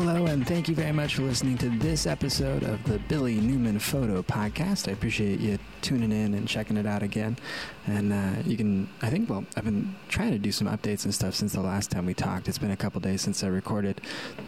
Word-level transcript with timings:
Hello, 0.00 0.26
and 0.26 0.46
thank 0.46 0.68
you 0.68 0.76
very 0.76 0.92
much 0.92 1.16
for 1.16 1.22
listening 1.22 1.58
to 1.58 1.68
this 1.70 2.06
episode 2.06 2.62
of 2.62 2.84
the 2.84 3.00
Billy 3.08 3.40
Newman 3.40 3.80
Photo 3.80 4.22
Podcast. 4.22 4.86
I 4.86 4.92
appreciate 4.92 5.40
you 5.40 5.58
tuning 5.82 6.12
in 6.12 6.34
and 6.34 6.46
checking 6.46 6.76
it 6.76 6.86
out 6.86 7.02
again. 7.02 7.36
And 7.88 8.12
uh, 8.12 8.42
you 8.46 8.56
can, 8.56 8.88
I 9.02 9.10
think, 9.10 9.28
well, 9.28 9.44
I've 9.56 9.64
been 9.64 9.96
trying 10.08 10.30
to 10.30 10.38
do 10.38 10.52
some 10.52 10.68
updates 10.68 11.04
and 11.04 11.12
stuff 11.12 11.34
since 11.34 11.52
the 11.52 11.62
last 11.62 11.90
time 11.90 12.06
we 12.06 12.14
talked. 12.14 12.46
It's 12.46 12.58
been 12.58 12.70
a 12.70 12.76
couple 12.76 13.00
days 13.00 13.22
since 13.22 13.42
I 13.42 13.48
recorded 13.48 14.00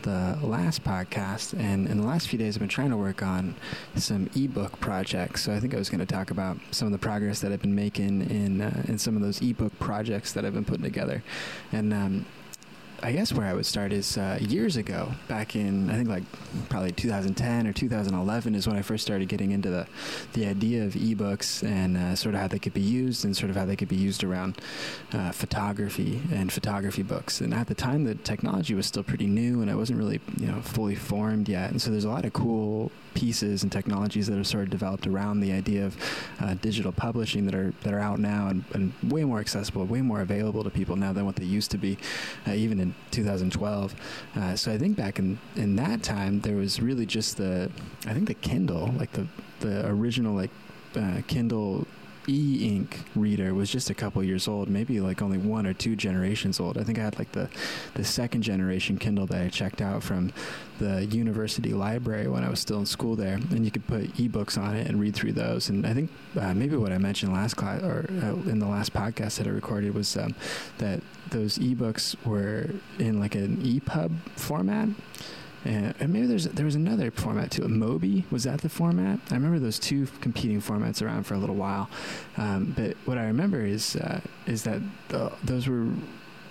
the 0.02 0.38
last 0.40 0.84
podcast, 0.84 1.58
and 1.58 1.88
in 1.88 2.00
the 2.00 2.06
last 2.06 2.28
few 2.28 2.38
days, 2.38 2.54
I've 2.54 2.60
been 2.60 2.68
trying 2.68 2.90
to 2.90 2.96
work 2.96 3.20
on 3.20 3.56
some 3.96 4.30
ebook 4.36 4.78
projects. 4.78 5.42
So 5.42 5.52
I 5.52 5.58
think 5.58 5.74
I 5.74 5.78
was 5.78 5.90
going 5.90 5.98
to 5.98 6.06
talk 6.06 6.30
about 6.30 6.58
some 6.70 6.86
of 6.86 6.92
the 6.92 6.98
progress 6.98 7.40
that 7.40 7.50
I've 7.50 7.60
been 7.60 7.74
making 7.74 8.30
in 8.30 8.60
uh, 8.60 8.84
in 8.86 8.98
some 8.98 9.16
of 9.16 9.22
those 9.22 9.42
ebook 9.42 9.76
projects 9.80 10.32
that 10.34 10.44
I've 10.44 10.54
been 10.54 10.64
putting 10.64 10.84
together, 10.84 11.24
and. 11.72 11.92
Um, 11.92 12.26
I 13.02 13.12
guess 13.12 13.32
where 13.32 13.46
I 13.46 13.54
would 13.54 13.64
start 13.64 13.92
is 13.92 14.18
uh, 14.18 14.38
years 14.40 14.76
ago, 14.76 15.12
back 15.26 15.56
in 15.56 15.90
I 15.90 15.94
think 15.94 16.08
like 16.08 16.22
probably 16.68 16.92
2010 16.92 17.66
or 17.66 17.72
2011 17.72 18.54
is 18.54 18.66
when 18.66 18.76
I 18.76 18.82
first 18.82 19.04
started 19.04 19.28
getting 19.28 19.52
into 19.52 19.70
the 19.70 19.86
the 20.34 20.46
idea 20.46 20.84
of 20.84 20.92
ebooks 20.92 21.66
and 21.66 21.96
uh, 21.96 22.14
sort 22.14 22.34
of 22.34 22.42
how 22.42 22.48
they 22.48 22.58
could 22.58 22.74
be 22.74 22.80
used 22.80 23.24
and 23.24 23.36
sort 23.36 23.50
of 23.50 23.56
how 23.56 23.64
they 23.64 23.76
could 23.76 23.88
be 23.88 23.96
used 23.96 24.22
around 24.22 24.60
uh, 25.12 25.32
photography 25.32 26.20
and 26.30 26.52
photography 26.52 27.02
books. 27.02 27.40
And 27.40 27.54
at 27.54 27.68
the 27.68 27.74
time, 27.74 28.04
the 28.04 28.16
technology 28.16 28.74
was 28.74 28.86
still 28.86 29.02
pretty 29.02 29.26
new 29.26 29.62
and 29.62 29.70
it 29.70 29.76
wasn't 29.76 29.98
really 29.98 30.20
you 30.36 30.46
know 30.46 30.60
fully 30.60 30.94
formed 30.94 31.48
yet. 31.48 31.70
And 31.70 31.80
so 31.80 31.90
there's 31.90 32.04
a 32.04 32.10
lot 32.10 32.24
of 32.24 32.32
cool 32.32 32.92
pieces 33.14 33.62
and 33.62 33.72
technologies 33.72 34.26
that 34.26 34.38
are 34.38 34.44
sort 34.44 34.64
of 34.64 34.70
developed 34.70 35.06
around 35.06 35.40
the 35.40 35.52
idea 35.52 35.84
of 35.84 35.96
uh, 36.40 36.54
digital 36.54 36.92
publishing 36.92 37.44
that 37.46 37.54
are 37.54 37.72
that 37.82 37.92
are 37.92 37.98
out 37.98 38.18
now 38.18 38.48
and, 38.48 38.64
and, 38.74 38.92
way 39.10 39.24
more 39.24 39.40
accessible, 39.40 39.84
way 39.84 40.02
more 40.02 40.20
available 40.20 40.62
to 40.62 40.70
people 40.70 40.94
now 40.94 41.12
than 41.12 41.24
what 41.24 41.36
they 41.36 41.44
used 41.44 41.70
to 41.70 41.78
be, 41.78 41.96
uh, 42.46 42.52
even 42.52 42.78
in 42.78 42.89
2012. 43.10 43.94
Uh, 44.36 44.56
so 44.56 44.72
I 44.72 44.78
think 44.78 44.96
back 44.96 45.18
in 45.18 45.38
in 45.56 45.76
that 45.76 46.02
time 46.02 46.40
there 46.40 46.56
was 46.56 46.80
really 46.80 47.06
just 47.06 47.36
the 47.36 47.70
I 48.06 48.14
think 48.14 48.28
the 48.28 48.34
Kindle, 48.34 48.92
like 48.98 49.12
the 49.12 49.26
the 49.60 49.86
original 49.86 50.34
like 50.34 50.50
uh, 50.96 51.22
Kindle 51.26 51.86
e-ink 52.28 53.00
reader 53.14 53.54
was 53.54 53.70
just 53.70 53.90
a 53.90 53.94
couple 53.94 54.22
years 54.22 54.46
old, 54.46 54.68
maybe 54.68 55.00
like 55.00 55.22
only 55.22 55.38
one 55.38 55.66
or 55.66 55.72
two 55.72 55.96
generations 55.96 56.60
old. 56.60 56.78
I 56.78 56.84
think 56.84 56.98
I 56.98 57.02
had 57.02 57.18
like 57.18 57.32
the 57.32 57.48
the 57.94 58.04
second 58.04 58.42
generation 58.42 58.98
Kindle 58.98 59.26
that 59.26 59.42
I 59.42 59.48
checked 59.48 59.80
out 59.80 60.02
from 60.02 60.32
the 60.78 61.04
university 61.06 61.72
library 61.72 62.28
when 62.28 62.44
I 62.44 62.48
was 62.48 62.60
still 62.60 62.78
in 62.78 62.86
school 62.86 63.16
there, 63.16 63.34
and 63.34 63.64
you 63.64 63.70
could 63.70 63.86
put 63.86 64.18
e-books 64.18 64.56
on 64.56 64.76
it 64.76 64.86
and 64.86 65.00
read 65.00 65.14
through 65.14 65.32
those. 65.32 65.68
And 65.68 65.86
I 65.86 65.94
think 65.94 66.10
uh, 66.38 66.54
maybe 66.54 66.76
what 66.76 66.92
I 66.92 66.98
mentioned 66.98 67.32
last 67.32 67.54
class 67.54 67.82
or 67.82 68.06
uh, 68.22 68.50
in 68.50 68.58
the 68.58 68.68
last 68.68 68.92
podcast 68.92 69.38
that 69.38 69.46
I 69.46 69.50
recorded 69.50 69.94
was 69.94 70.16
um, 70.16 70.34
that 70.78 71.02
those 71.30 71.58
ebooks 71.58 72.16
were 72.24 72.70
in 72.98 73.20
like 73.20 73.34
an 73.34 73.58
EPUB 73.58 74.12
format. 74.36 74.88
And, 75.64 75.94
and, 76.00 76.10
maybe 76.10 76.26
there's 76.26 76.44
there 76.44 76.64
was 76.64 76.74
another 76.74 77.10
format 77.10 77.50
too. 77.50 77.62
Mobi 77.62 78.24
was 78.30 78.44
that 78.44 78.62
the 78.62 78.70
format? 78.70 79.20
I 79.30 79.34
remember 79.34 79.58
those 79.58 79.78
two 79.78 80.06
competing 80.22 80.60
formats 80.62 81.02
around 81.02 81.24
for 81.24 81.34
a 81.34 81.38
little 81.38 81.56
while. 81.56 81.90
Um, 82.38 82.72
but 82.76 82.96
what 83.04 83.18
I 83.18 83.24
remember 83.24 83.60
is 83.60 83.94
uh, 83.96 84.20
is 84.46 84.62
that 84.62 84.80
the, 85.08 85.30
those 85.44 85.68
were 85.68 85.88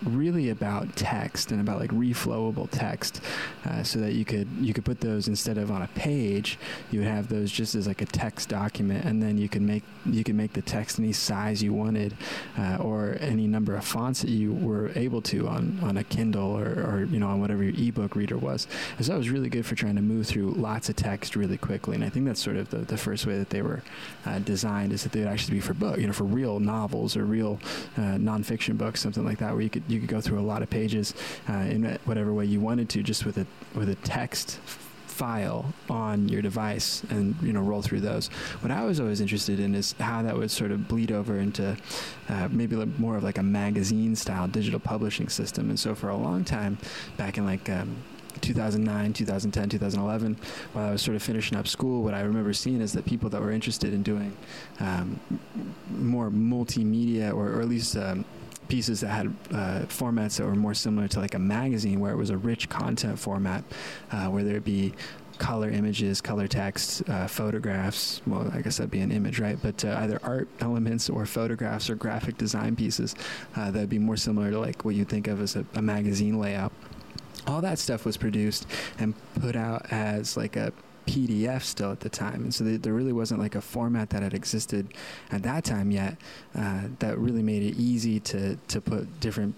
really 0.03 0.49
about 0.49 0.95
text 0.95 1.51
and 1.51 1.61
about 1.61 1.79
like 1.79 1.91
reflowable 1.91 2.69
text, 2.69 3.21
uh, 3.65 3.83
so 3.83 3.99
that 3.99 4.13
you 4.13 4.25
could 4.25 4.47
you 4.59 4.73
could 4.73 4.85
put 4.85 4.99
those 5.01 5.27
instead 5.27 5.57
of 5.57 5.71
on 5.71 5.81
a 5.81 5.87
page, 5.89 6.57
you 6.91 6.99
would 6.99 7.07
have 7.07 7.27
those 7.29 7.51
just 7.51 7.75
as 7.75 7.87
like 7.87 8.01
a 8.01 8.05
text 8.05 8.49
document, 8.49 9.05
and 9.05 9.21
then 9.21 9.37
you 9.37 9.49
could 9.49 9.61
make 9.61 9.83
you 10.05 10.23
could 10.23 10.35
make 10.35 10.53
the 10.53 10.61
text 10.61 10.99
any 10.99 11.11
size 11.11 11.61
you 11.61 11.73
wanted, 11.73 12.15
uh, 12.57 12.77
or 12.79 13.17
any 13.19 13.47
number 13.47 13.75
of 13.75 13.83
fonts 13.83 14.21
that 14.21 14.29
you 14.29 14.53
were 14.53 14.91
able 14.95 15.21
to 15.21 15.47
on 15.47 15.79
on 15.83 15.97
a 15.97 16.03
Kindle 16.03 16.57
or, 16.57 16.67
or 16.67 17.07
you 17.11 17.19
know 17.19 17.27
on 17.27 17.39
whatever 17.39 17.63
your 17.63 17.73
ebook 17.75 18.15
reader 18.15 18.37
was. 18.37 18.67
And 18.97 19.05
so 19.05 19.11
that 19.11 19.17
was 19.17 19.29
really 19.29 19.49
good 19.49 19.65
for 19.65 19.75
trying 19.75 19.95
to 19.95 20.01
move 20.01 20.27
through 20.27 20.51
lots 20.51 20.89
of 20.89 20.95
text 20.95 21.35
really 21.35 21.57
quickly, 21.57 21.95
and 21.95 22.03
I 22.03 22.09
think 22.09 22.25
that's 22.25 22.41
sort 22.41 22.57
of 22.57 22.69
the, 22.69 22.79
the 22.79 22.97
first 22.97 23.25
way 23.25 23.37
that 23.37 23.49
they 23.49 23.61
were 23.61 23.81
uh, 24.25 24.39
designed 24.39 24.93
is 24.93 25.03
that 25.03 25.11
they 25.11 25.19
would 25.19 25.29
actually 25.29 25.55
be 25.55 25.61
for 25.61 25.73
book, 25.73 25.97
you 25.97 26.07
know, 26.07 26.13
for 26.13 26.23
real 26.23 26.59
novels 26.59 27.15
or 27.17 27.25
real 27.25 27.59
uh, 27.97 28.17
nonfiction 28.17 28.77
books, 28.77 29.01
something 29.01 29.25
like 29.25 29.39
that, 29.39 29.53
where 29.53 29.61
you 29.61 29.69
could 29.69 29.88
you 29.89 29.99
could 29.99 30.09
go 30.09 30.21
through 30.21 30.39
a 30.39 30.41
lot 30.41 30.61
of 30.61 30.69
pages 30.69 31.13
uh, 31.49 31.53
in 31.53 31.97
whatever 32.05 32.33
way 32.33 32.45
you 32.45 32.59
wanted 32.59 32.89
to, 32.89 33.03
just 33.03 33.25
with 33.25 33.37
a 33.37 33.45
with 33.75 33.89
a 33.89 33.95
text 33.95 34.59
file 35.19 35.73
on 35.89 36.29
your 36.29 36.41
device 36.41 37.03
and 37.09 37.35
you 37.41 37.51
know 37.51 37.59
roll 37.59 37.81
through 37.81 37.99
those. 37.99 38.27
What 38.61 38.71
I 38.71 38.85
was 38.85 39.01
always 39.01 39.19
interested 39.19 39.59
in 39.59 39.75
is 39.75 39.93
how 39.99 40.21
that 40.23 40.37
would 40.37 40.49
sort 40.49 40.71
of 40.71 40.87
bleed 40.87 41.11
over 41.11 41.37
into 41.37 41.75
uh, 42.29 42.47
maybe 42.49 42.77
more 42.97 43.17
of 43.17 43.23
like 43.23 43.37
a 43.37 43.43
magazine 43.43 44.15
style 44.15 44.47
digital 44.47 44.79
publishing 44.79 45.27
system. 45.27 45.69
And 45.69 45.77
so 45.77 45.93
for 45.93 46.07
a 46.07 46.15
long 46.15 46.45
time, 46.45 46.77
back 47.17 47.37
in 47.37 47.45
like 47.45 47.69
um, 47.69 47.97
2009, 48.39 49.11
2010, 49.11 49.69
2011, 49.69 50.37
while 50.71 50.85
I 50.85 50.91
was 50.91 51.01
sort 51.01 51.15
of 51.15 51.23
finishing 51.23 51.57
up 51.57 51.67
school, 51.67 52.01
what 52.01 52.13
I 52.13 52.21
remember 52.21 52.53
seeing 52.53 52.79
is 52.79 52.93
that 52.93 53.05
people 53.05 53.29
that 53.31 53.41
were 53.41 53.51
interested 53.51 53.93
in 53.93 54.03
doing 54.03 54.37
um, 54.79 55.19
more 55.89 56.29
multimedia 56.29 57.33
or, 57.33 57.57
or 57.57 57.61
at 57.61 57.67
least 57.67 57.97
um, 57.97 58.23
pieces 58.69 59.01
that 59.01 59.09
had 59.09 59.27
uh, 59.51 59.85
formats 59.87 60.37
that 60.37 60.45
were 60.45 60.55
more 60.55 60.73
similar 60.73 61.07
to 61.09 61.19
like 61.19 61.33
a 61.33 61.39
magazine, 61.39 61.99
where 61.99 62.13
it 62.13 62.17
was 62.17 62.29
a 62.29 62.37
rich 62.37 62.69
content 62.69 63.19
format, 63.19 63.63
uh, 64.11 64.27
where 64.27 64.43
there'd 64.43 64.63
be 64.63 64.93
color 65.39 65.69
images, 65.69 66.21
color 66.21 66.47
text, 66.47 67.07
uh, 67.09 67.25
photographs. 67.25 68.21
Well, 68.27 68.51
I 68.53 68.61
guess 68.61 68.77
that'd 68.77 68.91
be 68.91 68.99
an 68.99 69.11
image, 69.11 69.39
right? 69.39 69.57
But 69.61 69.83
uh, 69.83 69.97
either 69.99 70.19
art 70.21 70.47
elements 70.59 71.09
or 71.09 71.25
photographs 71.25 71.89
or 71.89 71.95
graphic 71.95 72.37
design 72.37 72.75
pieces 72.75 73.15
uh, 73.55 73.71
that'd 73.71 73.89
be 73.89 73.99
more 73.99 74.17
similar 74.17 74.51
to 74.51 74.59
like 74.59 74.85
what 74.85 74.95
you 74.95 75.05
think 75.05 75.27
of 75.27 75.41
as 75.41 75.55
a, 75.55 75.65
a 75.75 75.81
magazine 75.81 76.39
layout. 76.39 76.73
All 77.47 77.61
that 77.61 77.79
stuff 77.79 78.05
was 78.05 78.17
produced 78.17 78.67
and 78.99 79.15
put 79.39 79.55
out 79.55 79.91
as 79.91 80.37
like 80.37 80.55
a 80.55 80.71
PDF 81.05 81.61
still 81.63 81.91
at 81.91 82.01
the 82.01 82.09
time, 82.09 82.43
and 82.43 82.53
so 82.53 82.63
there 82.63 82.93
really 82.93 83.13
wasn't 83.13 83.39
like 83.39 83.55
a 83.55 83.61
format 83.61 84.09
that 84.11 84.23
had 84.23 84.33
existed 84.33 84.93
at 85.31 85.43
that 85.43 85.63
time 85.63 85.91
yet 85.91 86.17
uh, 86.55 86.83
that 86.99 87.17
really 87.17 87.43
made 87.43 87.63
it 87.63 87.75
easy 87.77 88.19
to 88.21 88.57
to 88.67 88.81
put 88.81 89.19
different 89.19 89.55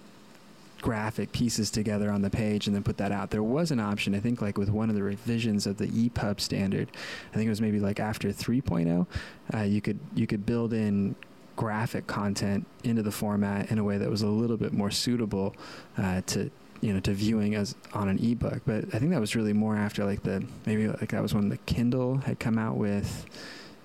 graphic 0.81 1.31
pieces 1.31 1.69
together 1.71 2.09
on 2.11 2.21
the 2.21 2.29
page 2.29 2.67
and 2.67 2.75
then 2.75 2.83
put 2.83 2.97
that 2.97 3.11
out. 3.11 3.29
There 3.29 3.43
was 3.43 3.71
an 3.71 3.79
option, 3.79 4.15
I 4.15 4.19
think, 4.19 4.41
like 4.41 4.57
with 4.57 4.69
one 4.69 4.89
of 4.89 4.95
the 4.95 5.03
revisions 5.03 5.67
of 5.67 5.77
the 5.77 5.87
EPUB 5.87 6.41
standard. 6.41 6.89
I 7.31 7.35
think 7.35 7.45
it 7.45 7.49
was 7.49 7.61
maybe 7.61 7.79
like 7.79 7.99
after 7.99 8.29
3.0, 8.29 9.05
uh, 9.53 9.59
you 9.59 9.81
could 9.81 9.99
you 10.15 10.27
could 10.27 10.45
build 10.45 10.73
in 10.73 11.15
graphic 11.55 12.07
content 12.07 12.65
into 12.83 13.03
the 13.03 13.11
format 13.11 13.71
in 13.71 13.77
a 13.77 13.83
way 13.83 13.97
that 13.97 14.09
was 14.09 14.21
a 14.21 14.27
little 14.27 14.57
bit 14.57 14.73
more 14.73 14.89
suitable 14.89 15.55
uh, 15.97 16.21
to 16.25 16.49
you 16.81 16.93
know 16.93 16.99
to 16.99 17.13
viewing 17.13 17.55
as 17.55 17.75
on 17.93 18.09
an 18.09 18.17
ebook 18.23 18.61
but 18.65 18.83
i 18.93 18.99
think 18.99 19.11
that 19.11 19.21
was 19.21 19.35
really 19.35 19.53
more 19.53 19.75
after 19.75 20.03
like 20.03 20.23
the 20.23 20.43
maybe 20.65 20.87
like 20.87 21.09
that 21.09 21.21
was 21.21 21.33
when 21.33 21.49
the 21.49 21.57
kindle 21.57 22.17
had 22.17 22.39
come 22.39 22.57
out 22.57 22.75
with 22.75 23.25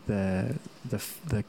the 0.07 0.55
the 0.89 1.03
the, 1.29 1.45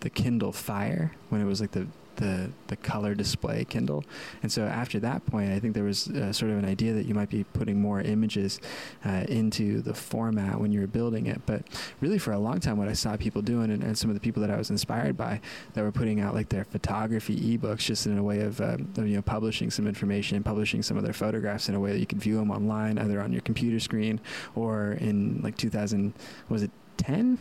the 0.00 0.10
kindle 0.10 0.52
fire 0.52 1.12
when 1.28 1.40
it 1.40 1.44
was 1.44 1.60
like 1.60 1.72
the 1.72 1.86
the 2.16 2.50
the 2.68 2.76
color 2.76 3.14
display 3.14 3.64
Kindle. 3.64 4.04
And 4.42 4.50
so 4.50 4.64
after 4.64 4.98
that 5.00 5.24
point, 5.26 5.52
I 5.52 5.60
think 5.60 5.74
there 5.74 5.84
was 5.84 6.08
uh, 6.08 6.32
sort 6.32 6.50
of 6.50 6.58
an 6.58 6.64
idea 6.64 6.92
that 6.94 7.06
you 7.06 7.14
might 7.14 7.30
be 7.30 7.44
putting 7.44 7.80
more 7.80 8.00
images 8.00 8.60
uh, 9.04 9.24
into 9.28 9.80
the 9.82 9.94
format 9.94 10.60
when 10.60 10.72
you 10.72 10.80
were 10.80 10.86
building 10.86 11.26
it. 11.26 11.40
But 11.46 11.62
really, 12.00 12.18
for 12.18 12.32
a 12.32 12.38
long 12.38 12.60
time, 12.60 12.76
what 12.76 12.88
I 12.88 12.92
saw 12.92 13.16
people 13.16 13.42
doing, 13.42 13.70
and, 13.70 13.82
and, 13.82 13.96
some 13.96 14.10
of 14.10 14.14
the 14.14 14.20
people 14.20 14.42
that 14.42 14.50
I 14.50 14.56
was 14.56 14.70
inspired 14.70 15.16
by, 15.16 15.40
that 15.74 15.82
were 15.82 15.92
putting 15.92 16.20
out 16.20 16.34
like 16.34 16.50
their 16.50 16.64
photography 16.64 17.56
ebooks, 17.56 17.78
just 17.78 18.06
in 18.06 18.18
a 18.18 18.22
way 18.22 18.40
of, 18.40 18.60
um, 18.60 18.92
of 18.96 19.08
you 19.08 19.16
know 19.16 19.22
publishing 19.22 19.70
some 19.70 19.86
information, 19.86 20.42
publishing 20.42 20.82
some 20.82 20.96
of 20.96 21.02
their 21.02 21.14
photographs 21.14 21.68
in 21.68 21.74
a 21.74 21.80
way 21.80 21.92
that 21.92 21.98
you 21.98 22.06
could 22.06 22.20
view 22.20 22.36
them 22.36 22.50
online, 22.50 22.98
either 22.98 23.20
on 23.20 23.32
your 23.32 23.42
computer 23.42 23.80
screen 23.80 24.20
or 24.54 24.92
in 24.92 25.40
like 25.42 25.56
2000 25.56 26.12
was 26.48 26.62
it 26.62 26.70
10 26.98 27.38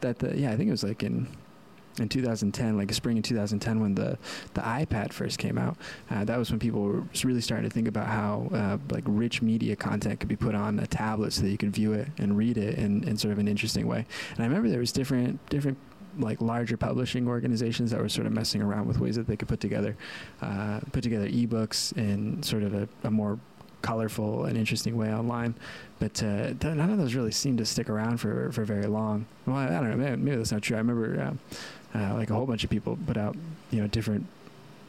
that 0.00 0.18
the 0.18 0.36
yeah 0.36 0.52
I 0.52 0.56
think 0.56 0.68
it 0.68 0.72
was 0.72 0.84
like 0.84 1.02
in 1.02 1.26
in 1.98 2.08
2010, 2.08 2.76
like 2.76 2.92
spring 2.92 3.18
of 3.18 3.24
2010, 3.24 3.80
when 3.80 3.94
the 3.94 4.18
the 4.54 4.60
iPad 4.60 5.12
first 5.12 5.38
came 5.38 5.58
out, 5.58 5.76
uh, 6.10 6.24
that 6.24 6.38
was 6.38 6.50
when 6.50 6.58
people 6.58 6.82
were 6.82 7.02
really 7.24 7.40
starting 7.40 7.68
to 7.68 7.72
think 7.72 7.88
about 7.88 8.06
how 8.06 8.48
uh, 8.52 8.78
like 8.90 9.04
rich 9.06 9.42
media 9.42 9.76
content 9.76 10.20
could 10.20 10.28
be 10.28 10.36
put 10.36 10.54
on 10.54 10.78
a 10.80 10.86
tablet 10.86 11.32
so 11.32 11.42
that 11.42 11.50
you 11.50 11.58
could 11.58 11.72
view 11.72 11.92
it 11.92 12.08
and 12.18 12.36
read 12.36 12.58
it 12.58 12.78
in, 12.78 13.04
in 13.04 13.16
sort 13.16 13.32
of 13.32 13.38
an 13.38 13.48
interesting 13.48 13.86
way. 13.86 14.04
And 14.30 14.40
I 14.40 14.46
remember 14.46 14.68
there 14.68 14.80
was 14.80 14.92
different 14.92 15.44
different 15.48 15.78
like 16.18 16.40
larger 16.40 16.76
publishing 16.78 17.28
organizations 17.28 17.90
that 17.90 18.00
were 18.00 18.08
sort 18.08 18.26
of 18.26 18.32
messing 18.32 18.62
around 18.62 18.86
with 18.86 18.98
ways 18.98 19.16
that 19.16 19.26
they 19.26 19.36
could 19.36 19.48
put 19.48 19.60
together 19.60 19.96
uh, 20.40 20.80
put 20.92 21.02
together 21.02 21.28
ebooks 21.28 21.96
in 21.96 22.42
sort 22.42 22.62
of 22.62 22.74
a, 22.74 22.88
a 23.04 23.10
more 23.10 23.38
colorful 23.82 24.46
and 24.46 24.58
interesting 24.58 24.96
way 24.96 25.14
online. 25.14 25.54
But 25.98 26.22
uh, 26.22 26.52
none 26.62 26.90
of 26.90 26.98
those 26.98 27.14
really 27.14 27.30
seemed 27.30 27.58
to 27.58 27.64
stick 27.64 27.88
around 27.88 28.18
for, 28.18 28.50
for 28.52 28.64
very 28.64 28.86
long. 28.86 29.26
Well, 29.46 29.56
I, 29.56 29.66
I 29.66 29.80
don't 29.80 29.90
know. 29.90 29.96
Maybe, 29.96 30.16
maybe, 30.16 30.36
that's 30.36 30.52
not 30.52 30.62
true. 30.62 30.76
I 30.76 30.80
remember 30.80 31.20
uh, 31.20 31.32
uh, 31.96 32.14
like 32.14 32.30
a 32.30 32.34
whole 32.34 32.46
bunch 32.46 32.64
of 32.64 32.70
people 32.70 32.98
put 33.06 33.16
out, 33.16 33.36
you 33.70 33.80
know, 33.80 33.86
different 33.86 34.26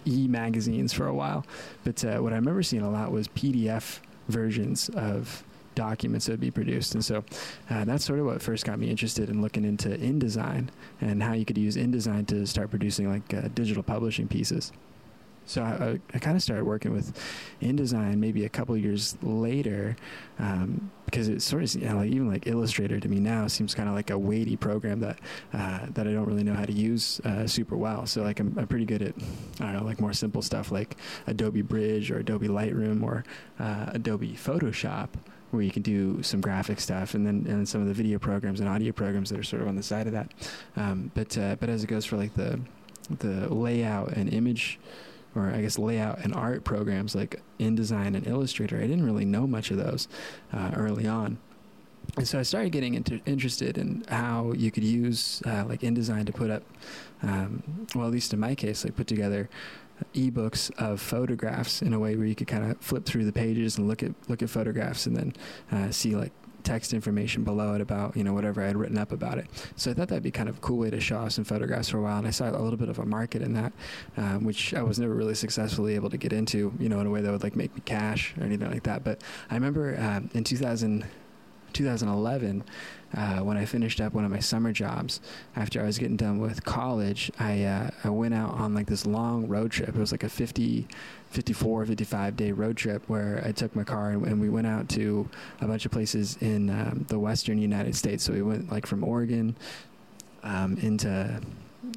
e 0.05 0.27
magazines 0.27 0.93
for 0.93 1.07
a 1.07 1.13
while. 1.13 1.45
But 1.83 2.03
uh, 2.03 2.17
what 2.19 2.33
I 2.33 2.35
remember 2.35 2.63
seeing 2.63 2.83
a 2.83 2.89
lot 2.89 3.11
was 3.11 3.27
PDF 3.29 3.99
versions 4.27 4.89
of 4.89 5.43
documents 5.75 6.25
that 6.25 6.33
would 6.33 6.39
be 6.39 6.51
produced. 6.51 6.95
And 6.95 7.05
so 7.05 7.23
uh, 7.69 7.85
that's 7.85 8.03
sort 8.03 8.19
of 8.19 8.25
what 8.25 8.41
first 8.41 8.65
got 8.65 8.79
me 8.79 8.89
interested 8.89 9.29
in 9.29 9.41
looking 9.41 9.63
into 9.63 9.89
InDesign 9.89 10.69
and 11.01 11.21
how 11.21 11.33
you 11.33 11.45
could 11.45 11.57
use 11.57 11.77
InDesign 11.77 12.27
to 12.27 12.45
start 12.47 12.71
producing 12.71 13.09
like 13.09 13.33
uh, 13.33 13.47
digital 13.53 13.83
publishing 13.83 14.27
pieces. 14.27 14.71
So 15.47 15.63
I, 15.63 15.99
I 16.13 16.19
kind 16.19 16.35
of 16.35 16.43
started 16.43 16.65
working 16.65 16.93
with 16.93 17.17
InDesign 17.61 18.17
maybe 18.17 18.45
a 18.45 18.49
couple 18.49 18.75
years 18.77 19.17
later 19.23 19.95
um, 20.39 20.91
because 21.05 21.29
it 21.29 21.41
sort 21.41 21.63
of 21.63 21.73
you 21.75 21.87
know, 21.87 21.95
like 21.97 22.11
even 22.11 22.29
like 22.29 22.47
Illustrator 22.47 22.99
to 22.99 23.07
me 23.07 23.19
now 23.19 23.47
seems 23.47 23.73
kind 23.73 23.87
of 23.87 23.95
like 23.95 24.09
a 24.09 24.17
weighty 24.17 24.57
program 24.57 24.99
that 24.99 25.19
uh, 25.53 25.87
that 25.89 26.05
I 26.07 26.11
don't 26.11 26.25
really 26.25 26.43
know 26.43 26.53
how 26.53 26.65
to 26.65 26.73
use 26.73 27.19
uh, 27.21 27.47
super 27.47 27.77
well. 27.77 28.05
So 28.05 28.23
like 28.23 28.39
I'm, 28.39 28.53
I'm 28.57 28.67
pretty 28.67 28.85
good 28.85 29.01
at 29.01 29.15
I 29.61 29.71
don't 29.71 29.73
know 29.73 29.85
like 29.85 30.01
more 30.01 30.13
simple 30.13 30.41
stuff 30.41 30.71
like 30.71 30.97
Adobe 31.25 31.61
Bridge 31.61 32.11
or 32.11 32.19
Adobe 32.19 32.47
Lightroom 32.47 33.01
or 33.03 33.23
uh, 33.59 33.91
Adobe 33.93 34.33
Photoshop 34.33 35.09
where 35.51 35.61
you 35.61 35.71
can 35.71 35.81
do 35.81 36.21
some 36.23 36.41
graphic 36.41 36.79
stuff, 36.79 37.13
and 37.13 37.25
then 37.25 37.45
and 37.47 37.67
some 37.67 37.81
of 37.81 37.87
the 37.87 37.93
video 37.93 38.19
programs 38.19 38.59
and 38.59 38.67
audio 38.67 38.91
programs 38.91 39.29
that 39.29 39.39
are 39.39 39.43
sort 39.43 39.61
of 39.61 39.67
on 39.67 39.75
the 39.75 39.83
side 39.83 40.07
of 40.07 40.13
that. 40.13 40.31
Um, 40.75 41.11
but 41.15 41.37
uh, 41.37 41.55
but 41.59 41.69
as 41.69 41.83
it 41.83 41.87
goes 41.87 42.05
for 42.05 42.17
like 42.17 42.33
the 42.33 42.59
the 43.09 43.53
layout 43.53 44.09
and 44.13 44.33
image 44.33 44.79
or 45.35 45.49
I 45.49 45.61
guess 45.61 45.77
layout 45.77 46.19
and 46.19 46.33
art 46.33 46.63
programs 46.63 47.15
like 47.15 47.41
InDesign 47.59 48.15
and 48.15 48.27
Illustrator. 48.27 48.77
I 48.77 48.81
didn't 48.81 49.05
really 49.05 49.25
know 49.25 49.47
much 49.47 49.71
of 49.71 49.77
those 49.77 50.07
uh, 50.53 50.71
early 50.75 51.07
on. 51.07 51.37
And 52.15 52.27
so 52.27 52.39
I 52.39 52.43
started 52.43 52.71
getting 52.71 52.95
interested 53.25 53.77
in 53.77 54.03
how 54.07 54.53
you 54.53 54.71
could 54.71 54.83
use 54.83 55.41
uh, 55.45 55.65
like 55.67 55.81
InDesign 55.81 56.25
to 56.25 56.31
put 56.31 56.49
up, 56.49 56.63
um, 57.21 57.87
well, 57.93 58.07
at 58.07 58.13
least 58.13 58.33
in 58.33 58.39
my 58.39 58.55
case, 58.55 58.85
like 58.85 58.95
put 58.95 59.07
together 59.07 59.49
ebooks 60.13 60.71
of 60.79 61.01
photographs 61.01 61.81
in 61.81 61.93
a 61.93 61.99
way 61.99 62.15
where 62.15 62.25
you 62.25 62.35
could 62.35 62.47
kind 62.47 62.71
of 62.71 62.79
flip 62.79 63.05
through 63.05 63.25
the 63.25 63.31
pages 63.31 63.77
and 63.77 63.87
look 63.87 64.03
at 64.03 64.11
look 64.27 64.41
at 64.41 64.49
photographs 64.49 65.05
and 65.05 65.15
then 65.17 65.33
uh, 65.71 65.91
see 65.91 66.15
like 66.15 66.31
text 66.67 66.93
information 66.93 67.45
below 67.45 67.75
it 67.75 67.81
about 67.81 68.17
you 68.17 68.25
know 68.25 68.33
whatever 68.33 68.61
I 68.61 68.67
had 68.67 68.75
written 68.75 68.97
up 68.97 69.13
about 69.13 69.37
it. 69.37 69.47
So 69.77 69.89
I 69.89 69.93
thought 69.93 70.09
that'd 70.09 70.21
be 70.21 70.31
kind 70.31 70.49
of 70.49 70.57
a 70.57 70.59
cool 70.59 70.77
way 70.77 70.89
to 70.89 70.99
show 70.99 71.17
off 71.17 71.31
some 71.31 71.45
photographs 71.45 71.89
for 71.89 71.97
a 71.97 72.01
while, 72.01 72.17
and 72.17 72.27
I 72.27 72.31
saw 72.31 72.49
a 72.49 72.59
little 72.59 72.77
bit 72.77 72.89
of 72.89 72.99
a 72.99 73.05
market 73.05 73.41
in 73.41 73.53
that, 73.53 73.71
um, 74.17 74.43
which 74.43 74.73
I 74.73 74.83
was 74.83 74.99
never 74.99 75.13
really 75.13 75.35
successfully 75.35 75.95
able 75.95 76.09
to 76.09 76.17
get 76.17 76.33
into, 76.33 76.73
you 76.77 76.89
know, 76.89 76.99
in 76.99 77.07
a 77.07 77.09
way 77.09 77.21
that 77.21 77.31
would 77.31 77.43
like 77.43 77.55
make 77.55 77.73
me 77.73 77.81
cash 77.85 78.35
or 78.37 78.43
anything 78.43 78.69
like 78.69 78.83
that. 78.83 79.03
But 79.05 79.21
I 79.49 79.55
remember 79.55 79.97
um, 79.97 80.29
in 80.33 80.43
2000. 80.43 81.05
2011, 81.73 82.63
uh, 83.15 83.39
when 83.39 83.57
I 83.57 83.65
finished 83.65 84.01
up 84.01 84.13
one 84.13 84.25
of 84.25 84.31
my 84.31 84.39
summer 84.39 84.71
jobs, 84.73 85.21
after 85.55 85.81
I 85.81 85.85
was 85.85 85.97
getting 85.97 86.17
done 86.17 86.39
with 86.39 86.65
college, 86.65 87.31
I 87.39 87.63
uh, 87.63 87.89
I 88.03 88.09
went 88.09 88.33
out 88.33 88.53
on 88.53 88.73
like 88.73 88.87
this 88.87 89.05
long 89.05 89.47
road 89.47 89.71
trip. 89.71 89.89
It 89.89 89.95
was 89.95 90.11
like 90.11 90.23
a 90.23 90.29
50, 90.29 90.87
54, 91.29 91.85
55 91.85 92.35
day 92.35 92.51
road 92.51 92.77
trip 92.77 93.03
where 93.07 93.41
I 93.45 93.51
took 93.51 93.75
my 93.75 93.83
car 93.83 94.11
and, 94.11 94.25
and 94.25 94.41
we 94.41 94.49
went 94.49 94.67
out 94.67 94.89
to 94.89 95.29
a 95.61 95.67
bunch 95.67 95.85
of 95.85 95.91
places 95.91 96.37
in 96.41 96.69
um, 96.69 97.05
the 97.07 97.19
western 97.19 97.57
United 97.59 97.95
States. 97.95 98.23
So 98.23 98.33
we 98.33 98.41
went 98.41 98.71
like 98.71 98.85
from 98.85 99.03
Oregon 99.03 99.55
um, 100.43 100.77
into, 100.77 101.41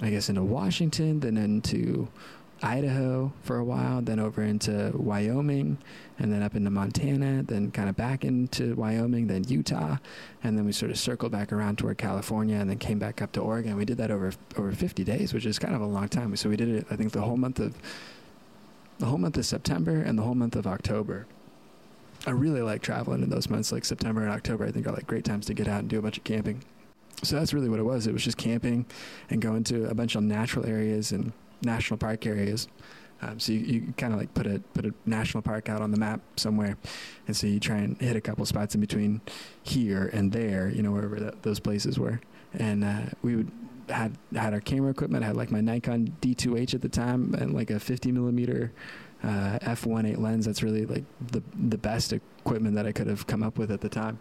I 0.03 0.11
guess, 0.11 0.29
into 0.29 0.43
Washington, 0.43 1.21
then 1.21 1.37
into 1.37 2.09
Idaho 2.62 3.33
for 3.43 3.57
a 3.57 3.65
while, 3.65 4.03
then 4.03 4.19
over 4.19 4.43
into 4.43 4.93
Wyoming, 4.95 5.79
and 6.19 6.33
then 6.33 6.43
up 6.43 6.55
into 6.55 6.71
Montana, 6.71 7.43
then 7.43 7.71
kind 7.71 7.89
of 7.89 7.97
back 7.97 8.25
into 8.25 8.75
Wyoming, 8.75 9.27
then 9.29 9.45
Utah, 9.45 9.97
and 10.45 10.59
then 10.59 10.67
we 10.67 10.73
sort 10.73 10.91
of 10.91 10.99
circled 10.99 11.33
back 11.33 11.53
around 11.53 11.79
toward 11.79 11.99
California, 11.99 12.57
and 12.57 12.69
then 12.69 12.79
came 12.79 12.99
back 12.99 13.23
up 13.23 13.33
to 13.33 13.41
Oregon. 13.41 13.77
We 13.77 13.85
did 13.85 13.97
that 13.99 14.11
over 14.11 14.33
over 14.57 14.73
50 14.73 15.05
days, 15.05 15.33
which 15.33 15.47
is 15.47 15.59
kind 15.59 15.75
of 15.75 15.81
a 15.81 15.87
long 15.87 16.09
time. 16.09 16.37
So 16.37 16.49
we 16.49 16.57
did 16.57 16.69
it, 16.69 16.87
I 16.91 16.97
think, 16.97 17.12
the 17.12 17.23
whole 17.23 17.39
month 17.39 17.59
of 17.59 17.75
the 18.99 19.07
whole 19.07 19.19
month 19.19 19.39
of 19.39 19.47
September 19.47 20.03
and 20.03 20.19
the 20.19 20.23
whole 20.23 20.35
month 20.35 20.57
of 20.57 20.67
October. 20.67 21.27
I 22.27 22.33
really 22.33 22.61
like 22.61 22.83
traveling 22.83 23.23
in 23.23 23.31
those 23.31 23.49
months, 23.49 23.73
like 23.73 23.87
September 23.87 24.23
and 24.23 24.31
October. 24.31 24.67
I 24.67 24.71
think 24.71 24.87
are 24.87 24.93
like 24.93 25.07
great 25.07 25.25
times 25.25 25.47
to 25.47 25.55
get 25.55 25.67
out 25.67 25.81
and 25.81 25.89
do 25.89 25.99
a 25.99 26.03
bunch 26.03 26.19
of 26.19 26.25
camping. 26.25 26.62
So 27.23 27.37
that's 27.37 27.55
really 27.55 27.71
what 27.71 27.81
it 27.81 27.85
was. 27.85 28.07
It 28.07 28.12
was 28.12 28.25
just 28.25 28.37
camping 28.37 28.85
and 29.31 29.41
going 29.41 29.65
to 29.65 29.87
a 29.89 29.95
bunch 29.95 30.15
of 30.15 30.23
natural 30.23 30.67
areas 30.67 31.12
and 31.12 31.33
national 31.62 31.99
park 31.99 32.27
areas. 32.27 32.69
Um, 33.23 33.39
so 33.39 33.53
you, 33.53 33.59
you 33.59 33.95
kind 33.97 34.15
of 34.15 34.19
like 34.19 34.33
put 34.33 34.47
a 34.47 34.61
put 34.73 34.87
a 34.87 34.95
national 35.05 35.43
park 35.43 35.69
out 35.69 35.83
on 35.83 35.91
the 35.91 35.99
map 35.99 36.23
somewhere, 36.37 36.79
and 37.27 37.37
so 37.37 37.47
you 37.47 37.61
try 37.61 37.77
and 37.77 38.01
hit 38.01 38.17
a 38.17 38.21
couple 38.21 38.47
spots 38.47 38.75
in 38.75 38.81
between 38.81 39.21
here 39.62 40.11
and 40.12 40.33
there, 40.33 40.69
you 40.71 40.83
know, 40.83 40.93
wherever 40.93 41.21
that, 41.21 41.43
those 41.43 41.61
places 41.61 41.99
were. 41.99 42.21
And 42.55 42.83
uh, 42.83 43.03
we 43.23 43.37
would 43.37 43.51
had 43.91 44.17
had 44.35 44.55
our 44.55 44.61
camera 44.61 44.91
equipment. 44.91 45.25
I 45.25 45.29
had 45.29 45.37
like 45.37 45.51
my 45.51 45.61
Nikon 45.61 46.17
D2H 46.21 46.75
at 46.75 46.83
the 46.83 46.89
time 46.89 47.35
and 47.35 47.55
like 47.55 47.71
a 47.71 47.81
50 47.81 48.12
millimeter 48.12 48.73
uh, 49.23 49.59
f1.8 49.62 50.19
lens. 50.19 50.47
That's 50.47 50.62
really 50.62 50.87
like 50.87 51.05
the 51.21 51.43
the 51.55 51.79
best 51.79 52.12
equipment 52.12 52.75
that 52.77 52.87
I 52.87 52.93
could 52.93 53.07
have 53.07 53.27
come 53.27 53.43
up 53.43 53.59
with 53.59 53.71
at 53.71 53.81
the 53.81 53.89
time. 53.89 54.19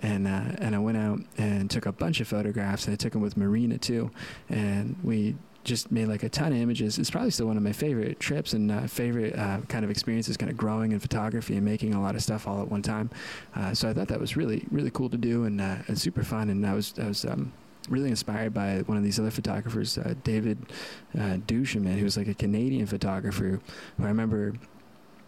And 0.00 0.26
uh, 0.26 0.56
and 0.58 0.74
I 0.74 0.78
went 0.78 0.98
out 0.98 1.20
and 1.38 1.70
took 1.70 1.86
a 1.86 1.92
bunch 1.92 2.20
of 2.20 2.28
photographs. 2.28 2.86
And 2.86 2.94
I 2.94 2.96
took 2.96 3.12
them 3.12 3.22
with 3.22 3.36
Marina 3.36 3.78
too, 3.78 4.10
and 4.48 4.96
we 5.02 5.36
just 5.64 5.92
made 5.92 6.06
like 6.06 6.22
a 6.22 6.28
ton 6.28 6.52
of 6.52 6.58
images. 6.58 6.98
It's 6.98 7.10
probably 7.10 7.30
still 7.30 7.46
one 7.46 7.56
of 7.56 7.62
my 7.62 7.72
favorite 7.72 8.18
trips 8.20 8.52
and 8.52 8.70
uh, 8.70 8.86
favorite 8.86 9.38
uh, 9.38 9.60
kind 9.68 9.84
of 9.84 9.90
experiences, 9.90 10.36
kind 10.36 10.50
of 10.50 10.56
growing 10.56 10.92
in 10.92 11.00
photography 11.00 11.56
and 11.56 11.64
making 11.64 11.94
a 11.94 12.00
lot 12.00 12.14
of 12.14 12.22
stuff 12.22 12.48
all 12.48 12.60
at 12.60 12.68
one 12.68 12.82
time. 12.82 13.10
Uh, 13.54 13.74
so 13.74 13.88
I 13.88 13.92
thought 13.92 14.08
that 14.08 14.20
was 14.20 14.36
really, 14.36 14.66
really 14.70 14.90
cool 14.90 15.08
to 15.10 15.16
do 15.16 15.44
and, 15.44 15.60
uh, 15.60 15.76
and 15.86 15.98
super 15.98 16.24
fun. 16.24 16.50
And 16.50 16.66
I 16.66 16.74
was, 16.74 16.94
I 16.98 17.06
was 17.06 17.24
um, 17.24 17.52
really 17.88 18.10
inspired 18.10 18.52
by 18.54 18.82
one 18.86 18.96
of 18.96 19.04
these 19.04 19.18
other 19.18 19.30
photographers, 19.30 19.98
uh, 19.98 20.14
David 20.24 20.58
uh, 21.14 21.38
Duchemin, 21.46 21.96
who 21.96 22.04
was 22.04 22.16
like 22.16 22.28
a 22.28 22.34
Canadian 22.34 22.86
photographer 22.86 23.60
who 23.96 24.04
I 24.04 24.08
remember 24.08 24.54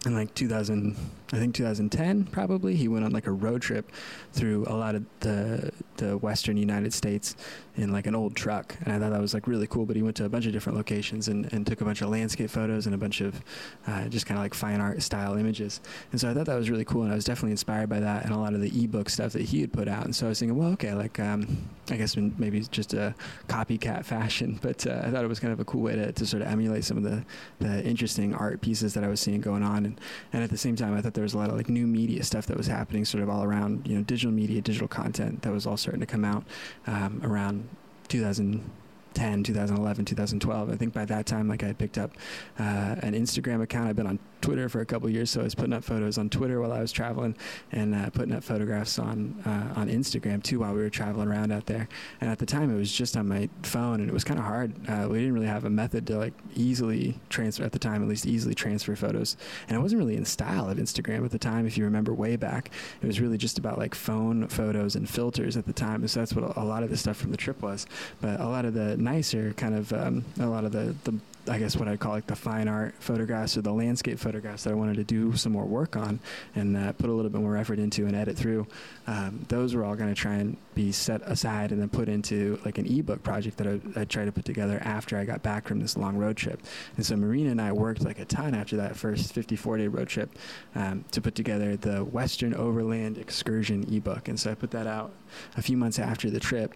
in 0.05 0.15
like 0.15 0.33
2000 0.35 0.95
i 1.33 1.37
think 1.37 1.55
2010 1.55 2.25
probably 2.25 2.75
he 2.75 2.87
went 2.87 3.03
on 3.03 3.11
like 3.11 3.27
a 3.27 3.31
road 3.31 3.61
trip 3.61 3.91
through 4.33 4.63
a 4.67 4.75
lot 4.75 4.95
of 4.95 5.03
the 5.21 5.71
the 5.97 6.17
western 6.17 6.57
united 6.57 6.93
states 6.93 7.35
in 7.77 7.91
like 7.91 8.05
an 8.05 8.15
old 8.15 8.35
truck 8.35 8.75
and 8.85 8.93
i 8.93 8.99
thought 8.99 9.11
that 9.11 9.21
was 9.21 9.33
like 9.33 9.47
really 9.47 9.67
cool 9.67 9.85
but 9.85 9.95
he 9.95 10.01
went 10.01 10.15
to 10.15 10.25
a 10.25 10.29
bunch 10.29 10.45
of 10.45 10.53
different 10.53 10.77
locations 10.77 11.27
and, 11.27 11.51
and 11.51 11.65
took 11.65 11.81
a 11.81 11.85
bunch 11.85 12.01
of 12.01 12.09
landscape 12.09 12.49
photos 12.49 12.85
and 12.85 12.95
a 12.95 12.97
bunch 12.97 13.21
of 13.21 13.41
uh, 13.87 14.07
just 14.07 14.25
kind 14.25 14.37
of 14.37 14.43
like 14.43 14.53
fine 14.53 14.79
art 14.79 15.01
style 15.01 15.37
images. 15.37 15.81
And 16.11 16.21
so 16.21 16.29
i 16.29 16.33
thought 16.33 16.45
that 16.45 16.55
was 16.55 16.69
really 16.69 16.85
cool 16.85 17.03
and 17.03 17.11
i 17.11 17.15
was 17.15 17.25
definitely 17.25 17.51
inspired 17.51 17.89
by 17.89 17.99
that 17.99 18.25
and 18.25 18.33
a 18.33 18.37
lot 18.37 18.53
of 18.53 18.61
the 18.61 18.83
ebook 18.83 19.09
stuff 19.09 19.33
that 19.33 19.43
he 19.43 19.61
had 19.61 19.73
put 19.73 19.87
out 19.87 20.05
and 20.05 20.15
so 20.15 20.25
i 20.25 20.29
was 20.29 20.39
thinking 20.39 20.57
well 20.57 20.71
okay 20.73 20.93
like 20.93 21.19
um, 21.19 21.57
i 21.89 21.97
guess 21.97 22.15
maybe 22.15 22.59
just 22.61 22.93
a 22.93 23.15
copycat 23.47 24.05
fashion 24.15 24.59
but 24.61 24.85
uh, 24.87 25.01
i 25.03 25.09
thought 25.11 25.23
it 25.23 25.27
was 25.27 25.39
kind 25.39 25.53
of 25.53 25.59
a 25.59 25.65
cool 25.65 25.81
way 25.81 25.95
to, 25.95 26.11
to 26.11 26.25
sort 26.25 26.41
of 26.41 26.47
emulate 26.47 26.83
some 26.83 26.97
of 26.97 27.03
the, 27.03 27.25
the 27.59 27.83
interesting 27.83 28.33
art 28.33 28.61
pieces 28.61 28.93
that 28.93 29.03
i 29.03 29.07
was 29.07 29.19
seeing 29.19 29.41
going 29.41 29.63
on 29.63 29.85
and 29.85 29.94
and 30.33 30.43
at 30.43 30.49
the 30.49 30.57
same 30.57 30.75
time, 30.75 30.95
I 30.95 31.01
thought 31.01 31.13
there 31.13 31.23
was 31.23 31.33
a 31.33 31.37
lot 31.37 31.49
of 31.49 31.57
like 31.57 31.69
new 31.69 31.87
media 31.87 32.23
stuff 32.23 32.45
that 32.47 32.57
was 32.57 32.67
happening, 32.67 33.05
sort 33.05 33.23
of 33.23 33.29
all 33.29 33.43
around 33.43 33.87
you 33.87 33.95
know 33.95 34.03
digital 34.03 34.31
media, 34.31 34.61
digital 34.61 34.87
content 34.87 35.41
that 35.43 35.51
was 35.51 35.65
all 35.65 35.77
starting 35.77 36.01
to 36.01 36.07
come 36.07 36.25
out 36.25 36.43
um, 36.87 37.21
around 37.23 37.69
2000 38.07 38.69
2010, 39.15 39.43
2011, 39.43 40.05
2012. 40.05 40.69
I 40.69 40.75
think 40.75 40.93
by 40.93 41.05
that 41.05 41.25
time, 41.25 41.47
like 41.47 41.63
I 41.63 41.67
had 41.67 41.77
picked 41.77 41.97
up 41.97 42.11
uh, 42.59 42.95
an 42.99 43.13
Instagram 43.13 43.61
account. 43.61 43.87
I've 43.87 43.95
been 43.95 44.07
on 44.07 44.19
Twitter 44.45 44.69
for 44.69 44.81
a 44.81 44.85
couple 44.85 45.09
years, 45.09 45.31
so 45.31 45.41
I 45.41 45.43
was 45.43 45.55
putting 45.55 45.73
up 45.73 45.83
photos 45.83 46.19
on 46.19 46.29
Twitter 46.29 46.61
while 46.61 46.71
I 46.71 46.79
was 46.79 46.91
traveling, 46.91 47.35
and 47.71 47.95
uh, 47.95 48.11
putting 48.11 48.31
up 48.31 48.43
photographs 48.43 48.99
on 48.99 49.41
uh, 49.43 49.79
on 49.79 49.89
Instagram 49.89 50.43
too 50.43 50.59
while 50.59 50.71
we 50.71 50.81
were 50.81 50.89
traveling 50.91 51.27
around 51.27 51.51
out 51.51 51.65
there. 51.65 51.89
And 52.21 52.29
at 52.29 52.37
the 52.37 52.45
time, 52.45 52.69
it 52.69 52.77
was 52.77 52.91
just 52.91 53.17
on 53.17 53.27
my 53.27 53.49
phone, 53.63 54.01
and 54.01 54.07
it 54.07 54.13
was 54.13 54.23
kind 54.23 54.39
of 54.39 54.45
hard. 54.45 54.71
Uh, 54.87 55.07
we 55.09 55.17
didn't 55.17 55.33
really 55.33 55.47
have 55.47 55.65
a 55.65 55.69
method 55.71 56.05
to 56.07 56.19
like 56.19 56.33
easily 56.53 57.19
transfer 57.29 57.63
at 57.63 57.71
the 57.71 57.79
time, 57.79 58.03
at 58.03 58.07
least 58.07 58.27
easily 58.27 58.53
transfer 58.53 58.95
photos. 58.95 59.35
And 59.67 59.75
it 59.75 59.81
wasn't 59.81 59.97
really 59.97 60.15
in 60.15 60.25
style 60.25 60.69
of 60.69 60.77
Instagram 60.77 61.25
at 61.25 61.31
the 61.31 61.39
time. 61.39 61.65
If 61.65 61.75
you 61.75 61.83
remember 61.83 62.13
way 62.13 62.35
back, 62.35 62.69
it 63.01 63.07
was 63.07 63.19
really 63.19 63.39
just 63.39 63.57
about 63.57 63.79
like 63.79 63.95
phone 63.95 64.47
photos 64.47 64.95
and 64.95 65.09
filters 65.09 65.57
at 65.57 65.65
the 65.65 65.73
time. 65.73 66.01
And 66.01 66.11
so 66.11 66.19
that's 66.19 66.33
what 66.33 66.55
a 66.55 66.63
lot 66.63 66.83
of 66.83 66.91
the 66.91 66.97
stuff 66.97 67.17
from 67.17 67.31
the 67.31 67.37
trip 67.37 67.63
was. 67.63 67.87
But 68.21 68.39
a 68.39 68.47
lot 68.47 68.65
of 68.65 68.75
the 68.75 68.95
nicer 68.97 69.53
kind 69.53 69.73
of 69.73 69.91
um, 69.91 70.23
a 70.39 70.45
lot 70.45 70.65
of 70.65 70.71
the, 70.71 70.95
the 71.03 71.17
I 71.47 71.59
guess 71.59 71.75
what 71.75 71.87
I'd 71.87 71.99
call 71.99 72.11
like 72.11 72.27
the 72.27 72.35
fine 72.35 72.67
art 72.67 72.95
photographs 72.99 73.57
or 73.57 73.61
the 73.61 73.71
landscape 73.71 74.19
photographs 74.19 74.63
that 74.63 74.71
I 74.71 74.73
wanted 74.73 74.95
to 74.95 75.03
do 75.03 75.35
some 75.35 75.51
more 75.51 75.65
work 75.65 75.95
on 75.95 76.19
and 76.55 76.75
uh, 76.75 76.93
put 76.93 77.09
a 77.09 77.13
little 77.13 77.29
bit 77.29 77.41
more 77.41 77.57
effort 77.57 77.79
into 77.79 78.05
and 78.05 78.15
edit 78.15 78.37
through. 78.37 78.67
Um, 79.07 79.45
those 79.47 79.75
were 79.75 79.83
all 79.83 79.95
going 79.95 80.09
to 80.09 80.19
try 80.19 80.35
and 80.35 80.57
be 80.73 80.91
set 80.91 81.21
aside 81.23 81.71
and 81.71 81.81
then 81.81 81.89
put 81.89 82.09
into 82.09 82.59
like 82.65 82.77
an 82.77 82.85
ebook 82.87 83.23
project 83.23 83.57
that 83.57 83.67
I, 83.67 84.01
I 84.01 84.05
tried 84.05 84.25
to 84.25 84.31
put 84.31 84.45
together 84.45 84.79
after 84.83 85.17
I 85.17 85.25
got 85.25 85.43
back 85.43 85.67
from 85.67 85.79
this 85.79 85.97
long 85.97 86.17
road 86.17 86.37
trip. 86.37 86.61
And 86.97 87.05
so 87.05 87.15
Marina 87.15 87.51
and 87.51 87.61
I 87.61 87.71
worked 87.71 88.03
like 88.03 88.19
a 88.19 88.25
ton 88.25 88.55
after 88.55 88.77
that 88.77 88.95
first 88.95 89.33
54 89.33 89.77
day 89.77 89.87
road 89.87 90.07
trip 90.07 90.37
um, 90.73 91.05
to 91.11 91.21
put 91.21 91.35
together 91.35 91.75
the 91.77 92.03
Western 92.03 92.53
Overland 92.53 93.17
Excursion 93.17 93.85
ebook. 93.93 94.27
And 94.27 94.39
so 94.39 94.51
I 94.51 94.55
put 94.55 94.71
that 94.71 94.87
out 94.87 95.13
a 95.57 95.61
few 95.61 95.77
months 95.77 95.99
after 95.99 96.29
the 96.29 96.39
trip 96.39 96.73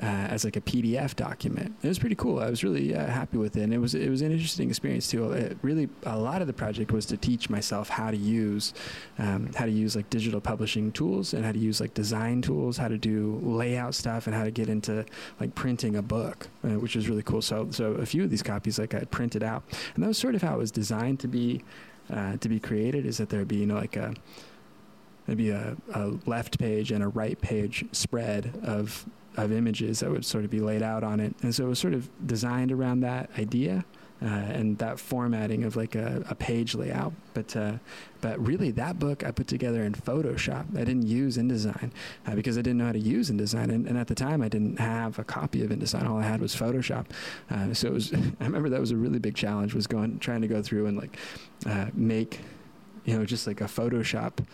uh, 0.00 0.06
as 0.30 0.44
like 0.44 0.56
a 0.56 0.60
PDF 0.60 1.16
document. 1.16 1.74
It 1.82 1.88
was 1.88 1.98
pretty 1.98 2.14
cool. 2.14 2.38
I 2.38 2.48
was 2.48 2.62
really 2.62 2.94
uh, 2.94 3.06
happy 3.06 3.36
with 3.36 3.56
it, 3.56 3.62
and 3.62 3.74
it 3.74 3.78
was 3.78 3.94
it 3.94 4.08
was 4.08 4.22
an 4.22 4.30
interesting 4.30 4.68
experience 4.68 5.08
too. 5.08 5.32
It 5.32 5.58
really, 5.62 5.88
a 6.04 6.18
lot 6.18 6.40
of 6.40 6.46
the 6.46 6.52
project 6.52 6.92
was 6.92 7.06
to 7.06 7.16
teach 7.16 7.50
myself 7.50 7.88
how 7.88 8.10
to 8.10 8.16
use 8.16 8.74
um, 9.18 9.50
how 9.54 9.64
to 9.64 9.72
use 9.72 9.96
like 9.96 10.08
digital 10.10 10.40
publishing 10.40 10.92
tools 10.92 11.34
and 11.34 11.44
how 11.44 11.52
to 11.52 11.58
use 11.58 11.80
like 11.80 11.94
design 11.94 12.42
tools, 12.42 12.76
how 12.76 12.88
to 12.88 12.98
do 12.98 13.40
layout 13.42 13.94
stuff, 13.94 14.26
and 14.26 14.36
how 14.36 14.44
to 14.44 14.50
get 14.52 14.68
into 14.68 15.04
like 15.40 15.54
printing 15.54 15.96
a 15.96 16.02
book, 16.02 16.48
uh, 16.64 16.78
which 16.78 16.94
was 16.94 17.08
really 17.08 17.22
cool. 17.22 17.42
So 17.42 17.68
so 17.70 17.92
a 17.94 18.06
few 18.06 18.22
of 18.22 18.30
these 18.30 18.42
copies 18.42 18.78
like 18.78 18.94
I 18.94 19.00
printed 19.00 19.42
out, 19.42 19.64
and 19.94 20.04
that 20.04 20.08
was 20.08 20.18
sort 20.18 20.34
of 20.34 20.42
how 20.42 20.54
it 20.54 20.58
was 20.58 20.70
designed 20.70 21.18
to 21.20 21.28
be 21.28 21.62
uh, 22.12 22.36
to 22.36 22.48
be 22.48 22.60
created. 22.60 23.04
Is 23.04 23.18
that 23.18 23.30
there'd 23.30 23.48
be 23.48 23.56
you 23.56 23.66
know 23.66 23.76
like 23.76 23.96
a 23.96 24.14
maybe 25.28 25.50
a, 25.50 25.76
a 25.94 26.18
left 26.26 26.58
page 26.58 26.90
and 26.90 27.04
a 27.04 27.08
right 27.08 27.40
page 27.40 27.84
spread 27.92 28.58
of 28.64 29.06
of 29.36 29.52
images 29.52 30.00
that 30.00 30.10
would 30.10 30.24
sort 30.24 30.44
of 30.44 30.50
be 30.50 30.58
laid 30.58 30.82
out 30.82 31.04
on 31.04 31.20
it. 31.20 31.32
And 31.42 31.54
so 31.54 31.66
it 31.66 31.68
was 31.68 31.78
sort 31.78 31.94
of 31.94 32.08
designed 32.26 32.72
around 32.72 33.00
that 33.00 33.30
idea. 33.38 33.84
uh, 34.20 34.26
and 34.26 34.78
that 34.78 34.98
formatting 34.98 35.62
of 35.62 35.76
like 35.76 35.94
a, 35.94 36.24
a 36.28 36.34
page 36.34 36.74
layout. 36.74 37.12
But 37.34 37.56
uh, 37.56 37.74
but 38.20 38.44
really, 38.44 38.72
that 38.72 38.98
book 38.98 39.24
I 39.24 39.30
put 39.30 39.46
together 39.46 39.84
in 39.84 39.92
Photoshop. 39.92 40.76
I 40.76 40.84
didn't 40.84 41.06
use 41.06 41.36
InDesign 41.36 41.92
uh, 42.26 42.34
because 42.34 42.58
I 42.58 42.62
didn't 42.62 42.78
know 42.78 42.86
how 42.86 42.92
to 42.92 42.98
use 42.98 43.30
InDesign, 43.30 43.70
and, 43.72 43.86
and, 43.86 43.96
at 43.96 44.08
the 44.08 44.14
time 44.14 44.42
I 44.42 44.48
didn't 44.48 44.80
have 44.80 45.18
a 45.18 45.24
copy 45.24 45.62
of 45.62 45.70
InDesign. 45.70 46.08
All 46.08 46.18
I 46.18 46.24
had 46.24 46.40
was 46.40 46.54
Photoshop. 46.54 47.06
Uh, 47.50 47.72
so 47.72 47.88
it 47.88 47.94
was. 47.94 48.12
I 48.40 48.44
remember 48.44 48.68
that 48.70 48.80
was 48.80 48.90
a 48.90 48.96
really 48.96 49.20
big 49.20 49.36
challenge 49.36 49.74
was 49.74 49.86
going 49.86 50.18
trying 50.18 50.42
to 50.42 50.48
go 50.48 50.62
through 50.62 50.86
and 50.86 50.98
like 50.98 51.16
uh, 51.66 51.86
make 51.94 52.40
you 53.04 53.16
know 53.16 53.24
just 53.24 53.46
like 53.46 53.60
a 53.60 53.64
Photoshop 53.64 54.44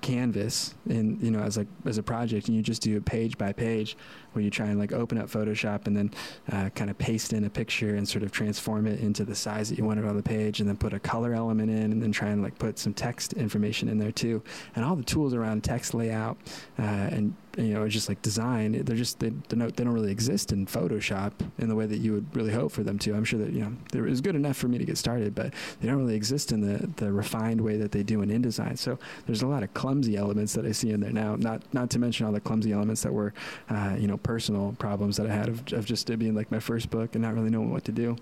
canvas 0.00 0.74
and 0.88 1.20
you 1.22 1.30
know 1.30 1.40
as 1.40 1.56
like 1.56 1.66
as 1.84 1.98
a 1.98 2.02
project 2.02 2.48
and 2.48 2.56
you 2.56 2.62
just 2.62 2.82
do 2.82 2.96
it 2.96 3.04
page 3.04 3.36
by 3.38 3.52
page 3.52 3.96
where 4.36 4.44
you 4.44 4.50
try 4.50 4.66
and 4.66 4.78
like 4.78 4.92
open 4.92 5.18
up 5.18 5.28
photoshop 5.28 5.86
and 5.86 5.96
then 5.96 6.10
uh, 6.52 6.68
kind 6.70 6.90
of 6.90 6.98
paste 6.98 7.32
in 7.32 7.44
a 7.44 7.50
picture 7.50 7.96
and 7.96 8.08
sort 8.08 8.22
of 8.22 8.30
transform 8.30 8.86
it 8.86 9.00
into 9.00 9.24
the 9.24 9.34
size 9.34 9.68
that 9.68 9.78
you 9.78 9.84
want 9.84 9.98
it 9.98 10.04
on 10.04 10.16
the 10.16 10.22
page 10.22 10.60
and 10.60 10.68
then 10.68 10.76
put 10.76 10.92
a 10.92 11.00
color 11.00 11.34
element 11.34 11.70
in 11.70 11.90
and 11.92 12.02
then 12.02 12.12
try 12.12 12.28
and 12.28 12.42
like 12.42 12.56
put 12.58 12.78
some 12.78 12.94
text 12.94 13.32
information 13.32 13.88
in 13.88 13.98
there 13.98 14.12
too 14.12 14.42
and 14.76 14.84
all 14.84 14.94
the 14.94 15.02
tools 15.02 15.34
around 15.34 15.64
text 15.64 15.94
layout 15.94 16.36
uh, 16.78 16.82
and 16.82 17.34
you 17.56 17.72
know, 17.72 17.84
it's 17.84 17.94
just 17.94 18.08
like 18.08 18.20
design, 18.22 18.84
they're 18.84 18.96
just 18.96 19.18
they, 19.18 19.30
they 19.30 19.56
don't, 19.56 19.74
they 19.76 19.84
don't 19.84 19.94
really 19.94 20.10
exist 20.10 20.52
in 20.52 20.66
Photoshop 20.66 21.32
in 21.58 21.68
the 21.68 21.74
way 21.74 21.86
that 21.86 21.98
you 21.98 22.12
would 22.12 22.36
really 22.36 22.52
hope 22.52 22.70
for 22.70 22.82
them 22.82 22.98
to. 23.00 23.14
I'm 23.14 23.24
sure 23.24 23.38
that 23.38 23.52
you 23.52 23.60
know 23.60 23.72
it 23.94 24.00
was 24.00 24.20
good 24.20 24.36
enough 24.36 24.56
for 24.56 24.68
me 24.68 24.78
to 24.78 24.84
get 24.84 24.98
started, 24.98 25.34
but 25.34 25.54
they 25.80 25.88
don't 25.88 25.98
really 25.98 26.14
exist 26.14 26.52
in 26.52 26.60
the 26.60 26.86
the 26.96 27.10
refined 27.10 27.60
way 27.60 27.76
that 27.78 27.92
they 27.92 28.02
do 28.02 28.20
in 28.20 28.28
InDesign. 28.28 28.76
So 28.76 28.98
there's 29.26 29.42
a 29.42 29.46
lot 29.46 29.62
of 29.62 29.72
clumsy 29.72 30.16
elements 30.16 30.52
that 30.52 30.66
I 30.66 30.72
see 30.72 30.90
in 30.90 31.00
there 31.00 31.12
now. 31.12 31.36
Not 31.36 31.62
not 31.72 31.88
to 31.90 31.98
mention 31.98 32.26
all 32.26 32.32
the 32.32 32.40
clumsy 32.40 32.72
elements 32.72 33.02
that 33.02 33.12
were, 33.12 33.32
uh, 33.70 33.96
you 33.98 34.06
know, 34.06 34.18
personal 34.26 34.74
problems 34.78 35.16
that 35.16 35.26
I 35.28 35.32
had 35.32 35.48
of, 35.48 35.72
of 35.72 35.84
just 35.86 36.10
it 36.10 36.18
being 36.18 36.34
like 36.34 36.50
my 36.50 36.58
first 36.58 36.90
book 36.90 37.14
and 37.14 37.22
not 37.22 37.34
really 37.34 37.50
knowing 37.50 37.70
what 37.70 37.84
to 37.84 37.92
do. 37.92 38.16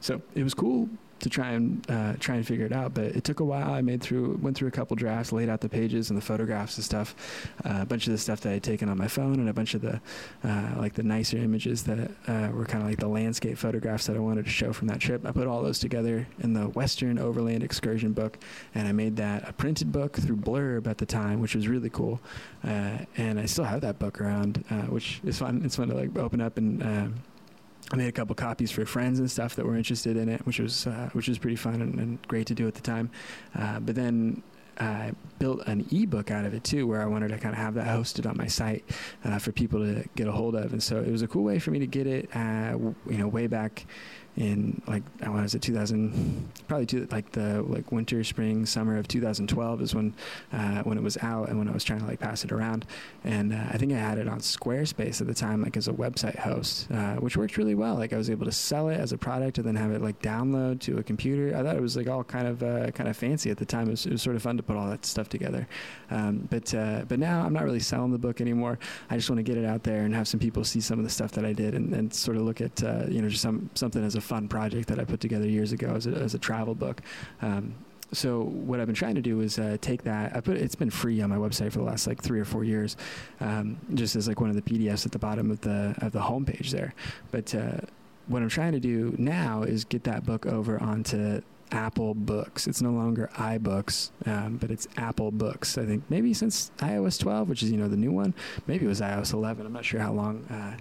So 0.00 0.20
it 0.34 0.42
was 0.42 0.52
cool 0.52 0.88
to 1.20 1.30
try 1.30 1.50
and 1.52 1.88
uh, 1.90 2.14
try 2.18 2.36
and 2.36 2.46
figure 2.46 2.66
it 2.66 2.72
out. 2.72 2.94
But 2.94 3.06
it 3.06 3.24
took 3.24 3.40
a 3.40 3.44
while. 3.44 3.72
I 3.72 3.82
made 3.82 4.02
through 4.02 4.38
went 4.42 4.56
through 4.56 4.68
a 4.68 4.72
couple 4.72 4.96
drafts, 4.96 5.32
laid 5.32 5.48
out 5.48 5.60
the 5.60 5.68
pages 5.68 6.10
and 6.10 6.16
the 6.16 6.24
photographs 6.24 6.76
and 6.76 6.84
stuff. 6.84 7.14
Uh, 7.64 7.80
a 7.82 7.86
bunch 7.86 8.06
of 8.06 8.12
the 8.12 8.18
stuff 8.18 8.40
that 8.40 8.50
I 8.50 8.52
had 8.54 8.62
taken 8.62 8.88
on 8.88 8.98
my 8.98 9.08
phone, 9.08 9.34
and 9.34 9.48
a 9.48 9.52
bunch 9.52 9.74
of 9.74 9.80
the 9.80 10.00
uh, 10.44 10.74
like 10.76 10.94
the 10.94 11.02
nicer 11.02 11.36
images 11.38 11.84
that 11.84 12.10
uh, 12.28 12.50
were 12.52 12.64
kind 12.64 12.82
of 12.82 12.88
like 12.88 12.98
the 12.98 13.08
landscape 13.08 13.58
photographs 13.58 14.06
that 14.06 14.16
I 14.16 14.20
wanted 14.20 14.44
to 14.44 14.50
show 14.50 14.72
from 14.72 14.88
that 14.88 15.00
trip. 15.00 15.26
I 15.26 15.32
put 15.32 15.46
all 15.46 15.62
those 15.62 15.78
together 15.78 16.26
in 16.40 16.52
the 16.52 16.68
Western 16.68 17.18
Overland 17.18 17.62
Excursion 17.62 18.12
book, 18.12 18.38
and 18.74 18.88
I 18.88 18.92
made 18.92 19.16
that 19.16 19.48
a 19.48 19.52
printed 19.52 19.92
book 19.92 20.16
through 20.16 20.36
Blurb 20.36 20.86
at 20.86 20.98
the 20.98 21.06
time, 21.06 21.40
which 21.40 21.54
was 21.54 21.68
really 21.68 21.90
cool. 21.90 22.20
Uh, 22.62 22.98
and 23.16 23.38
I 23.38 23.46
still 23.46 23.64
have 23.64 23.80
that 23.82 23.98
book 23.98 24.20
around, 24.20 24.64
uh, 24.70 24.82
which 24.82 25.20
is 25.24 25.38
fun. 25.38 25.62
It's 25.64 25.76
fun 25.76 25.88
to 25.88 25.94
like 25.94 26.16
open 26.16 26.40
up 26.40 26.56
and 26.56 26.82
I 27.92 27.96
made 27.96 28.08
a 28.08 28.12
couple 28.12 28.34
copies 28.34 28.70
for 28.70 28.84
friends 28.86 29.18
and 29.18 29.30
stuff 29.30 29.56
that 29.56 29.66
were 29.66 29.76
interested 29.76 30.16
in 30.16 30.28
it, 30.28 30.44
which 30.46 30.58
was 30.58 30.86
uh, 30.86 31.10
which 31.12 31.28
was 31.28 31.38
pretty 31.38 31.56
fun 31.56 31.82
and, 31.82 31.98
and, 31.98 32.28
great 32.28 32.46
to 32.46 32.54
do 32.54 32.66
at 32.66 32.74
the 32.74 32.80
time. 32.80 33.10
Uh, 33.54 33.78
but 33.80 33.94
then 33.94 34.42
I 34.80 35.12
built 35.38 35.66
an 35.66 35.86
ebook 35.92 36.30
out 36.30 36.46
of 36.46 36.54
it 36.54 36.64
too, 36.64 36.86
where 36.86 37.02
I 37.02 37.06
wanted 37.06 37.28
to 37.28 37.38
kind 37.38 37.54
of 37.54 37.60
have 37.60 37.74
that 37.74 37.86
hosted 37.86 38.28
on 38.28 38.36
my 38.36 38.46
site 38.46 38.84
uh, 39.24 39.38
for 39.38 39.52
people 39.52 39.80
to 39.80 40.04
get 40.16 40.26
a 40.26 40.32
hold 40.32 40.54
of, 40.54 40.72
and 40.72 40.82
so 40.82 41.00
it 41.00 41.10
was 41.10 41.22
a 41.22 41.28
cool 41.28 41.44
way 41.44 41.58
for 41.58 41.70
me 41.70 41.78
to 41.78 41.86
get 41.86 42.06
it, 42.06 42.34
uh, 42.34 42.76
you 43.08 43.18
know, 43.18 43.28
way 43.28 43.46
back 43.46 43.86
in 44.36 44.82
like 44.86 45.02
I 45.22 45.28
was 45.28 45.54
it 45.54 45.62
2000 45.62 46.48
probably 46.66 47.06
like 47.06 47.32
the 47.32 47.62
like 47.62 47.92
winter 47.92 48.24
spring 48.24 48.66
summer 48.66 48.98
of 48.98 49.06
2012 49.08 49.82
is 49.82 49.94
when 49.94 50.14
uh, 50.52 50.82
when 50.82 50.98
it 50.98 51.04
was 51.04 51.16
out 51.18 51.48
and 51.48 51.58
when 51.58 51.68
I 51.68 51.72
was 51.72 51.84
trying 51.84 52.00
to 52.00 52.06
like 52.06 52.20
pass 52.20 52.44
it 52.44 52.52
around. 52.52 52.86
And 53.24 53.52
uh, 53.52 53.64
I 53.70 53.78
think 53.78 53.92
I 53.92 53.96
had 53.96 54.18
it 54.18 54.28
on 54.28 54.40
Squarespace 54.40 55.20
at 55.20 55.26
the 55.26 55.34
time 55.34 55.62
like 55.62 55.76
as 55.76 55.88
a 55.88 55.92
website 55.92 56.38
host 56.38 56.90
uh, 56.92 57.14
which 57.16 57.36
worked 57.36 57.56
really 57.56 57.74
well. 57.74 57.94
Like 57.94 58.12
I 58.12 58.16
was 58.16 58.30
able 58.30 58.44
to 58.46 58.52
sell 58.52 58.88
it 58.88 58.98
as 58.98 59.12
a 59.12 59.18
product 59.18 59.58
and 59.58 59.66
then 59.66 59.76
have 59.76 59.90
it 59.92 60.02
like 60.02 60.20
download 60.20 60.80
to 60.80 60.98
a 60.98 61.02
computer. 61.02 61.56
I 61.56 61.62
thought 61.62 61.76
it 61.76 61.82
was 61.82 61.96
like 61.96 62.08
all 62.08 62.24
kind 62.24 62.46
of 62.46 62.62
uh, 62.62 62.90
kind 62.92 63.08
of 63.08 63.16
fancy 63.16 63.50
at 63.50 63.58
the 63.58 63.64
time. 63.64 63.88
It 63.88 63.92
was, 63.92 64.06
it 64.06 64.12
was, 64.12 64.22
sort 64.22 64.36
of 64.36 64.42
fun 64.42 64.56
to 64.56 64.62
put 64.62 64.76
all 64.76 64.88
that 64.88 65.04
stuff 65.04 65.28
together. 65.28 65.66
Um, 66.10 66.48
but 66.50 66.74
uh, 66.74 67.02
but 67.06 67.18
now 67.18 67.44
I'm 67.44 67.52
not 67.52 67.64
really 67.64 67.80
selling 67.80 68.12
the 68.12 68.18
book 68.18 68.40
anymore. 68.40 68.78
I 69.10 69.16
just 69.16 69.28
want 69.28 69.38
to 69.38 69.42
get 69.42 69.56
it 69.56 69.64
out 69.64 69.82
there 69.82 70.02
and 70.02 70.14
have 70.14 70.26
some 70.28 70.40
people 70.40 70.64
see 70.64 70.80
some 70.80 70.98
of 70.98 71.04
the 71.04 71.10
stuff 71.10 71.32
that 71.32 71.44
I 71.44 71.52
did 71.52 71.74
and, 71.74 71.92
and 71.92 72.12
sort 72.12 72.36
of 72.36 72.44
look 72.44 72.60
at 72.60 72.82
uh, 72.82 73.04
you 73.08 73.20
know 73.22 73.28
just 73.28 73.42
some 73.42 73.70
something 73.74 74.04
as 74.04 74.14
a 74.14 74.20
fun 74.24 74.48
project 74.48 74.88
that 74.88 74.98
I 74.98 75.04
put 75.04 75.20
together 75.20 75.46
years 75.46 75.72
ago 75.72 75.94
as 75.94 76.06
a, 76.06 76.10
as 76.10 76.34
a 76.34 76.38
travel 76.38 76.74
book. 76.74 77.00
Um, 77.42 77.74
so 78.12 78.42
what 78.42 78.80
I've 78.80 78.86
been 78.86 78.94
trying 78.94 79.16
to 79.16 79.22
do 79.22 79.40
is 79.40 79.58
uh, 79.58 79.76
take 79.80 80.02
that. 80.04 80.36
I 80.36 80.40
put 80.40 80.56
it's 80.56 80.74
been 80.74 80.90
free 80.90 81.20
on 81.20 81.30
my 81.30 81.36
website 81.36 81.72
for 81.72 81.78
the 81.78 81.84
last 81.84 82.06
like 82.06 82.22
three 82.22 82.40
or 82.40 82.44
four 82.44 82.64
years, 82.64 82.96
um, 83.40 83.78
just 83.94 84.16
as 84.16 84.28
like 84.28 84.40
one 84.40 84.50
of 84.50 84.56
the 84.56 84.62
PDFs 84.62 85.04
at 85.06 85.12
the 85.12 85.18
bottom 85.18 85.50
of 85.50 85.60
the 85.60 85.94
of 85.98 86.12
the 86.12 86.20
homepage 86.20 86.70
there. 86.70 86.94
But 87.30 87.54
uh, 87.54 87.78
what 88.26 88.42
I'm 88.42 88.48
trying 88.48 88.72
to 88.72 88.80
do 88.80 89.14
now 89.18 89.62
is 89.62 89.84
get 89.84 90.04
that 90.04 90.24
book 90.24 90.46
over 90.46 90.80
onto 90.80 91.42
Apple 91.72 92.14
Books. 92.14 92.66
It's 92.66 92.82
no 92.82 92.90
longer 92.90 93.30
iBooks, 93.34 94.10
um, 94.26 94.56
but 94.56 94.70
it's 94.70 94.86
Apple 94.96 95.30
Books. 95.30 95.76
I 95.78 95.84
think 95.84 96.04
maybe 96.08 96.34
since 96.34 96.70
iOS 96.78 97.18
12, 97.18 97.48
which 97.48 97.62
is 97.62 97.70
you 97.70 97.76
know 97.76 97.88
the 97.88 97.96
new 97.96 98.12
one. 98.12 98.34
Maybe 98.66 98.84
it 98.84 98.88
was 98.88 99.00
iOS 99.00 99.32
11. 99.32 99.66
I'm 99.66 99.72
not 99.72 99.84
sure 99.84 100.00
how 100.00 100.12
long 100.12 100.44
uh, 100.46 100.76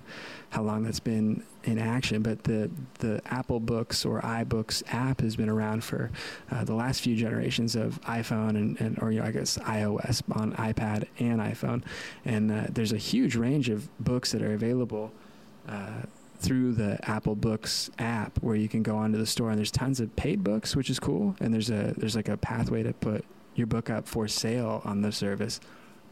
how 0.49 0.61
long 0.61 0.83
that's 0.83 0.99
been 0.99 1.43
in 1.63 1.79
action, 1.79 2.21
but 2.21 2.43
the 2.43 2.69
the 2.99 3.21
Apple 3.25 3.59
Books 3.59 4.05
or 4.05 4.21
iBooks 4.21 4.83
app 4.93 5.21
has 5.21 5.35
been 5.35 5.49
around 5.49 5.83
for 5.83 6.11
uh, 6.51 6.63
the 6.63 6.75
last 6.75 7.01
few 7.01 7.15
generations 7.15 7.75
of 7.75 7.99
iPhone 8.01 8.51
and, 8.51 8.79
and 8.79 9.01
or 9.01 9.11
you 9.11 9.19
know 9.19 9.25
I 9.25 9.31
guess 9.31 9.57
iOS 9.59 10.21
on 10.31 10.53
iPad 10.53 11.07
and 11.19 11.39
iPhone, 11.39 11.83
and 12.25 12.51
uh, 12.51 12.65
there's 12.69 12.93
a 12.93 12.97
huge 12.97 13.35
range 13.35 13.69
of 13.69 13.89
books 13.99 14.31
that 14.31 14.41
are 14.41 14.53
available. 14.53 15.11
Through 16.43 16.73
the 16.73 16.99
Apple 17.09 17.35
Books 17.35 17.89
app 17.99 18.37
where 18.43 18.55
you 18.55 18.67
can 18.67 18.83
go 18.83 18.97
onto 18.97 19.17
the 19.17 19.25
store 19.25 19.49
and 19.49 19.57
there's 19.57 19.71
tons 19.71 19.99
of 19.99 20.13
paid 20.15 20.43
books, 20.43 20.75
which 20.75 20.89
is 20.89 20.99
cool. 20.99 21.35
And 21.39 21.53
there's 21.53 21.69
a 21.69 21.93
there's 21.97 22.15
like 22.15 22.27
a 22.27 22.37
pathway 22.37 22.83
to 22.83 22.93
put 22.93 23.23
your 23.55 23.67
book 23.67 23.89
up 23.89 24.07
for 24.07 24.27
sale 24.27 24.81
on 24.83 25.01
the 25.01 25.11
service. 25.11 25.59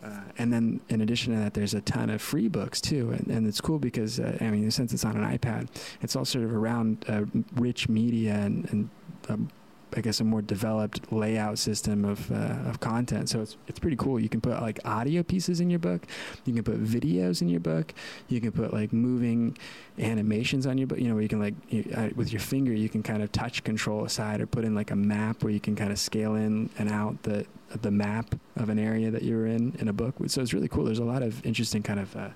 Uh, 0.03 0.21
and 0.37 0.51
then 0.51 0.81
in 0.89 1.01
addition 1.01 1.33
to 1.33 1.39
that, 1.39 1.53
there's 1.53 1.73
a 1.73 1.81
ton 1.81 2.09
of 2.09 2.21
free 2.21 2.47
books 2.47 2.81
too, 2.81 3.11
and, 3.11 3.27
and 3.27 3.47
it's 3.47 3.61
cool 3.61 3.77
because 3.77 4.19
uh, 4.19 4.35
I 4.41 4.49
mean, 4.49 4.71
since 4.71 4.93
it's 4.93 5.05
on 5.05 5.15
an 5.15 5.37
iPad, 5.37 5.67
it's 6.01 6.15
all 6.15 6.25
sort 6.25 6.43
of 6.43 6.53
around 6.53 7.05
uh, 7.07 7.25
rich 7.55 7.87
media 7.87 8.33
and, 8.33 8.67
and 8.71 8.89
um, 9.29 9.49
I 9.95 10.01
guess 10.01 10.19
a 10.19 10.23
more 10.23 10.41
developed 10.41 11.11
layout 11.11 11.57
system 11.59 12.05
of 12.05 12.31
uh, 12.31 12.69
of 12.69 12.79
content. 12.79 13.29
So 13.29 13.41
it's 13.41 13.57
it's 13.67 13.79
pretty 13.79 13.97
cool. 13.97 14.19
You 14.19 14.29
can 14.29 14.41
put 14.41 14.53
like 14.61 14.79
audio 14.85 15.23
pieces 15.23 15.59
in 15.59 15.69
your 15.69 15.79
book. 15.79 16.05
You 16.45 16.53
can 16.53 16.63
put 16.63 16.83
videos 16.83 17.41
in 17.41 17.49
your 17.49 17.59
book. 17.59 17.93
You 18.27 18.39
can 18.41 18.51
put 18.51 18.73
like 18.73 18.93
moving 18.93 19.57
animations 19.99 20.65
on 20.65 20.77
your 20.77 20.87
book. 20.87 20.99
You 20.99 21.09
know, 21.09 21.15
where 21.15 21.23
you 21.23 21.29
can 21.29 21.39
like 21.39 21.55
you, 21.69 21.85
uh, 21.95 22.09
with 22.15 22.31
your 22.31 22.41
finger, 22.41 22.73
you 22.73 22.89
can 22.89 23.03
kind 23.03 23.21
of 23.21 23.31
touch 23.31 23.63
control 23.63 24.05
aside 24.05 24.41
or 24.41 24.47
put 24.47 24.63
in 24.63 24.75
like 24.75 24.91
a 24.91 24.95
map 24.95 25.43
where 25.43 25.51
you 25.51 25.59
can 25.59 25.75
kind 25.75 25.91
of 25.91 25.99
scale 25.99 26.35
in 26.35 26.69
and 26.77 26.89
out 26.89 27.23
the 27.23 27.45
the 27.81 27.91
map 27.91 28.35
of 28.57 28.69
an 28.69 28.79
area 28.79 29.11
that 29.11 29.23
you're 29.23 29.45
in 29.45 29.75
in 29.79 29.87
a 29.87 29.93
book. 29.93 30.15
So 30.27 30.41
it's 30.41 30.53
really 30.53 30.67
cool. 30.67 30.85
There's 30.85 30.99
a 30.99 31.03
lot 31.03 31.23
of 31.23 31.45
interesting 31.45 31.83
kind 31.83 31.99
of 31.99 32.15
uh, 32.15 32.29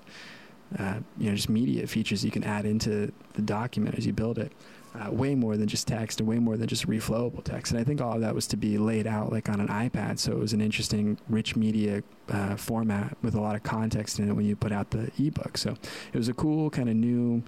uh, 0.78 0.98
you 1.18 1.30
know 1.30 1.36
just 1.36 1.48
media 1.48 1.86
features 1.86 2.24
you 2.24 2.30
can 2.30 2.44
add 2.44 2.66
into 2.66 3.12
the 3.34 3.42
document 3.42 3.96
as 3.96 4.06
you 4.06 4.12
build 4.12 4.38
it 4.38 4.52
uh, 4.98 5.10
way 5.10 5.34
more 5.34 5.56
than 5.56 5.68
just 5.68 5.86
text 5.86 6.20
and 6.20 6.28
way 6.28 6.38
more 6.38 6.56
than 6.56 6.66
just 6.66 6.86
reflowable 6.86 7.42
text. 7.42 7.72
And 7.72 7.80
I 7.80 7.84
think 7.84 8.00
all 8.00 8.14
of 8.14 8.20
that 8.20 8.34
was 8.34 8.46
to 8.48 8.56
be 8.56 8.78
laid 8.78 9.06
out 9.06 9.32
like 9.32 9.48
on 9.48 9.60
an 9.60 9.68
iPad. 9.68 10.18
So 10.18 10.32
it 10.32 10.38
was 10.38 10.52
an 10.52 10.60
interesting, 10.60 11.18
rich 11.28 11.56
media 11.56 12.02
uh, 12.28 12.56
format 12.56 13.16
with 13.22 13.34
a 13.34 13.40
lot 13.40 13.56
of 13.56 13.62
context 13.62 14.18
in 14.18 14.28
it 14.28 14.32
when 14.32 14.46
you 14.46 14.56
put 14.56 14.72
out 14.72 14.90
the 14.90 15.10
ebook. 15.18 15.58
So 15.58 15.76
it 16.12 16.16
was 16.16 16.28
a 16.28 16.34
cool 16.34 16.70
kind 16.70 16.88
of 16.88 16.96
new, 16.96 17.42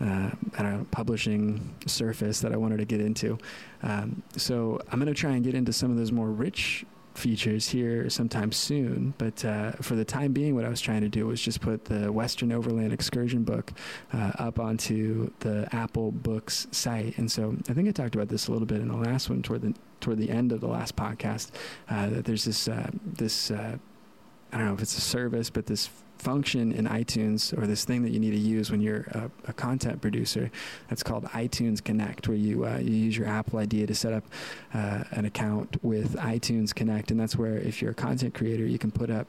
uh, 0.00 0.30
I 0.58 0.62
don't 0.62 0.78
know, 0.78 0.86
publishing 0.90 1.74
surface 1.86 2.40
that 2.40 2.52
I 2.52 2.56
wanted 2.56 2.78
to 2.78 2.84
get 2.84 3.00
into. 3.00 3.38
Um, 3.82 4.22
so 4.36 4.80
I'm 4.90 4.98
going 4.98 5.12
to 5.12 5.18
try 5.18 5.32
and 5.32 5.44
get 5.44 5.54
into 5.54 5.72
some 5.72 5.90
of 5.90 5.96
those 5.96 6.12
more 6.12 6.30
rich 6.30 6.84
features 7.14 7.68
here 7.68 8.08
sometime 8.10 8.52
soon. 8.52 9.14
But 9.18 9.44
uh, 9.44 9.72
for 9.72 9.94
the 9.94 10.04
time 10.04 10.32
being, 10.32 10.54
what 10.54 10.64
I 10.64 10.68
was 10.68 10.80
trying 10.80 11.02
to 11.02 11.08
do 11.08 11.26
was 11.26 11.40
just 11.40 11.60
put 11.60 11.84
the 11.86 12.12
Western 12.12 12.52
Overland 12.52 12.92
Excursion 12.92 13.44
book 13.44 13.72
uh, 14.12 14.32
up 14.38 14.58
onto 14.58 15.30
the 15.40 15.68
Apple 15.72 16.12
Books 16.12 16.66
site. 16.70 17.18
And 17.18 17.30
so 17.30 17.56
I 17.68 17.72
think 17.72 17.88
I 17.88 17.92
talked 17.92 18.14
about 18.14 18.28
this 18.28 18.48
a 18.48 18.52
little 18.52 18.66
bit 18.66 18.80
in 18.80 18.88
the 18.88 18.96
last 18.96 19.28
one 19.30 19.42
toward 19.42 19.62
the 19.62 19.74
toward 20.00 20.18
the 20.18 20.30
end 20.30 20.52
of 20.52 20.60
the 20.60 20.68
last 20.68 20.96
podcast. 20.96 21.50
Uh, 21.88 22.08
that 22.10 22.24
there's 22.24 22.44
this 22.44 22.68
uh, 22.68 22.90
this 23.04 23.50
uh, 23.50 23.76
I 24.52 24.58
don't 24.58 24.66
know 24.66 24.74
if 24.74 24.82
it's 24.82 24.96
a 24.96 25.00
service, 25.00 25.50
but 25.50 25.66
this 25.66 25.88
function 26.22 26.70
in 26.70 26.86
iTunes 26.86 27.56
or 27.58 27.66
this 27.66 27.84
thing 27.84 28.02
that 28.02 28.10
you 28.10 28.20
need 28.20 28.30
to 28.30 28.38
use 28.38 28.70
when 28.70 28.80
you're 28.80 29.02
a, 29.10 29.30
a 29.48 29.52
content 29.52 30.00
producer. 30.00 30.50
That's 30.88 31.02
called 31.02 31.24
iTunes 31.24 31.82
Connect, 31.82 32.28
where 32.28 32.36
you 32.36 32.64
uh, 32.64 32.78
you 32.78 32.94
use 32.94 33.16
your 33.16 33.26
Apple 33.26 33.58
ID 33.58 33.86
to 33.86 33.94
set 33.94 34.12
up 34.12 34.24
uh, 34.72 35.04
an 35.10 35.24
account 35.24 35.82
with 35.82 36.16
iTunes 36.16 36.74
Connect, 36.74 37.10
and 37.10 37.18
that's 37.18 37.36
where 37.36 37.58
if 37.58 37.82
you're 37.82 37.90
a 37.90 37.94
content 37.94 38.34
creator, 38.34 38.64
you 38.64 38.78
can 38.78 38.92
put 38.92 39.10
up 39.10 39.26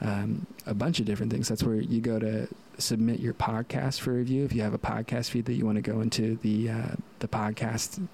um, 0.00 0.46
a 0.66 0.74
bunch 0.74 1.00
of 1.00 1.06
different 1.06 1.32
things. 1.32 1.48
That's 1.48 1.64
where 1.64 1.76
you 1.76 2.00
go 2.00 2.18
to 2.18 2.48
submit 2.78 3.18
your 3.20 3.34
podcast 3.34 4.00
for 4.00 4.12
review. 4.12 4.44
If 4.44 4.52
you 4.52 4.62
have 4.62 4.74
a 4.74 4.78
podcast 4.78 5.30
feed 5.30 5.46
that 5.46 5.54
you 5.54 5.66
want 5.66 5.76
to 5.76 5.82
go 5.82 6.00
into 6.00 6.36
the 6.42 6.70
uh, 6.70 6.94
the 7.18 7.28
podcast 7.28 8.06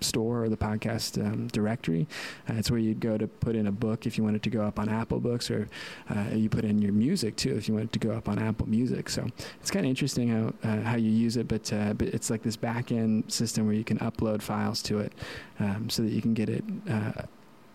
store 0.00 0.44
or 0.44 0.48
the 0.48 0.56
podcast 0.56 1.24
um, 1.24 1.48
directory. 1.48 2.06
Uh, 2.48 2.54
it's 2.54 2.70
where 2.70 2.80
you'd 2.80 3.00
go 3.00 3.16
to 3.18 3.26
put 3.26 3.56
in 3.56 3.66
a 3.66 3.72
book 3.72 4.06
if 4.06 4.16
you 4.18 4.24
wanted 4.24 4.42
to 4.42 4.50
go 4.50 4.62
up 4.62 4.78
on 4.78 4.88
Apple 4.88 5.20
Books, 5.20 5.50
or 5.50 5.68
uh, 6.10 6.26
you 6.32 6.48
put 6.48 6.64
in 6.64 6.80
your 6.82 6.92
music 6.92 7.36
too 7.36 7.56
if 7.56 7.68
you 7.68 7.74
wanted 7.74 7.92
to 7.92 7.98
go 7.98 8.12
up 8.12 8.28
on 8.28 8.38
Apple 8.38 8.68
Music. 8.68 9.08
So 9.08 9.26
it's 9.60 9.70
kind 9.70 9.86
of 9.86 9.90
interesting 9.90 10.28
how 10.28 10.68
uh, 10.68 10.80
how 10.82 10.96
you 10.96 11.10
use 11.10 11.36
it, 11.36 11.48
but 11.48 11.72
uh, 11.72 11.94
but 11.94 12.08
it's 12.08 12.30
like 12.30 12.42
this 12.42 12.56
back 12.56 12.92
end 12.92 13.30
system 13.32 13.66
where 13.66 13.74
you 13.74 13.84
can 13.84 13.98
upload 13.98 14.42
files 14.42 14.82
to 14.82 14.98
it, 15.00 15.12
um, 15.60 15.88
so 15.90 16.02
that 16.02 16.10
you 16.10 16.22
can 16.22 16.34
get 16.34 16.48
it 16.48 16.64
uh, 16.90 17.22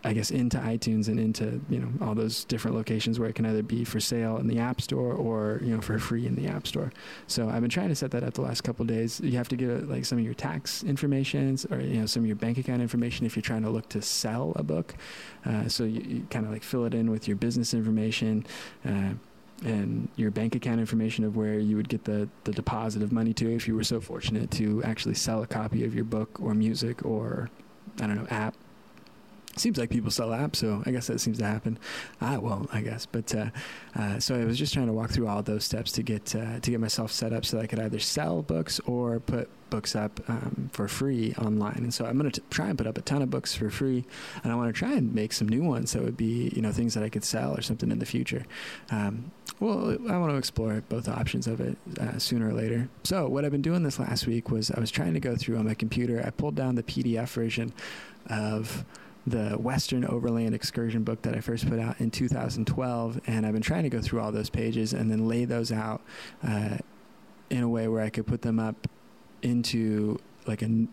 I 0.04 0.14
guess 0.14 0.32
into 0.32 0.58
iTunes 0.58 1.08
and 1.08 1.20
into 1.20 1.62
you 1.70 1.80
know 1.80 1.90
all 2.02 2.16
those 2.16 2.44
different 2.46 2.76
locations 2.76 3.20
where 3.20 3.30
it 3.30 3.36
can 3.36 3.46
either 3.46 3.62
be 3.62 3.84
for 3.84 4.00
sale 4.00 4.38
in 4.38 4.48
the 4.48 4.60
App 4.60 4.82
Store 4.82 5.14
or 5.14 5.60
you 5.64 5.76
know 5.76 5.82
for 5.82 6.00
free 6.00 6.26
in 6.26 6.36
the 6.36 6.48
App 6.48 6.66
Store. 6.66 6.92
So 7.28 7.50
I've 7.50 7.62
been 7.62 7.70
trying 7.70 7.90
to 7.90 7.96
set 7.96 8.12
that 8.12 8.24
up 8.24 8.34
the 8.34 8.42
last 8.42 8.62
couple 8.62 8.86
days. 8.86 9.20
You 9.20 9.38
have 9.38 9.50
to 9.50 9.56
give 9.56 9.90
like 9.90 10.06
some 10.06 10.18
of 10.18 10.24
your 10.24 10.34
tax 10.34 10.84
information 10.84 11.58
or 11.70 11.80
you 11.80 12.00
know 12.00 12.06
some 12.06 12.24
of 12.24 12.28
your 12.28 12.36
bank 12.36 12.58
account 12.58 12.82
information 12.82 13.26
if 13.26 13.36
you're 13.36 13.42
trying 13.42 13.64
to 13.64 13.70
look 13.70 13.90
to 13.90 14.02
sell 14.02 14.54
a 14.56 14.64
book. 14.64 14.96
Uh, 15.46 15.68
so 15.68 15.84
you, 15.84 16.02
you 16.02 16.28
kind 16.30 16.46
of 16.46 16.52
like 16.52 16.64
fill 16.64 16.86
it 16.86 16.94
in 16.94 17.12
with 17.12 17.28
your 17.28 17.38
business 17.38 17.74
information. 17.74 18.46
Uh, 18.86 19.14
and 19.64 20.10
your 20.16 20.32
bank 20.32 20.56
account 20.56 20.80
information 20.80 21.24
of 21.24 21.36
where 21.36 21.60
you 21.60 21.76
would 21.76 21.88
get 21.88 22.04
the, 22.04 22.28
the 22.46 22.52
deposit 22.52 23.04
of 23.04 23.12
money 23.12 23.32
to 23.32 23.54
if 23.54 23.68
you 23.68 23.76
were 23.76 23.84
so 23.84 24.02
fortunate 24.02 24.50
to 24.50 24.82
actually 24.84 25.14
sell 25.14 25.44
a 25.44 25.46
copy 25.48 25.84
of 25.84 25.94
your 25.94 26.04
book 26.04 26.40
or 26.42 26.56
music 26.56 27.06
or 27.06 27.48
I 28.02 28.08
don't 28.08 28.16
know 28.16 28.28
app 28.32 28.56
seems 29.62 29.78
like 29.78 29.90
people 29.90 30.12
sell 30.12 30.30
apps, 30.30 30.58
so 30.58 30.84
I 30.86 30.92
guess 30.92 31.08
that 31.08 31.22
seems 31.22 31.38
to 31.38 31.46
happen. 31.46 31.80
I 32.20 32.38
won't, 32.38 32.74
I 32.74 32.82
guess. 32.82 33.06
But 33.06 33.34
uh, 33.34 33.50
uh, 33.96 34.20
so 34.20 34.36
I 34.36 34.44
was 34.44 34.58
just 34.58 34.74
trying 34.74 34.88
to 34.88 34.94
walk 34.94 35.12
through 35.12 35.28
all 35.28 35.42
those 35.44 35.64
steps 35.64 35.92
to 35.94 36.04
get 36.04 36.36
uh, 36.36 36.60
to 36.60 36.72
get 36.72 36.80
myself 36.80 37.12
set 37.12 37.32
up 37.32 37.46
so 37.46 37.58
that 37.58 37.64
I 37.64 37.68
could 37.68 37.80
either 37.80 38.00
sell 38.00 38.42
books 38.42 38.80
or 38.82 39.20
put 39.20 39.50
books 39.70 39.96
up 39.96 40.20
um, 40.28 40.70
for 40.74 40.88
free 40.88 41.34
online. 41.38 41.78
And 41.78 41.94
so 41.94 42.06
I'm 42.06 42.18
going 42.18 42.30
to 42.30 42.42
try 42.50 42.68
and 42.68 42.78
put 42.78 42.88
up 42.88 42.98
a 42.98 43.02
ton 43.02 43.22
of 43.22 43.30
books 43.30 43.56
for 43.56 43.70
free, 43.70 44.04
and 44.44 44.52
I 44.52 44.56
want 44.56 44.74
to 44.74 44.78
try 44.78 44.94
and 44.94 45.14
make 45.16 45.32
some 45.32 45.48
new 45.48 45.64
ones 45.64 45.94
that 45.94 46.04
would 46.04 46.18
be 46.18 46.52
you 46.56 46.62
know 46.62 46.72
things 46.72 46.94
that 46.96 47.04
I 47.04 47.10
could 47.10 47.24
sell 47.24 47.56
or 47.56 47.62
something 47.62 47.92
in 47.92 48.00
the 48.00 48.06
future. 48.06 48.46
Um, 48.90 49.32
well, 49.60 49.96
I 50.10 50.18
want 50.18 50.32
to 50.32 50.38
explore 50.38 50.82
both 50.90 51.08
options 51.08 51.46
of 51.46 51.62
it 51.62 51.78
uh, 52.00 52.18
sooner 52.18 52.50
or 52.50 52.54
later. 52.54 52.90
So 53.04 53.28
what 53.28 53.46
I've 53.46 53.52
been 53.52 53.62
doing 53.62 53.84
this 53.84 54.00
last 54.00 54.26
week 54.26 54.50
was 54.50 54.72
I 54.72 54.80
was 54.80 54.90
trying 54.90 55.14
to 55.14 55.20
go 55.20 55.36
through 55.36 55.58
on 55.58 55.66
my 55.66 55.76
computer. 55.76 56.24
I 56.26 56.32
pulled 56.32 56.56
down 56.56 56.74
the 56.74 56.84
PDF 56.84 57.30
version 57.30 57.72
of 58.28 58.84
the 59.28 59.52
Western 59.52 60.06
Overland 60.06 60.56
Excursion 60.56 61.04
book 61.04 61.22
that 61.24 61.36
I 61.36 61.42
first 61.42 61.70
put 61.70 61.80
out 61.80 62.00
in 62.00 62.12
2012, 62.12 63.22
and 63.28 63.46
I've 63.46 63.54
been 63.54 63.62
trying 63.62 63.84
to 63.84 63.90
go 63.90 64.02
through 64.02 64.22
all 64.22 64.32
those 64.32 64.50
pages 64.50 64.94
and 64.94 65.12
then 65.12 65.28
lay 65.28 65.46
those 65.46 65.72
out 65.72 66.02
uh, 66.44 66.78
in 67.50 67.64
a 67.64 67.70
way 67.70 67.88
where 67.88 68.02
I 68.02 68.10
could 68.10 68.26
put 68.26 68.42
them 68.42 68.60
up 68.60 68.88
into 69.42 70.20
like 70.48 70.64
a 70.64 70.88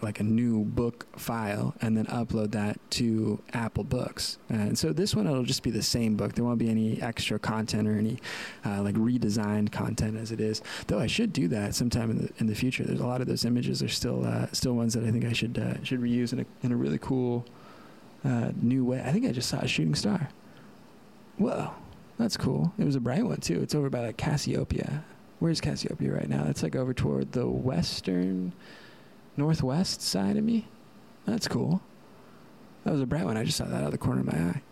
like 0.00 0.20
a 0.20 0.22
new 0.22 0.64
book 0.64 1.06
file 1.18 1.74
and 1.80 1.96
then 1.96 2.06
upload 2.06 2.52
that 2.52 2.78
to 2.90 3.42
Apple 3.52 3.84
Books. 3.84 4.38
And 4.48 4.78
so 4.78 4.92
this 4.92 5.14
one 5.14 5.26
it'll 5.26 5.44
just 5.44 5.62
be 5.62 5.70
the 5.70 5.82
same 5.82 6.16
book. 6.16 6.34
There 6.34 6.44
won't 6.44 6.58
be 6.58 6.70
any 6.70 7.00
extra 7.02 7.38
content 7.38 7.86
or 7.86 7.98
any 7.98 8.18
uh, 8.64 8.82
like 8.82 8.94
redesigned 8.94 9.72
content 9.72 10.16
as 10.16 10.32
it 10.32 10.40
is. 10.40 10.62
Though 10.86 11.00
I 11.00 11.06
should 11.06 11.32
do 11.32 11.48
that 11.48 11.74
sometime 11.74 12.10
in 12.10 12.18
the 12.18 12.32
in 12.38 12.46
the 12.46 12.54
future. 12.54 12.84
There's 12.84 13.00
a 13.00 13.06
lot 13.06 13.20
of 13.20 13.26
those 13.26 13.44
images 13.44 13.82
are 13.82 13.88
still 13.88 14.24
uh, 14.24 14.46
still 14.52 14.72
ones 14.72 14.94
that 14.94 15.04
I 15.04 15.10
think 15.10 15.24
I 15.24 15.32
should 15.32 15.58
uh, 15.58 15.82
should 15.84 16.00
reuse 16.00 16.32
in 16.32 16.40
a 16.40 16.46
in 16.62 16.72
a 16.72 16.76
really 16.76 16.98
cool 16.98 17.44
uh, 18.24 18.52
new 18.60 18.84
way. 18.84 19.02
I 19.04 19.12
think 19.12 19.26
I 19.26 19.32
just 19.32 19.48
saw 19.48 19.58
a 19.58 19.68
shooting 19.68 19.94
star. 19.94 20.28
Whoa, 21.36 21.70
that's 22.18 22.36
cool. 22.36 22.72
It 22.78 22.84
was 22.84 22.96
a 22.96 23.00
bright 23.00 23.24
one 23.24 23.38
too. 23.38 23.60
It's 23.62 23.74
over 23.74 23.90
by 23.90 24.00
like 24.00 24.16
Cassiopeia. 24.16 25.04
Where's 25.40 25.60
Cassiopeia 25.60 26.12
right 26.12 26.28
now? 26.28 26.46
It's 26.48 26.62
like 26.62 26.76
over 26.76 26.94
toward 26.94 27.32
the 27.32 27.46
western, 27.46 28.52
northwest 29.36 30.00
side 30.00 30.36
of 30.36 30.44
me. 30.44 30.66
That's 31.26 31.48
cool. 31.48 31.82
That 32.84 32.92
was 32.92 33.00
a 33.00 33.06
bright 33.06 33.24
one. 33.24 33.36
I 33.36 33.44
just 33.44 33.58
saw 33.58 33.64
that 33.64 33.76
out 33.76 33.86
of 33.86 33.92
the 33.92 33.98
corner 33.98 34.20
of 34.20 34.26
my 34.26 34.38
eye. 34.38 34.62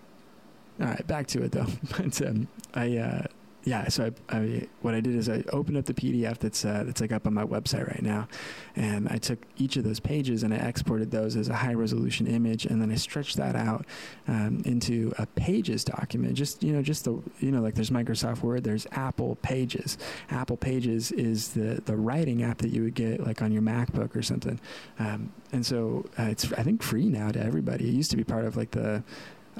All 0.80 0.87
right, 0.87 1.06
back 1.06 1.26
to 1.28 1.42
it 1.42 1.52
though. 1.52 1.66
but 1.97 2.23
um, 2.23 2.49
I 2.75 2.97
uh, 2.97 3.26
yeah, 3.64 3.88
so 3.88 4.11
I, 4.31 4.37
I, 4.37 4.69
what 4.81 4.95
I 4.95 5.00
did 5.00 5.14
is 5.14 5.28
I 5.28 5.45
opened 5.52 5.76
up 5.76 5.85
the 5.85 5.95
PDF 5.95 6.38
that's 6.38 6.64
uh, 6.64 6.83
that's 6.85 7.00
like 7.00 7.12
up 7.12 7.26
on 7.26 7.35
my 7.35 7.45
website 7.45 7.87
right 7.87 8.02
now, 8.02 8.26
and 8.75 9.09
I 9.09 9.19
took 9.19 9.38
each 9.57 9.76
of 9.76 9.85
those 9.85 10.00
pages 10.00 10.42
and 10.42 10.52
I 10.52 10.57
exported 10.57 11.13
those 11.13 11.36
as 11.36 11.49
a 11.49 11.54
high 11.54 11.75
resolution 11.75 12.26
image, 12.26 12.67
and 12.67 12.82
then 12.82 12.91
I 12.91 12.97
stretched 12.97 13.36
that 13.36 13.54
out 13.54 13.86
um, 14.26 14.63
into 14.65 15.13
a 15.19 15.26
Pages 15.26 15.84
document. 15.84 16.34
Just 16.34 16.63
you 16.63 16.73
know, 16.73 16.82
just 16.82 17.04
the 17.04 17.23
you 17.39 17.52
know, 17.52 17.60
like 17.60 17.75
there's 17.75 17.91
Microsoft 17.91 18.43
Word, 18.43 18.65
there's 18.65 18.86
Apple 18.93 19.36
Pages. 19.43 19.97
Apple 20.30 20.56
Pages 20.56 21.13
is 21.13 21.50
the 21.50 21.80
the 21.84 21.97
writing 21.97 22.43
app 22.43 22.58
that 22.58 22.71
you 22.71 22.82
would 22.82 22.95
get 22.95 23.25
like 23.25 23.43
on 23.43 23.52
your 23.52 23.63
MacBook 23.63 24.17
or 24.17 24.23
something, 24.23 24.58
um, 24.99 25.32
and 25.52 25.65
so 25.65 26.04
uh, 26.19 26.25
it's 26.25 26.52
I 26.54 26.65
think 26.65 26.82
free 26.82 27.08
now 27.08 27.30
to 27.30 27.41
everybody. 27.41 27.89
It 27.89 27.95
used 27.95 28.10
to 28.10 28.17
be 28.17 28.25
part 28.25 28.45
of 28.45 28.56
like 28.56 28.73
the 28.73 29.04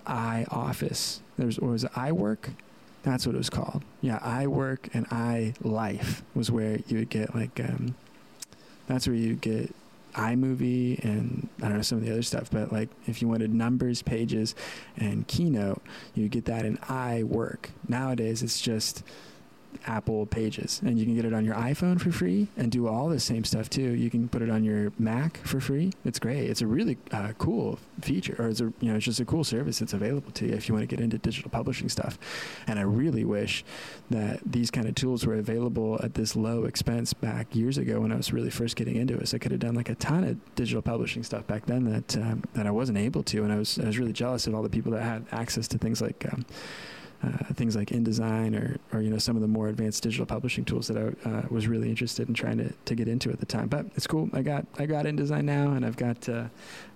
iOffice. 0.07 1.21
There's 1.39 1.59
or 1.59 1.71
was 1.71 1.85
it 1.85 1.93
iWork? 1.93 2.55
That's 3.03 3.27
what 3.27 3.35
it 3.35 3.39
was 3.39 3.51
called. 3.51 3.83
Yeah, 4.01 4.19
iWork 4.21 4.95
and 4.95 5.09
iLife 5.09 6.23
was 6.35 6.51
where 6.51 6.79
you 6.87 6.99
would 6.99 7.11
get 7.11 7.35
like 7.35 7.59
um, 7.61 7.97
that's 8.87 9.07
where 9.07 9.17
you 9.17 9.35
get 9.35 9.75
iMovie 10.15 11.03
and 11.03 11.49
I 11.61 11.69
don't 11.69 11.79
know 11.79 11.83
some 11.83 11.99
of 11.99 12.05
the 12.05 12.13
other 12.13 12.23
stuff, 12.23 12.51
but 12.51 12.73
like 12.73 12.91
if 13.07 13.23
you 13.23 13.29
wanted 13.29 13.53
numbers, 13.53 14.03
pages, 14.03 14.55
and 14.97 15.27
Keynote, 15.27 15.83
you 16.15 16.29
get 16.29 16.45
that 16.45 16.65
in 16.65 16.77
iWork. 16.79 17.71
Nowadays, 17.89 18.43
it's 18.43 18.61
just 18.61 19.03
Apple 19.87 20.27
Pages, 20.27 20.81
and 20.85 20.99
you 20.99 21.05
can 21.05 21.15
get 21.15 21.25
it 21.25 21.33
on 21.33 21.45
your 21.45 21.55
iPhone 21.55 22.01
for 22.01 22.13
free 22.13 22.49
and 22.57 22.71
do 22.71 22.87
all 22.89 23.09
the 23.09 23.21
same 23.21 23.45
stuff 23.45 23.69
too. 23.69 23.95
You 23.95 24.11
can 24.11 24.29
put 24.29 24.43
it 24.43 24.51
on 24.51 24.65
your 24.65 24.93
Mac 24.99 25.39
for 25.39 25.61
free. 25.61 25.93
It's 26.05 26.19
great. 26.19 26.49
It's 26.49 26.63
a 26.63 26.67
really 26.67 26.99
uh, 27.11 27.33
cool 27.39 27.79
feature, 28.01 28.37
or 28.39 28.49
it's 28.49 28.61
a 28.61 28.73
you 28.81 28.91
know 28.91 28.97
it's 28.97 29.05
just 29.05 29.21
a 29.21 29.25
cool 29.25 29.45
service 29.45 29.79
that's 29.79 29.93
available 29.93 30.31
to 30.33 30.47
you 30.47 30.55
if 30.55 30.69
you 30.69 30.75
want 30.75 30.89
to 30.89 30.97
get 30.97 31.03
into 31.03 31.19
digital 31.19 31.51
publishing 31.51 31.89
stuff. 31.89 32.19
And 32.67 32.79
I 32.79 32.83
really 32.83 33.25
wish 33.25 33.65
that 34.11 34.41
these 34.45 34.71
kind 34.71 34.89
of 34.89 34.95
tools 34.95 35.27
were 35.27 35.35
available 35.35 35.99
at 36.03 36.15
this 36.15 36.37
low 36.37 36.65
expense 36.65 37.13
back 37.13 37.55
years 37.55 37.79
ago 37.79 38.01
when 38.01 38.13
I 38.13 38.17
was 38.17 38.33
really 38.33 38.51
first 38.51 38.77
getting 38.77 38.97
into 38.97 39.17
it. 39.17 39.29
So 39.29 39.37
I 39.37 39.39
could 39.39 39.53
have 39.53 39.61
done 39.61 39.75
like 39.75 39.89
a 39.89 39.95
ton 39.97 40.25
of 40.25 40.55
digital 40.55 40.83
publishing 40.83 41.23
stuff 41.23 41.47
back 41.47 41.67
then 41.67 41.85
that 41.85 42.17
um, 42.17 42.45
that 42.55 42.67
I 42.67 42.71
wasn't 42.71 42.99
able 42.99 43.23
to, 43.25 43.43
and 43.45 43.53
I 43.53 43.57
was 43.57 43.79
I 43.79 43.87
was 43.87 43.99
really 43.99 44.13
jealous 44.13 44.47
of 44.47 44.55
all 44.55 44.63
the 44.63 44.71
people 44.71 44.93
that 44.93 45.03
had 45.03 45.27
access 45.33 45.69
to 45.69 45.79
things 45.79 46.01
like. 46.01 46.27
Um, 46.33 46.45
uh, 47.23 47.53
things 47.55 47.77
like 47.77 47.89
InDesign 47.89 48.61
or, 48.61 48.79
or 48.93 49.01
you 49.01 49.11
know 49.11 49.19
some 49.19 49.37
of 49.37 49.43
the 49.43 49.49
more 49.49 49.69
advanced 49.69 50.03
digital 50.03 50.27
publishing 50.27 50.65
tools 50.65 50.89
that 50.89 50.97
I 50.97 51.29
uh, 51.29 51.43
was 51.51 51.69
really 51.69 51.89
interested 51.89 52.29
in 52.29 52.35
trying 52.35 52.59
to, 52.59 52.73
to 52.73 52.95
get 52.95 53.09
into 53.09 53.31
at 53.31 53.41
the 53.41 53.47
time. 53.47 53.69
But 53.69 53.87
it's 53.95 54.07
cool. 54.07 54.29
I 54.33 54.43
got 54.43 54.67
I 54.79 54.87
got 54.87 55.05
InDesign 55.05 55.45
now, 55.45 55.73
and 55.73 55.85
I've 55.85 55.97
got 55.97 56.29
uh, 56.29 56.45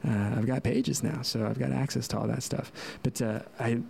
uh 0.06 0.34
I've 0.36 0.46
got 0.46 0.62
Pages 0.62 1.02
now, 1.02 1.22
so 1.22 1.46
I've 1.46 1.58
got 1.58 1.70
access 1.70 2.08
to 2.08 2.18
all 2.18 2.26
that 2.26 2.42
stuff. 2.42 2.72
But 3.02 3.22
uh, 3.22 3.40
I 3.60 3.80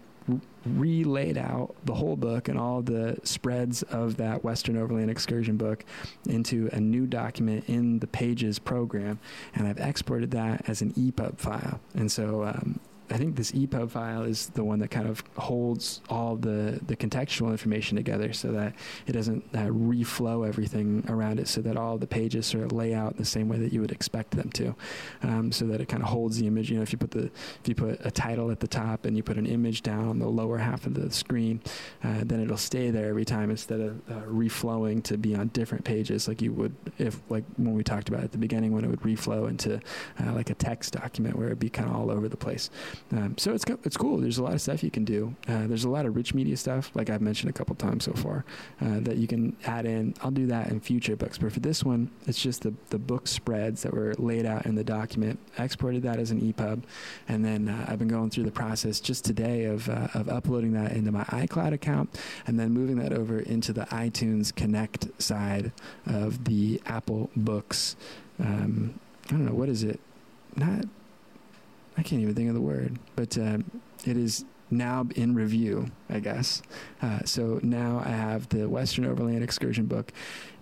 relaid 0.65 1.39
out 1.39 1.75
the 1.85 1.95
whole 1.95 2.17
book 2.17 2.49
and 2.49 2.59
all 2.59 2.83
the 2.83 3.17
spreads 3.23 3.83
of 3.85 4.17
that 4.17 4.43
Western 4.43 4.77
Overland 4.77 5.11
Excursion 5.11 5.57
book 5.57 5.85
into 6.29 6.69
a 6.73 6.81
new 6.81 7.07
document 7.07 7.65
in 7.69 8.01
the 8.01 8.07
Pages 8.07 8.59
program, 8.59 9.19
and 9.55 9.67
I've 9.67 9.79
exported 9.79 10.33
that 10.33 10.69
as 10.69 10.83
an 10.83 10.93
EPUB 10.95 11.39
file. 11.39 11.81
And 11.95 12.11
so 12.11 12.45
um, 12.45 12.81
I 13.11 13.19
think 13.19 13.37
this 13.37 13.53
EPUB 13.53 13.91
file 13.91 14.23
is 14.25 14.49
the 14.49 14.65
one 14.65 14.81
that 14.81 14.89
kind 14.89 15.09
of 15.09 15.23
holds 15.37 16.01
all 16.09 16.37
the, 16.37 16.81
the 16.87 16.97
contextual 16.97 17.51
information 17.51 17.97
together 17.97 18.33
so 18.33 18.51
that 18.53 18.75
it 19.07 19.13
doesn't 19.13 19.45
uh, 19.55 19.67
reflow 19.67 20.47
everything 20.47 21.05
around 21.09 21.39
it 21.39 21.47
so 21.47 21.61
that 21.63 21.77
all 21.77 21.99
the 21.99 22.07
pages 22.07 22.47
sort 22.47 22.65
of 22.65 22.73
lay 22.73 22.95
out 22.95 23.13
in 23.13 23.19
the 23.19 23.25
same 23.25 23.49
way 23.49 23.59
that 23.59 23.73
you 23.73 23.81
would 23.81 23.93
expect 23.93 24.33
them 24.33 24.51
to. 24.51 24.75
Um, 25.23 25.53
so 25.53 25.67
that 25.67 25.81
it 25.81 25.89
kind 25.89 26.03
of 26.03 26.09
holds 26.09 26.39
the 26.39 26.47
image. 26.47 26.71
You 26.71 26.77
know, 26.77 26.83
if 26.83 26.93
you 26.93 26.99
put 26.99 27.13
the 27.13 27.25
if 27.27 27.69
you 27.69 27.75
put 27.75 28.05
a 28.05 28.11
title 28.11 28.51
at 28.51 28.61
the 28.61 28.69
top 28.69 29.05
and 29.05 29.17
you 29.17 29.23
put 29.23 29.37
an 29.37 29.47
image 29.47 29.83
down 29.83 30.09
on 30.09 30.19
the 30.19 30.29
lower 30.29 30.59
half 30.59 30.87
of 30.87 30.95
the 30.95 31.11
screen, 31.11 31.61
uh, 32.03 32.23
then 32.25 32.41
it'll 32.41 32.57
stay 32.57 32.91
there 32.91 33.09
every 33.09 33.25
time 33.25 33.51
instead 33.51 33.81
of 33.81 33.97
uh, 34.11 34.23
reflowing 34.27 35.03
to 35.05 35.17
be 35.17 35.35
on 35.35 35.49
different 35.49 35.85
pages 35.85 36.29
like 36.29 36.43
you 36.43 36.53
would 36.53 36.75
if 36.99 37.21
like 37.29 37.45
when 37.57 37.75
we 37.75 37.85
talked 37.85 38.09
about 38.09 38.25
at 38.25 38.33
the 38.33 38.39
beginning 38.39 38.73
when 38.73 38.85
it 38.85 38.89
would 38.89 39.01
reflow 39.01 39.49
into 39.49 39.81
uh, 40.21 40.33
like 40.33 40.51
a 40.51 40.55
text 40.55 40.95
document 40.95 41.37
where 41.37 41.47
it'd 41.47 41.59
be 41.59 41.71
kind 41.71 41.89
of 41.89 41.95
all 41.95 42.11
over 42.11 42.29
the 42.29 42.37
place. 42.37 42.71
Um, 43.13 43.37
so 43.39 43.53
it's 43.53 43.65
it's 43.85 43.97
cool. 43.97 44.19
There's 44.19 44.39
a 44.39 44.43
lot 44.43 44.55
of 44.55 44.61
stuff 44.61 44.83
you 44.83 44.91
can 44.91 45.05
do. 45.05 45.35
Uh, 45.49 45.67
there's 45.67 45.85
a 45.85 45.89
lot 45.89 46.07
of 46.07 46.17
rich 46.17 46.35
media 46.35 46.57
stuff, 46.57 46.91
like 46.95 47.11
I've 47.11 47.21
mentioned 47.21 47.51
a 47.51 47.53
couple 47.53 47.75
times 47.77 48.05
so 48.05 48.13
far, 48.13 48.45
uh, 48.81 49.01
that 49.01 49.17
you 49.17 49.27
can 49.27 49.57
add 49.65 49.87
in. 49.87 50.15
I'll 50.23 50.31
do 50.31 50.47
that 50.47 50.69
in 50.69 50.81
future 50.81 51.17
books, 51.17 51.39
but 51.39 51.53
for 51.53 51.61
this 51.61 51.85
one, 51.85 52.11
it's 52.27 52.41
just 52.41 52.63
the 52.63 52.75
the 52.91 52.99
book 52.99 53.29
spreads 53.29 53.83
that 53.83 53.93
were 53.93 54.15
laid 54.19 54.47
out 54.47 54.67
in 54.67 54.75
the 54.75 54.85
document. 54.85 55.39
I 55.59 55.65
exported 55.65 56.03
that 56.03 56.19
as 56.19 56.31
an 56.31 56.41
EPUB, 56.41 56.83
and 57.29 57.45
then 57.45 57.69
uh, 57.69 57.87
I've 57.89 57.99
been 57.99 58.09
going 58.09 58.31
through 58.31 58.45
the 58.45 58.51
process 58.51 59.01
just 59.01 59.25
today 59.25 59.65
of 59.65 59.89
uh, 59.89 60.09
of 60.15 60.29
uploading 60.29 60.73
that 60.73 60.93
into 60.93 61.13
my 61.13 61.25
iCloud 61.25 61.73
account, 61.73 62.21
and 62.47 62.59
then 62.59 62.73
moving 62.73 62.97
that 62.97 63.13
over 63.13 63.39
into 63.39 63.73
the 63.73 63.87
iTunes 63.87 64.55
Connect 64.55 65.23
side 65.23 65.73
of 66.07 66.45
the 66.45 66.81
Apple 66.87 67.31
Books. 67.37 67.97
Um, 68.39 68.99
I 69.27 69.31
don't 69.31 69.47
know 69.47 69.55
what 69.55 69.69
is 69.69 69.83
it. 69.83 70.01
Not 70.55 70.85
I 71.97 72.03
can't 72.03 72.23
even 72.23 72.35
think 72.35 72.49
of 72.49 72.55
the 72.55 72.61
word, 72.61 72.99
but 73.15 73.37
uh, 73.39 73.59
it 74.05 74.17
is 74.17 74.45
now 74.71 75.07
in 75.15 75.35
review, 75.35 75.91
I 76.11 76.21
guess. 76.21 76.63
Uh, 77.01 77.21
so 77.25 77.61
now 77.63 78.03
I 78.05 78.11
have 78.11 78.49
the 78.49 78.69
Western 78.69 79.05
Overland 79.07 79.43
Excursion 79.43 79.87
book 79.87 80.13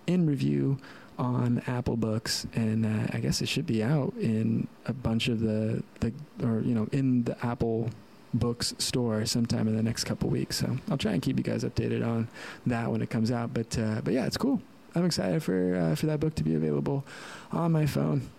in 0.07 0.25
review 0.25 0.77
on 1.17 1.61
Apple 1.67 1.95
Books, 1.97 2.45
and 2.53 2.85
uh, 2.85 3.07
I 3.13 3.19
guess 3.19 3.41
it 3.41 3.47
should 3.47 3.65
be 3.65 3.83
out 3.83 4.13
in 4.19 4.67
a 4.85 4.93
bunch 4.93 5.27
of 5.27 5.39
the 5.39 5.83
the 6.01 6.13
or 6.43 6.61
you 6.61 6.75
know 6.75 6.87
in 6.91 7.23
the 7.23 7.45
Apple 7.45 7.89
Books 8.33 8.73
store 8.79 9.25
sometime 9.25 9.67
in 9.67 9.75
the 9.75 9.83
next 9.83 10.03
couple 10.03 10.29
weeks. 10.29 10.57
So 10.57 10.77
I'll 10.89 10.97
try 10.97 11.13
and 11.13 11.21
keep 11.21 11.37
you 11.37 11.43
guys 11.43 11.63
updated 11.63 12.05
on 12.05 12.27
that 12.65 12.91
when 12.91 13.01
it 13.01 13.09
comes 13.09 13.31
out. 13.31 13.53
But 13.53 13.77
uh, 13.77 14.01
but 14.03 14.13
yeah, 14.13 14.25
it's 14.25 14.37
cool. 14.37 14.61
I'm 14.93 15.05
excited 15.05 15.41
for 15.43 15.75
uh, 15.75 15.95
for 15.95 16.05
that 16.07 16.19
book 16.19 16.35
to 16.35 16.43
be 16.43 16.55
available 16.55 17.05
on 17.51 17.71
my 17.71 17.85
phone. 17.85 18.29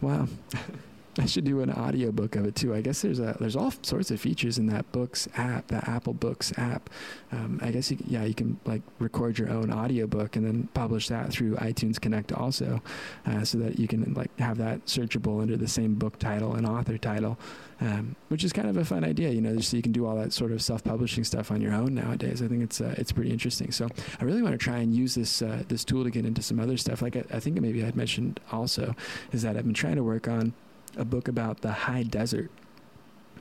Wow. 0.00 0.28
I 1.18 1.26
should 1.26 1.44
do 1.44 1.60
an 1.60 1.72
audiobook 1.72 2.36
of 2.36 2.46
it 2.46 2.54
too. 2.54 2.72
I 2.74 2.80
guess 2.80 3.02
there's 3.02 3.18
a 3.18 3.36
there's 3.40 3.56
all 3.56 3.72
sorts 3.82 4.10
of 4.10 4.20
features 4.20 4.58
in 4.58 4.66
that 4.66 4.90
Books 4.92 5.28
app, 5.36 5.66
that 5.68 5.88
Apple 5.88 6.14
Books 6.14 6.52
app. 6.56 6.88
Um, 7.32 7.58
I 7.62 7.72
guess 7.72 7.90
you, 7.90 7.98
yeah, 8.06 8.24
you 8.24 8.34
can 8.34 8.60
like 8.64 8.82
record 9.00 9.38
your 9.38 9.50
own 9.50 9.72
audiobook 9.72 10.36
and 10.36 10.46
then 10.46 10.68
publish 10.72 11.08
that 11.08 11.30
through 11.30 11.56
iTunes 11.56 12.00
Connect 12.00 12.32
also, 12.32 12.80
uh, 13.26 13.44
so 13.44 13.58
that 13.58 13.78
you 13.78 13.88
can 13.88 14.14
like 14.14 14.30
have 14.38 14.58
that 14.58 14.86
searchable 14.86 15.42
under 15.42 15.56
the 15.56 15.68
same 15.68 15.94
book 15.94 16.18
title 16.18 16.54
and 16.54 16.64
author 16.64 16.96
title, 16.96 17.38
um, 17.80 18.14
which 18.28 18.44
is 18.44 18.52
kind 18.52 18.68
of 18.68 18.76
a 18.76 18.84
fun 18.84 19.02
idea. 19.02 19.30
You 19.30 19.40
know, 19.40 19.58
so 19.58 19.76
you 19.76 19.82
can 19.82 19.92
do 19.92 20.06
all 20.06 20.14
that 20.16 20.32
sort 20.32 20.52
of 20.52 20.62
self-publishing 20.62 21.24
stuff 21.24 21.50
on 21.50 21.60
your 21.60 21.72
own 21.72 21.94
nowadays. 21.94 22.40
I 22.40 22.46
think 22.46 22.62
it's 22.62 22.80
uh, 22.80 22.94
it's 22.96 23.10
pretty 23.10 23.30
interesting. 23.30 23.72
So 23.72 23.88
I 24.20 24.24
really 24.24 24.42
want 24.42 24.54
to 24.54 24.58
try 24.58 24.78
and 24.78 24.94
use 24.94 25.16
this 25.16 25.42
uh, 25.42 25.64
this 25.66 25.84
tool 25.84 26.04
to 26.04 26.10
get 26.10 26.24
into 26.24 26.42
some 26.42 26.60
other 26.60 26.76
stuff. 26.76 27.02
Like 27.02 27.16
I, 27.16 27.24
I 27.32 27.40
think 27.40 27.60
maybe 27.60 27.82
I 27.82 27.86
had 27.86 27.96
mentioned 27.96 28.38
also 28.52 28.94
is 29.32 29.42
that 29.42 29.56
I've 29.56 29.64
been 29.64 29.74
trying 29.74 29.96
to 29.96 30.04
work 30.04 30.28
on 30.28 30.54
a 30.96 31.04
book 31.04 31.28
about 31.28 31.60
the 31.60 31.72
high 31.72 32.02
desert 32.02 32.50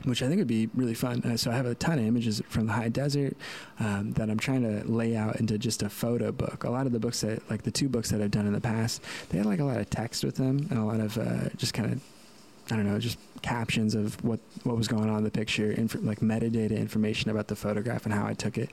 which 0.06 0.24
I 0.24 0.28
think 0.28 0.40
would 0.40 0.48
be 0.48 0.70
really 0.74 0.94
fun. 0.94 1.22
Uh, 1.24 1.38
so 1.38 1.52
I 1.52 1.56
have 1.56 1.66
a 1.66 1.76
ton 1.76 2.00
of 2.00 2.06
images 2.06 2.42
from 2.48 2.68
the 2.68 2.74
high 2.74 2.90
desert 2.90 3.36
um, 3.80 4.14
that 4.14 4.30
I'm 4.30 4.38
trying 4.38 4.62
to 4.64 4.90
lay 4.90 5.16
out 5.16 5.40
into 5.40 5.58
just 5.58 5.84
a 5.84 5.90
photo 5.90 6.32
book. 6.32 6.64
A 6.64 6.70
lot 6.70 6.86
of 6.86 6.94
the 6.94 7.00
books 7.00 7.22
that, 7.22 7.50
like 7.50 7.64
the 7.64 7.72
two 7.72 7.90
books 7.90 8.10
that 8.12 8.22
I've 8.22 8.32
done 8.32 8.48
in 8.48 8.54
the 8.54 8.62
past, 8.62 9.02
they 9.30 9.38
had 9.38 9.46
like 9.46 9.60
a 9.60 9.66
lot 9.66 9.78
of 9.78 9.90
text 9.90 10.24
with 10.24 10.36
them 10.36 10.68
and 10.70 10.80
a 10.80 10.86
lot 10.86 11.00
of 11.00 11.18
uh, 11.18 11.50
just 11.58 11.74
kind 11.74 11.92
of 11.92 12.02
I 12.72 12.76
don't 12.76 12.86
know, 12.86 13.00
just 13.00 13.18
captions 13.42 13.96
of 13.96 14.22
what, 14.24 14.40
what 14.64 14.78
was 14.78 14.88
going 14.88 15.10
on 15.10 15.20
in 15.20 15.24
the 15.24 15.32
picture, 15.32 15.72
inf- 15.72 15.96
like 16.02 16.20
metadata 16.20 16.78
information 16.78 17.32
about 17.32 17.48
the 17.48 17.56
photograph 17.56 18.06
and 18.06 18.14
how 18.14 18.28
I 18.28 18.34
took 18.34 18.58
it. 18.58 18.70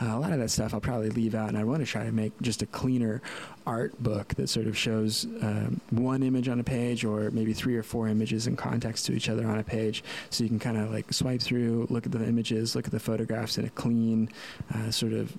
Uh, 0.00 0.16
a 0.16 0.18
lot 0.18 0.32
of 0.32 0.38
that 0.38 0.50
stuff 0.50 0.74
I'll 0.74 0.80
probably 0.80 1.10
leave 1.10 1.34
out, 1.34 1.48
and 1.48 1.58
I 1.58 1.64
want 1.64 1.80
to 1.80 1.86
try 1.86 2.04
to 2.04 2.12
make 2.12 2.32
just 2.40 2.62
a 2.62 2.66
cleaner 2.66 3.22
art 3.66 4.00
book 4.02 4.34
that 4.34 4.48
sort 4.48 4.66
of 4.66 4.76
shows 4.76 5.24
um, 5.42 5.80
one 5.90 6.22
image 6.22 6.48
on 6.48 6.60
a 6.60 6.64
page 6.64 7.04
or 7.04 7.30
maybe 7.30 7.52
three 7.52 7.76
or 7.76 7.82
four 7.82 8.08
images 8.08 8.46
in 8.46 8.56
context 8.56 9.06
to 9.06 9.12
each 9.12 9.28
other 9.28 9.46
on 9.46 9.58
a 9.58 9.64
page. 9.64 10.02
So 10.30 10.44
you 10.44 10.48
can 10.48 10.58
kind 10.58 10.76
of 10.76 10.92
like 10.92 11.12
swipe 11.12 11.40
through, 11.40 11.86
look 11.90 12.06
at 12.06 12.12
the 12.12 12.24
images, 12.24 12.74
look 12.74 12.86
at 12.86 12.92
the 12.92 13.00
photographs 13.00 13.58
in 13.58 13.64
a 13.64 13.70
clean, 13.70 14.28
uh, 14.74 14.90
sort 14.90 15.12
of 15.12 15.36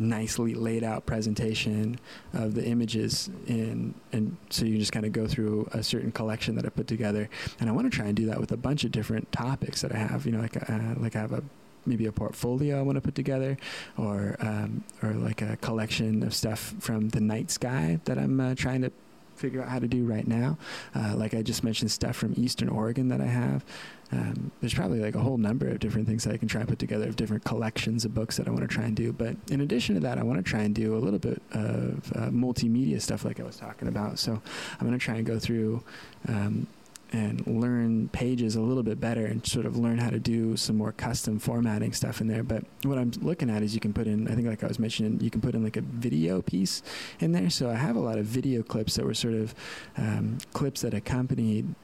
nicely 0.00 0.54
laid 0.54 0.82
out 0.82 1.06
presentation 1.06 2.00
of 2.32 2.54
the 2.54 2.64
images 2.64 3.30
in 3.46 3.94
and 4.12 4.36
so 4.48 4.64
you 4.64 4.78
just 4.78 4.92
kind 4.92 5.06
of 5.06 5.12
go 5.12 5.26
through 5.26 5.68
a 5.72 5.82
certain 5.82 6.10
collection 6.10 6.56
that 6.56 6.64
I 6.64 6.70
put 6.70 6.86
together. 6.86 7.28
And 7.60 7.68
I 7.68 7.72
want 7.72 7.90
to 7.90 7.96
try 7.96 8.06
and 8.06 8.16
do 8.16 8.26
that 8.26 8.40
with 8.40 8.50
a 8.52 8.56
bunch 8.56 8.84
of 8.84 8.90
different 8.90 9.30
topics 9.30 9.82
that 9.82 9.94
I 9.94 9.98
have 9.98 10.26
you 10.26 10.32
know 10.32 10.40
like 10.40 10.56
uh, 10.56 10.94
like 10.96 11.14
I 11.16 11.20
have 11.20 11.32
a 11.32 11.42
maybe 11.86 12.06
a 12.06 12.12
portfolio 12.12 12.78
I 12.78 12.82
want 12.82 12.96
to 12.96 13.00
put 13.00 13.14
together, 13.14 13.56
or 13.96 14.36
um, 14.40 14.84
or 15.02 15.12
like 15.12 15.42
a 15.42 15.56
collection 15.56 16.22
of 16.22 16.34
stuff 16.34 16.74
from 16.78 17.08
the 17.10 17.20
night 17.20 17.50
sky 17.50 18.00
that 18.04 18.18
I'm 18.18 18.40
uh, 18.40 18.54
trying 18.54 18.82
to 18.82 18.92
figure 19.40 19.62
out 19.62 19.68
how 19.68 19.78
to 19.78 19.88
do 19.88 20.04
right 20.04 20.26
now. 20.26 20.58
Uh, 20.94 21.14
like 21.16 21.34
I 21.34 21.42
just 21.42 21.64
mentioned, 21.64 21.90
stuff 21.90 22.16
from 22.16 22.34
Eastern 22.36 22.68
Oregon 22.68 23.08
that 23.08 23.20
I 23.20 23.26
have. 23.26 23.64
Um, 24.12 24.50
there's 24.60 24.74
probably 24.74 24.98
like 24.98 25.14
a 25.14 25.20
whole 25.20 25.38
number 25.38 25.68
of 25.68 25.78
different 25.78 26.06
things 26.08 26.24
that 26.24 26.34
I 26.34 26.36
can 26.36 26.48
try 26.48 26.60
and 26.60 26.68
put 26.68 26.78
together 26.78 27.08
of 27.08 27.16
different 27.16 27.44
collections 27.44 28.04
of 28.04 28.12
books 28.12 28.36
that 28.36 28.48
I 28.48 28.50
want 28.50 28.62
to 28.62 28.68
try 28.68 28.84
and 28.84 28.96
do. 28.96 29.12
But 29.12 29.36
in 29.50 29.60
addition 29.60 29.94
to 29.94 30.00
that, 30.02 30.18
I 30.18 30.22
want 30.24 30.44
to 30.44 30.48
try 30.48 30.62
and 30.62 30.74
do 30.74 30.96
a 30.96 30.98
little 30.98 31.18
bit 31.18 31.40
of 31.52 32.12
uh, 32.16 32.30
multimedia 32.30 33.00
stuff 33.00 33.24
like 33.24 33.40
I 33.40 33.44
was 33.44 33.56
talking 33.56 33.88
about. 33.88 34.18
So 34.18 34.32
I'm 34.32 34.86
going 34.86 34.98
to 34.98 35.04
try 35.04 35.14
and 35.16 35.24
go 35.24 35.38
through 35.38 35.82
um, 36.28 36.66
and 37.12 37.44
learn 37.46 38.08
pages 38.08 38.56
a 38.56 38.60
little 38.60 38.82
bit 38.82 39.00
better 39.00 39.26
and 39.26 39.44
sort 39.46 39.66
of 39.66 39.76
learn 39.76 39.98
how 39.98 40.10
to 40.10 40.18
do 40.18 40.56
some 40.56 40.76
more 40.76 40.92
custom 40.92 41.38
formatting 41.38 41.92
stuff 41.92 42.20
in 42.20 42.28
there. 42.28 42.42
But 42.42 42.64
what 42.84 42.98
I'm 42.98 43.10
looking 43.20 43.50
at 43.50 43.62
is 43.62 43.74
you 43.74 43.80
can 43.80 43.92
put 43.92 44.06
in, 44.06 44.28
I 44.28 44.34
think 44.34 44.46
like 44.46 44.62
I 44.62 44.66
was 44.68 44.78
mentioning, 44.78 45.20
you 45.20 45.30
can 45.30 45.40
put 45.40 45.54
in 45.54 45.64
like 45.64 45.76
a 45.76 45.82
video 45.82 46.40
piece 46.42 46.82
in 47.18 47.32
there. 47.32 47.50
So 47.50 47.68
I 47.70 47.74
have 47.74 47.96
a 47.96 48.00
lot 48.00 48.18
of 48.18 48.26
video 48.26 48.62
clips 48.62 48.94
that 48.94 49.04
were 49.04 49.14
sort 49.14 49.34
of 49.34 49.54
um, 49.96 50.38
clips 50.52 50.82
that 50.82 50.94
accompanied 50.94 51.74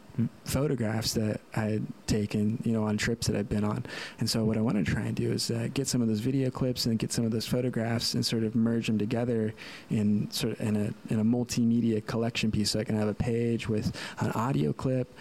photographs 0.45 1.15
that 1.15 1.41
I 1.55 1.61
had 1.61 1.87
taken, 2.07 2.61
you 2.65 2.73
know, 2.73 2.85
on 2.85 2.97
trips 2.97 3.27
that 3.27 3.37
I've 3.37 3.49
been 3.49 3.65
on. 3.65 3.85
And 4.19 4.29
so 4.29 4.45
what 4.45 4.57
I 4.57 4.61
want 4.61 4.77
to 4.77 4.85
try 4.85 5.03
and 5.03 5.15
do 5.15 5.33
is 5.33 5.51
uh, 5.51 5.69
get 5.75 5.87
some 5.87 6.03
of 6.03 6.09
those 6.09 6.21
video 6.21 6.51
clips 6.51 6.87
and 6.87 6.99
get 6.99 7.13
some 7.13 7.25
of 7.25 7.31
those 7.31 7.47
photographs 7.47 8.15
and 8.15 8.25
sort 8.25 8.45
of 8.45 8.55
merge 8.55 8.87
them 8.87 8.99
together 8.99 9.55
in 9.91 10.31
sort 10.31 10.55
of 10.55 10.61
in 10.61 10.77
a 10.77 11.13
in 11.13 11.21
a 11.21 11.25
multimedia 11.25 12.05
collection 12.07 12.51
piece. 12.51 12.71
So 12.71 12.81
I 12.81 12.85
can 12.85 12.97
have 12.97 13.09
a 13.09 13.15
page 13.15 13.69
with 13.69 13.97
an 14.19 14.33
audio 14.33 14.73
clip, 14.73 15.13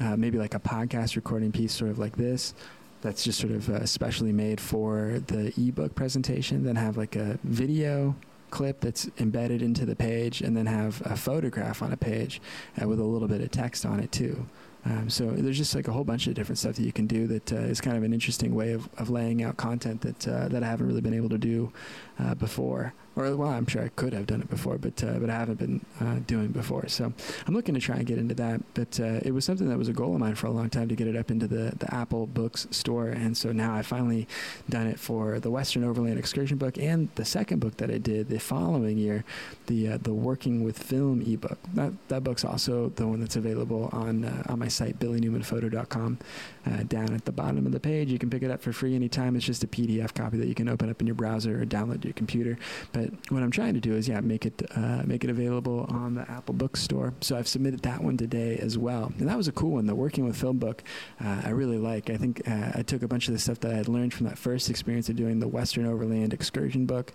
uh, 0.00 0.16
maybe 0.16 0.38
like 0.38 0.54
a 0.54 0.60
podcast 0.60 1.16
recording 1.16 1.52
piece, 1.52 1.72
sort 1.72 1.90
of 1.90 1.98
like 1.98 2.16
this. 2.16 2.54
That's 3.02 3.24
just 3.24 3.38
sort 3.38 3.52
of 3.52 3.68
uh, 3.70 3.86
specially 3.86 4.32
made 4.32 4.60
for 4.60 5.22
the 5.26 5.54
ebook 5.56 5.94
presentation. 5.94 6.64
Then 6.64 6.76
have 6.76 6.96
like 6.96 7.16
a 7.16 7.38
video 7.44 8.14
clip 8.50 8.80
that's 8.80 9.08
embedded 9.18 9.62
into 9.62 9.86
the 9.86 9.96
page 9.96 10.40
and 10.40 10.56
then 10.56 10.66
have 10.66 11.02
a 11.04 11.16
photograph 11.16 11.82
on 11.82 11.92
a 11.92 11.96
page 11.96 12.40
uh, 12.80 12.88
with 12.88 13.00
a 13.00 13.04
little 13.04 13.28
bit 13.28 13.40
of 13.40 13.50
text 13.50 13.86
on 13.86 14.00
it 14.00 14.12
too. 14.12 14.46
Um, 14.84 15.10
so 15.10 15.30
there's 15.30 15.58
just 15.58 15.74
like 15.74 15.88
a 15.88 15.92
whole 15.92 16.04
bunch 16.04 16.26
of 16.26 16.34
different 16.34 16.58
stuff 16.58 16.76
that 16.76 16.82
you 16.82 16.92
can 16.92 17.06
do 17.06 17.26
that 17.26 17.52
uh, 17.52 17.56
is 17.56 17.80
kind 17.80 17.96
of 17.96 18.02
an 18.02 18.14
interesting 18.14 18.54
way 18.54 18.72
of, 18.72 18.88
of 18.96 19.10
laying 19.10 19.42
out 19.42 19.56
content 19.56 20.00
that 20.00 20.28
uh, 20.28 20.48
that 20.48 20.62
I 20.62 20.66
haven't 20.66 20.86
really 20.86 21.02
been 21.02 21.14
able 21.14 21.28
to 21.28 21.38
do 21.38 21.72
uh, 22.18 22.34
before 22.34 22.94
or 23.16 23.34
well, 23.36 23.50
I'm 23.50 23.66
sure 23.66 23.82
I 23.82 23.88
could 23.88 24.12
have 24.12 24.26
done 24.26 24.40
it 24.40 24.50
before, 24.50 24.78
but 24.78 25.02
uh, 25.02 25.18
but 25.18 25.30
I 25.30 25.34
haven't 25.34 25.58
been 25.58 25.84
uh, 26.00 26.20
doing 26.26 26.48
before. 26.48 26.88
So 26.88 27.12
I'm 27.46 27.54
looking 27.54 27.74
to 27.74 27.80
try 27.80 27.96
and 27.96 28.06
get 28.06 28.18
into 28.18 28.34
that. 28.36 28.62
But 28.74 29.00
uh, 29.00 29.20
it 29.22 29.32
was 29.32 29.44
something 29.44 29.68
that 29.68 29.78
was 29.78 29.88
a 29.88 29.92
goal 29.92 30.14
of 30.14 30.20
mine 30.20 30.34
for 30.34 30.46
a 30.46 30.50
long 30.50 30.70
time 30.70 30.88
to 30.88 30.94
get 30.94 31.06
it 31.06 31.16
up 31.16 31.30
into 31.30 31.46
the 31.46 31.72
the 31.78 31.92
Apple 31.92 32.26
Books 32.26 32.66
store, 32.70 33.08
and 33.08 33.36
so 33.36 33.52
now 33.52 33.74
I 33.74 33.82
finally 33.82 34.28
done 34.68 34.86
it 34.86 34.98
for 34.98 35.40
the 35.40 35.50
Western 35.50 35.84
Overland 35.84 36.18
Excursion 36.18 36.58
book 36.58 36.78
and 36.78 37.08
the 37.16 37.24
second 37.24 37.58
book 37.58 37.76
that 37.78 37.90
I 37.90 37.98
did 37.98 38.28
the 38.28 38.38
following 38.38 38.98
year, 38.98 39.24
the 39.66 39.88
uh, 39.88 39.98
the 40.00 40.14
Working 40.14 40.62
with 40.62 40.78
Film 40.78 41.22
ebook. 41.22 41.58
That 41.74 41.92
that 42.08 42.24
book's 42.24 42.44
also 42.44 42.90
the 42.90 43.06
one 43.06 43.20
that's 43.20 43.36
available 43.36 43.90
on 43.92 44.24
uh, 44.24 44.44
on 44.48 44.58
my 44.58 44.68
site 44.68 44.98
billynewmanphoto.com. 44.98 46.18
Uh, 46.66 46.82
down 46.84 47.14
at 47.14 47.24
the 47.24 47.32
bottom 47.32 47.64
of 47.64 47.72
the 47.72 47.80
page, 47.80 48.10
you 48.10 48.18
can 48.18 48.28
pick 48.28 48.42
it 48.42 48.50
up 48.50 48.60
for 48.60 48.72
free 48.72 48.94
anytime. 48.94 49.34
It's 49.34 49.46
just 49.46 49.64
a 49.64 49.66
PDF 49.66 50.12
copy 50.12 50.36
that 50.36 50.46
you 50.46 50.54
can 50.54 50.68
open 50.68 50.90
up 50.90 51.00
in 51.00 51.06
your 51.06 51.14
browser 51.14 51.62
or 51.62 51.64
download 51.64 52.02
to 52.02 52.08
your 52.08 52.14
computer. 52.14 52.58
But 52.92 52.99
what 53.28 53.42
I'm 53.42 53.50
trying 53.50 53.74
to 53.74 53.80
do 53.80 53.94
is, 53.94 54.08
yeah, 54.08 54.20
make 54.20 54.46
it 54.46 54.62
uh, 54.74 55.02
make 55.04 55.24
it 55.24 55.30
available 55.30 55.86
on 55.88 56.14
the 56.14 56.30
Apple 56.30 56.54
Bookstore. 56.54 57.14
So 57.20 57.36
I've 57.36 57.48
submitted 57.48 57.80
that 57.82 58.02
one 58.02 58.16
today 58.16 58.56
as 58.58 58.78
well, 58.78 59.12
and 59.18 59.28
that 59.28 59.36
was 59.36 59.48
a 59.48 59.52
cool 59.52 59.72
one. 59.72 59.86
The 59.86 59.94
working 59.94 60.24
with 60.24 60.36
film 60.36 60.58
book, 60.58 60.82
uh, 61.22 61.42
I 61.44 61.50
really 61.50 61.78
like. 61.78 62.10
I 62.10 62.16
think 62.16 62.42
uh, 62.48 62.72
I 62.74 62.82
took 62.82 63.02
a 63.02 63.08
bunch 63.08 63.28
of 63.28 63.34
the 63.34 63.40
stuff 63.40 63.60
that 63.60 63.72
I 63.72 63.76
had 63.76 63.88
learned 63.88 64.14
from 64.14 64.26
that 64.26 64.38
first 64.38 64.70
experience 64.70 65.08
of 65.08 65.16
doing 65.16 65.40
the 65.40 65.48
Western 65.48 65.86
Overland 65.86 66.32
excursion 66.32 66.86
book, 66.86 67.12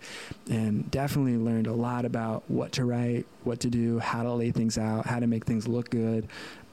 and 0.50 0.89
definitely 0.91 1.38
learned 1.38 1.67
a 1.67 1.74
lot 1.74 2.06
about 2.06 2.43
what 2.48 2.71
to 2.74 2.86
write, 2.86 3.26
what 3.43 3.60
to 3.62 3.69
do, 3.69 4.00
how 4.00 4.24
to 4.24 4.32
lay 4.34 4.52
things 4.52 4.78
out, 4.78 5.06
how 5.06 5.19
to 5.19 5.28
make 5.28 5.45
things 5.45 5.67
look 5.67 5.89
good, 5.89 6.28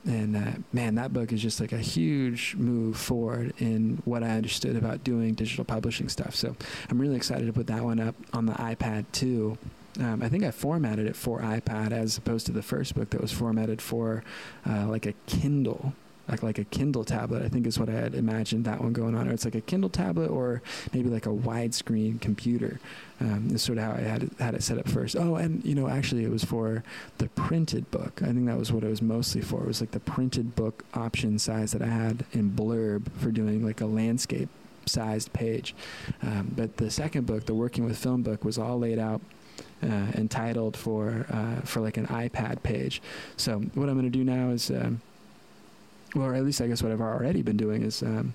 and 0.05 0.37
uh, 0.37 0.53
man, 0.73 0.97
that 0.97 1.13
book 1.13 1.33
is 1.33 1.41
just 1.41 1.61
like 1.61 1.73
a 1.73 1.79
huge 1.79 2.57
move 2.57 2.97
forward 2.97 3.55
in 3.59 4.03
what 4.05 4.23
I 4.23 4.31
understood 4.31 4.77
about 4.77 5.05
doing 5.05 5.35
digital 5.35 5.65
publishing 5.65 6.09
stuff. 6.09 6.35
So 6.35 6.57
I'm 6.91 7.01
really 7.01 7.17
excited 7.17 7.47
to 7.47 7.53
put 7.53 7.69
that 7.69 7.85
one 7.85 8.01
up 8.01 8.15
on 8.33 8.47
the 8.47 8.55
iPad 8.55 9.05
too. 9.13 9.59
Um, 10.01 10.23
I 10.23 10.29
think 10.29 10.43
I 10.43 10.51
formatted 10.51 11.07
it 11.07 11.17
for 11.17 11.41
iPad 11.41 11.93
as 11.93 12.17
opposed 12.17 12.47
to 12.47 12.53
the 12.53 12.63
first 12.63 12.95
book 12.95 13.11
that 13.11 13.21
was 13.21 13.31
formatted 13.31 13.83
for 13.83 14.25
uh, 14.69 14.87
like 14.89 15.07
a 15.07 15.13
Kindle 15.27 15.93
like 16.33 16.43
like 16.43 16.59
a 16.59 16.65
Kindle 16.65 17.05
tablet. 17.05 17.43
I 17.43 17.49
think 17.49 17.67
is 17.67 17.79
what 17.79 17.89
I 17.89 17.93
had 17.93 18.15
imagined 18.15 18.65
that 18.65 18.81
one 18.81 18.93
going 18.93 19.15
on. 19.15 19.29
Or 19.29 19.33
it's 19.33 19.45
like 19.45 19.55
a 19.55 19.61
Kindle 19.61 19.91
tablet, 19.91 20.31
or 20.31 20.63
maybe 20.93 21.09
like 21.09 21.27
a 21.27 21.31
widescreen 21.31 22.21
computer. 22.21 22.81
Um, 23.21 23.51
is 23.53 23.63
sort 23.63 23.79
of 23.79 23.85
how 23.85 23.93
I 23.93 24.01
had 24.01 24.25
it, 24.25 24.33
had 24.41 24.55
it 24.55 24.63
set 24.65 24.79
up 24.79 24.89
first. 24.89 25.15
Oh, 25.17 25.37
and 25.37 25.65
you 25.65 25.75
know, 25.75 25.89
actually, 25.89 26.25
it 26.25 26.31
was 26.31 26.45
for 26.45 26.83
the 27.19 27.29
printed 27.29 27.89
book. 27.91 28.21
I 28.23 28.27
think 28.27 28.47
that 28.47 28.59
was 28.59 28.73
what 28.73 28.83
it 28.83 28.89
was 28.89 29.01
mostly 29.01 29.41
for. 29.43 29.63
It 29.63 29.69
was 29.69 29.81
like 29.81 29.93
the 29.93 30.01
printed 30.01 30.57
book 30.57 30.85
option 30.95 31.39
size 31.39 31.71
that 31.73 31.83
I 31.83 31.87
had 31.87 32.25
in 32.33 32.51
Blurb 32.51 33.13
for 33.19 33.31
doing 33.31 33.65
like 33.65 33.81
a 33.81 33.87
landscape 33.87 34.49
sized 34.87 35.33
page. 35.33 35.75
Um, 36.23 36.53
but 36.57 36.79
the 36.79 36.91
second 36.91 37.27
book, 37.27 37.47
the 37.47 37.55
Working 37.55 37.85
with 37.85 37.97
Film 37.97 38.23
book, 38.23 38.45
was 38.45 38.59
all 38.59 38.79
laid 38.79 38.99
out. 38.99 39.21
Uh, 39.83 40.07
entitled 40.15 40.77
for 40.77 41.27
uh, 41.29 41.61
for 41.63 41.81
like 41.81 41.97
an 41.97 42.07
iPad 42.07 42.63
page. 42.63 43.03
So 43.37 43.59
what 43.75 43.89
I'm 43.89 43.99
going 43.99 44.11
to 44.11 44.17
do 44.17 44.23
now 44.23 44.51
is 44.51 44.71
um, 44.71 45.03
or 46.15 46.35
at 46.35 46.45
least 46.45 46.61
I 46.61 46.67
guess 46.67 46.83
what 46.83 46.93
I've 46.93 47.01
already 47.01 47.43
been 47.43 47.57
doing 47.57 47.83
is 47.83 48.03
um, 48.03 48.35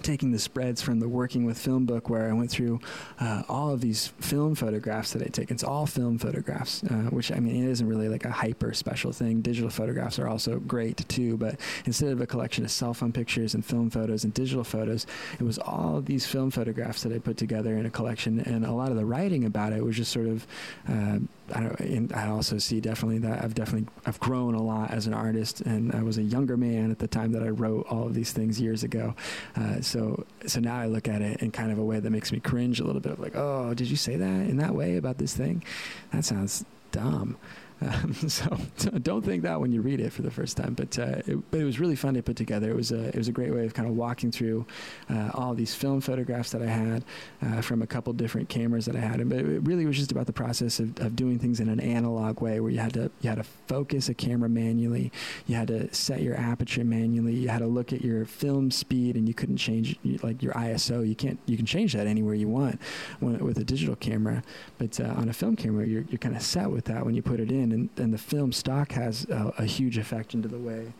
taking 0.00 0.32
the 0.32 0.38
spreads 0.38 0.80
from 0.80 1.00
the 1.00 1.08
working 1.08 1.44
with 1.44 1.58
film 1.58 1.84
book 1.84 2.08
where 2.08 2.28
I 2.28 2.32
went 2.32 2.50
through 2.50 2.80
uh, 3.20 3.42
all 3.48 3.70
of 3.70 3.80
these 3.80 4.08
film 4.20 4.54
photographs 4.54 5.12
that 5.12 5.22
I'd 5.22 5.34
taken. 5.34 5.54
It's 5.54 5.64
all 5.64 5.86
film 5.86 6.18
photographs, 6.18 6.82
uh, 6.84 7.10
which 7.10 7.30
I 7.30 7.36
mean, 7.36 7.62
it 7.62 7.70
isn't 7.70 7.86
really 7.86 8.08
like 8.08 8.24
a 8.24 8.30
hyper 8.30 8.72
special 8.72 9.12
thing. 9.12 9.42
Digital 9.42 9.70
photographs 9.70 10.18
are 10.18 10.28
also 10.28 10.58
great 10.60 11.06
too, 11.08 11.36
but 11.36 11.60
instead 11.84 12.10
of 12.10 12.20
a 12.20 12.26
collection 12.26 12.64
of 12.64 12.70
cell 12.70 12.94
phone 12.94 13.12
pictures 13.12 13.54
and 13.54 13.64
film 13.64 13.90
photos 13.90 14.24
and 14.24 14.32
digital 14.32 14.64
photos, 14.64 15.06
it 15.38 15.44
was 15.44 15.58
all 15.58 15.98
of 15.98 16.06
these 16.06 16.26
film 16.26 16.50
photographs 16.50 17.02
that 17.02 17.12
I 17.12 17.18
put 17.18 17.36
together 17.36 17.76
in 17.76 17.86
a 17.86 17.90
collection. 17.90 18.40
And 18.40 18.64
a 18.64 18.72
lot 18.72 18.90
of 18.90 18.96
the 18.96 19.04
writing 19.04 19.44
about 19.44 19.72
it 19.72 19.84
was 19.84 19.96
just 19.96 20.12
sort 20.12 20.26
of 20.26 20.46
uh, 20.88 21.18
I 21.52 22.06
I 22.14 22.28
also 22.28 22.58
see 22.58 22.80
definitely 22.80 23.18
that 23.18 23.42
I've 23.42 23.54
definitely 23.54 23.88
I've 24.06 24.18
grown 24.20 24.54
a 24.54 24.62
lot 24.62 24.90
as 24.90 25.06
an 25.06 25.14
artist, 25.14 25.60
and 25.60 25.94
I 25.94 26.02
was 26.02 26.18
a 26.18 26.22
younger 26.22 26.56
man 26.56 26.90
at 26.90 26.98
the 26.98 27.08
time 27.08 27.32
that 27.32 27.42
I 27.42 27.48
wrote 27.48 27.86
all 27.88 28.06
of 28.06 28.14
these 28.14 28.32
things 28.32 28.60
years 28.60 28.82
ago. 28.82 29.14
Uh, 29.56 29.80
so 29.80 30.24
so 30.46 30.60
now 30.60 30.76
I 30.76 30.86
look 30.86 31.08
at 31.08 31.22
it 31.22 31.42
in 31.42 31.50
kind 31.50 31.72
of 31.72 31.78
a 31.78 31.84
way 31.84 32.00
that 32.00 32.10
makes 32.10 32.32
me 32.32 32.40
cringe 32.40 32.80
a 32.80 32.84
little 32.84 33.00
bit. 33.00 33.12
Of 33.12 33.20
like, 33.20 33.36
oh, 33.36 33.74
did 33.74 33.88
you 33.88 33.96
say 33.96 34.16
that 34.16 34.26
in 34.48 34.56
that 34.58 34.74
way 34.74 34.96
about 34.96 35.18
this 35.18 35.34
thing? 35.34 35.64
That 36.12 36.24
sounds 36.24 36.64
dumb. 36.90 37.36
Um, 37.82 38.14
so, 38.28 38.56
so, 38.76 38.90
don't 38.90 39.24
think 39.24 39.42
that 39.42 39.60
when 39.60 39.72
you 39.72 39.82
read 39.82 40.00
it 40.00 40.12
for 40.12 40.22
the 40.22 40.30
first 40.30 40.56
time. 40.56 40.74
But 40.74 40.98
uh, 40.98 41.22
it, 41.26 41.50
but 41.50 41.60
it 41.60 41.64
was 41.64 41.80
really 41.80 41.96
fun 41.96 42.14
to 42.14 42.22
put 42.22 42.36
together. 42.36 42.70
It 42.70 42.76
was 42.76 42.92
a 42.92 43.08
it 43.08 43.16
was 43.16 43.28
a 43.28 43.32
great 43.32 43.52
way 43.52 43.64
of 43.64 43.74
kind 43.74 43.88
of 43.88 43.96
walking 43.96 44.30
through 44.30 44.66
uh, 45.10 45.30
all 45.34 45.54
these 45.54 45.74
film 45.74 46.00
photographs 46.00 46.52
that 46.52 46.62
I 46.62 46.66
had 46.66 47.04
uh, 47.42 47.60
from 47.60 47.82
a 47.82 47.86
couple 47.86 48.12
different 48.12 48.48
cameras 48.48 48.86
that 48.86 48.96
I 48.96 49.00
had. 49.00 49.28
But 49.28 49.38
it 49.38 49.62
really 49.62 49.86
was 49.86 49.96
just 49.96 50.12
about 50.12 50.26
the 50.26 50.32
process 50.32 50.78
of, 50.80 50.98
of 51.00 51.16
doing 51.16 51.38
things 51.38 51.60
in 51.60 51.68
an 51.68 51.80
analog 51.80 52.40
way, 52.40 52.60
where 52.60 52.70
you 52.70 52.78
had 52.78 52.94
to 52.94 53.10
you 53.20 53.28
had 53.28 53.38
to 53.38 53.44
focus 53.66 54.08
a 54.08 54.14
camera 54.14 54.48
manually, 54.48 55.10
you 55.46 55.56
had 55.56 55.68
to 55.68 55.92
set 55.94 56.22
your 56.22 56.36
aperture 56.36 56.84
manually, 56.84 57.34
you 57.34 57.48
had 57.48 57.60
to 57.60 57.66
look 57.66 57.92
at 57.92 58.02
your 58.02 58.24
film 58.24 58.70
speed, 58.70 59.16
and 59.16 59.26
you 59.26 59.34
couldn't 59.34 59.56
change 59.56 59.98
like 60.22 60.42
your 60.42 60.52
ISO. 60.52 61.06
You 61.06 61.16
can't 61.16 61.38
you 61.46 61.56
can 61.56 61.66
change 61.66 61.94
that 61.94 62.06
anywhere 62.06 62.34
you 62.34 62.48
want 62.48 62.80
when, 63.20 63.38
with 63.38 63.58
a 63.58 63.64
digital 63.64 63.96
camera, 63.96 64.42
but 64.78 65.00
uh, 65.00 65.14
on 65.16 65.28
a 65.28 65.32
film 65.32 65.56
camera, 65.56 65.86
you're 65.86 66.04
you're 66.08 66.18
kind 66.18 66.36
of 66.36 66.42
set 66.42 66.70
with 66.70 66.84
that 66.84 67.04
when 67.04 67.14
you 67.14 67.22
put 67.22 67.40
it 67.40 67.50
in 67.50 67.71
and, 67.72 67.88
and 67.96 68.12
the 68.12 68.18
film 68.18 68.52
stock 68.52 68.92
has 68.92 69.24
a, 69.30 69.52
a, 69.58 69.64
huge 69.64 69.98
effect 69.98 70.34
into 70.34 70.48
the 70.48 70.58
way 70.58 70.92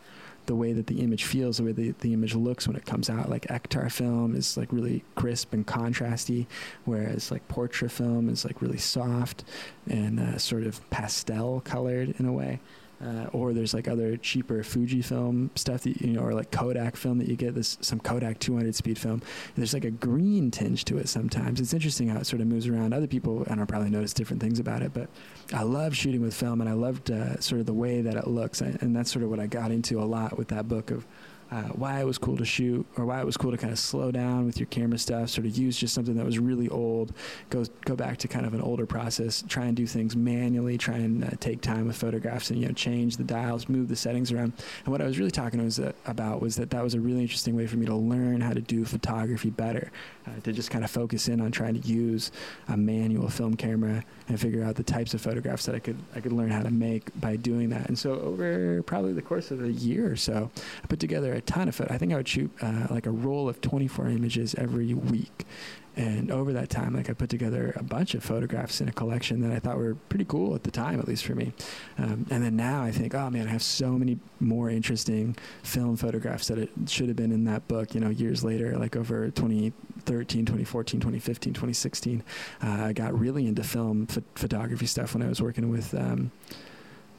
the 0.45 0.55
way 0.55 0.73
that 0.73 0.87
the 0.87 0.99
image 0.99 1.23
feels, 1.23 1.57
the 1.57 1.63
way 1.63 1.71
the, 1.71 1.93
the 2.01 2.13
image 2.13 2.35
looks 2.35 2.67
when 2.67 2.75
it 2.75 2.85
comes 2.85 3.09
out. 3.09 3.29
Like 3.29 3.47
Ektar 3.47 3.91
film 3.91 4.35
is 4.35 4.57
like 4.57 4.71
really 4.73 5.03
crisp 5.15 5.53
and 5.53 5.65
contrasty, 5.65 6.47
whereas 6.85 7.31
like 7.31 7.47
portrait 7.47 7.91
film 7.91 8.29
is 8.29 8.43
like 8.43 8.61
really 8.61 8.77
soft 8.77 9.43
and 9.89 10.19
uh, 10.19 10.37
sort 10.37 10.63
of 10.63 10.87
pastel 10.89 11.61
colored 11.61 12.15
in 12.19 12.25
a 12.25 12.33
way. 12.33 12.59
Uh, 13.03 13.27
or 13.33 13.53
there's 13.53 13.73
like 13.73 13.87
other 13.87 14.15
cheaper 14.15 14.63
Fujifilm 14.63 15.49
stuff 15.57 15.81
that 15.81 15.99
you 15.99 16.13
know, 16.13 16.21
or 16.21 16.33
like 16.33 16.51
Kodak 16.51 16.95
film 16.95 17.17
that 17.17 17.27
you 17.27 17.35
get. 17.35 17.53
This 17.53 17.77
some 17.81 17.99
Kodak 17.99 18.39
200 18.39 18.73
speed 18.75 18.97
film. 18.97 19.21
There's 19.55 19.73
like 19.73 19.83
a 19.83 19.91
green 19.91 20.51
tinge 20.51 20.85
to 20.85 20.97
it 20.97 21.09
sometimes. 21.09 21.59
It's 21.59 21.73
interesting 21.73 22.07
how 22.07 22.19
it 22.19 22.25
sort 22.25 22.41
of 22.41 22.47
moves 22.47 22.67
around. 22.67 22.93
Other 22.93 23.07
people, 23.07 23.43
and 23.43 23.53
I 23.53 23.55
don't 23.55 23.67
probably 23.67 23.89
notice 23.89 24.13
different 24.13 24.41
things 24.41 24.59
about 24.59 24.81
it, 24.81 24.93
but 24.93 25.09
I 25.53 25.63
love 25.63 25.97
shooting 25.97 26.21
with 26.21 26.33
film, 26.33 26.61
and 26.61 26.69
I 26.69 26.73
loved 26.73 27.11
uh, 27.11 27.39
sort 27.41 27.59
of 27.59 27.65
the 27.65 27.73
way 27.73 28.01
that 28.01 28.15
it 28.15 28.27
looks, 28.27 28.61
and 28.61 28.95
that's 28.95 29.11
sort 29.11 29.23
of 29.23 29.29
what 29.29 29.39
I 29.39 29.47
got 29.47 29.71
into 29.71 29.99
a 30.01 30.05
lot 30.05 30.37
with 30.37 30.47
that 30.49 30.67
book 30.67 30.89
of 30.89 31.05
uh, 31.53 31.61
why 31.73 32.01
it 32.01 32.05
was 32.05 32.17
cool 32.17 32.35
to 32.35 32.45
shoot 32.45 32.83
or 32.97 33.05
why 33.05 33.21
it 33.21 33.25
was 33.25 33.37
cool 33.37 33.51
to 33.51 33.57
kind 33.57 33.71
of 33.71 33.77
slow 33.77 34.11
down 34.11 34.47
with 34.47 34.57
your 34.57 34.65
camera 34.67 34.97
stuff, 34.97 35.29
sort 35.29 35.45
of 35.45 35.55
use 35.55 35.77
just 35.77 35.93
something 35.93 36.15
that 36.15 36.25
was 36.25 36.39
really 36.39 36.67
old, 36.69 37.13
go 37.51 37.63
go 37.85 37.95
back 37.95 38.17
to 38.17 38.27
kind 38.27 38.47
of 38.47 38.55
an 38.55 38.61
older 38.61 38.87
process, 38.87 39.43
try 39.47 39.65
and 39.65 39.77
do 39.77 39.85
things 39.85 40.15
manually, 40.15 40.79
try 40.79 40.95
and 40.95 41.23
uh, 41.23 41.29
take 41.39 41.61
time 41.61 41.85
with 41.85 41.95
photographs 41.95 42.49
and 42.49 42.59
you 42.59 42.65
know 42.65 42.73
change 42.73 43.17
the 43.17 43.23
dials, 43.23 43.69
move 43.69 43.87
the 43.87 43.95
settings 43.95 44.31
around. 44.31 44.53
And 44.83 44.91
what 44.91 44.99
I 44.99 45.05
was 45.05 45.19
really 45.19 45.29
talking 45.29 45.63
was, 45.63 45.79
uh, 45.79 45.91
about 46.07 46.41
was 46.41 46.55
that 46.55 46.71
that 46.71 46.83
was 46.83 46.95
a 46.95 46.99
really 46.99 47.21
interesting 47.21 47.55
way 47.55 47.67
for 47.67 47.77
me 47.77 47.85
to 47.85 47.95
learn 47.95 48.41
how 48.41 48.53
to 48.53 48.61
do 48.61 48.83
photography 48.83 49.51
better, 49.51 49.91
uh, 50.25 50.39
to 50.43 50.53
just 50.53 50.71
kind 50.71 50.83
of 50.83 50.89
focus 50.89 51.27
in 51.27 51.39
on 51.39 51.51
trying 51.51 51.79
to 51.79 51.87
use 51.87 52.31
a 52.69 52.75
manual 52.75 53.29
film 53.29 53.55
camera 53.55 54.03
and 54.27 54.39
figure 54.39 54.63
out 54.63 54.75
the 54.75 54.83
types 54.83 55.13
of 55.13 55.21
photographs 55.21 55.67
that 55.67 55.75
I 55.75 55.79
could 55.79 55.97
I 56.15 56.19
could 56.19 56.31
learn 56.31 56.49
how 56.49 56.63
to 56.63 56.71
make 56.71 57.09
by 57.21 57.35
doing 57.35 57.69
that. 57.69 57.89
And 57.89 57.99
so 57.99 58.13
over 58.13 58.81
probably 58.83 59.13
the 59.13 59.21
course 59.21 59.51
of 59.51 59.63
a 59.63 59.71
year 59.71 60.11
or 60.11 60.15
so, 60.15 60.49
I 60.83 60.87
put 60.87 60.99
together 60.99 61.33
a 61.33 61.42
ton 61.45 61.67
of 61.67 61.79
it. 61.79 61.89
I 61.91 61.97
think 61.97 62.13
I 62.13 62.17
would 62.17 62.27
shoot 62.27 62.51
uh, 62.61 62.87
like 62.89 63.05
a 63.05 63.11
roll 63.11 63.47
of 63.49 63.61
24 63.61 64.07
images 64.09 64.55
every 64.55 64.93
week. 64.93 65.45
And 65.95 66.31
over 66.31 66.53
that 66.53 66.71
time, 66.71 66.95
like 66.95 67.09
I 67.09 67.13
put 67.13 67.29
together 67.29 67.71
a 67.75 67.83
bunch 67.83 68.15
of 68.15 68.23
photographs 68.23 68.81
in 68.81 68.89
a 68.89 68.91
collection 68.91 69.41
that 69.41 69.51
I 69.51 69.59
thought 69.59 69.77
were 69.77 69.93
pretty 70.09 70.25
cool 70.25 70.55
at 70.55 70.63
the 70.63 70.71
time, 70.71 70.99
at 70.99 71.07
least 71.07 71.23
for 71.23 71.35
me. 71.35 71.53
Um, 71.99 72.25
and 72.31 72.43
then 72.43 72.55
now 72.55 72.81
I 72.81 72.91
think, 72.91 73.13
oh 73.13 73.29
man, 73.29 73.47
I 73.47 73.51
have 73.51 73.61
so 73.61 73.91
many 73.91 74.17
more 74.39 74.71
interesting 74.71 75.35
film 75.61 75.95
photographs 75.95 76.47
that 76.47 76.57
it 76.57 76.71
should 76.87 77.09
have 77.09 77.15
been 77.15 77.31
in 77.31 77.43
that 77.45 77.67
book, 77.67 77.93
you 77.93 78.01
know, 78.01 78.09
years 78.09 78.43
later, 78.43 78.75
like 78.77 78.95
over 78.95 79.29
2013, 79.29 80.45
2014, 80.45 80.99
2015, 80.99 81.53
2016. 81.53 82.23
Uh, 82.63 82.67
I 82.67 82.93
got 82.93 83.17
really 83.17 83.45
into 83.45 83.63
film 83.63 84.07
ph- 84.07 84.25
photography 84.33 84.87
stuff 84.87 85.13
when 85.13 85.21
I 85.21 85.29
was 85.29 85.43
working 85.43 85.69
with 85.69 85.93
um, 85.93 86.31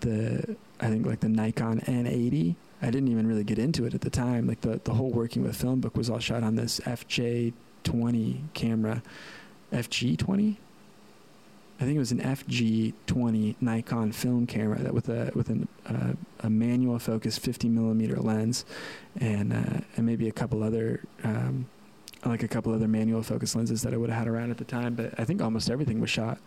the, 0.01 0.57
I 0.81 0.89
think 0.89 1.07
like 1.07 1.21
the 1.21 1.29
Nikon 1.29 1.81
N80 1.83 2.57
I 2.83 2.87
didn't 2.87 3.09
even 3.09 3.27
really 3.27 3.45
get 3.45 3.59
into 3.59 3.87
it 3.87 3.95
at 3.95 4.01
the 4.01 4.11
time. 4.11 4.47
Like 4.47 4.61
the, 4.61 4.81
the 4.85 4.95
whole 4.95 5.11
working 5.11 5.43
with 5.43 5.57
film 5.57 5.81
book 5.81 5.97
was 5.97 6.11
all 6.11 6.19
shot 6.19 6.43
on 6.43 6.57
this 6.57 6.81
FJ20 6.81 8.41
camera. 8.53 9.03
FG20? 9.73 10.57
I 11.81 11.85
think 11.85 11.97
it 11.97 11.99
was 11.99 12.13
an 12.13 12.21
FG20 12.21 13.57
Nikon 13.61 14.13
film 14.13 14.47
camera 14.47 14.79
that 14.79 14.95
with 14.95 15.09
a 15.09 15.33
with 15.35 15.49
an, 15.49 15.67
uh, 15.87 16.13
a 16.41 16.49
manual 16.49 16.99
focus 17.01 17.37
50 17.37 17.69
millimeter 17.69 18.17
lens, 18.17 18.65
and 19.21 19.53
uh, 19.53 19.81
and 19.97 20.07
maybe 20.07 20.29
a 20.29 20.33
couple 20.33 20.63
other 20.63 21.01
um, 21.25 21.67
like 22.25 22.45
a 22.45 22.49
couple 22.49 22.73
other 22.73 22.87
manual 22.87 23.23
focus 23.23 23.57
lenses 23.57 23.83
that 23.83 23.93
I 23.93 23.97
would 23.97 24.09
have 24.09 24.21
had 24.21 24.29
around 24.29 24.51
at 24.53 24.59
the 24.59 24.65
time. 24.65 24.95
But 24.95 25.19
I 25.19 25.25
think 25.25 25.43
almost 25.43 25.69
everything 25.69 26.01
was 26.01 26.11
shot 26.11 26.39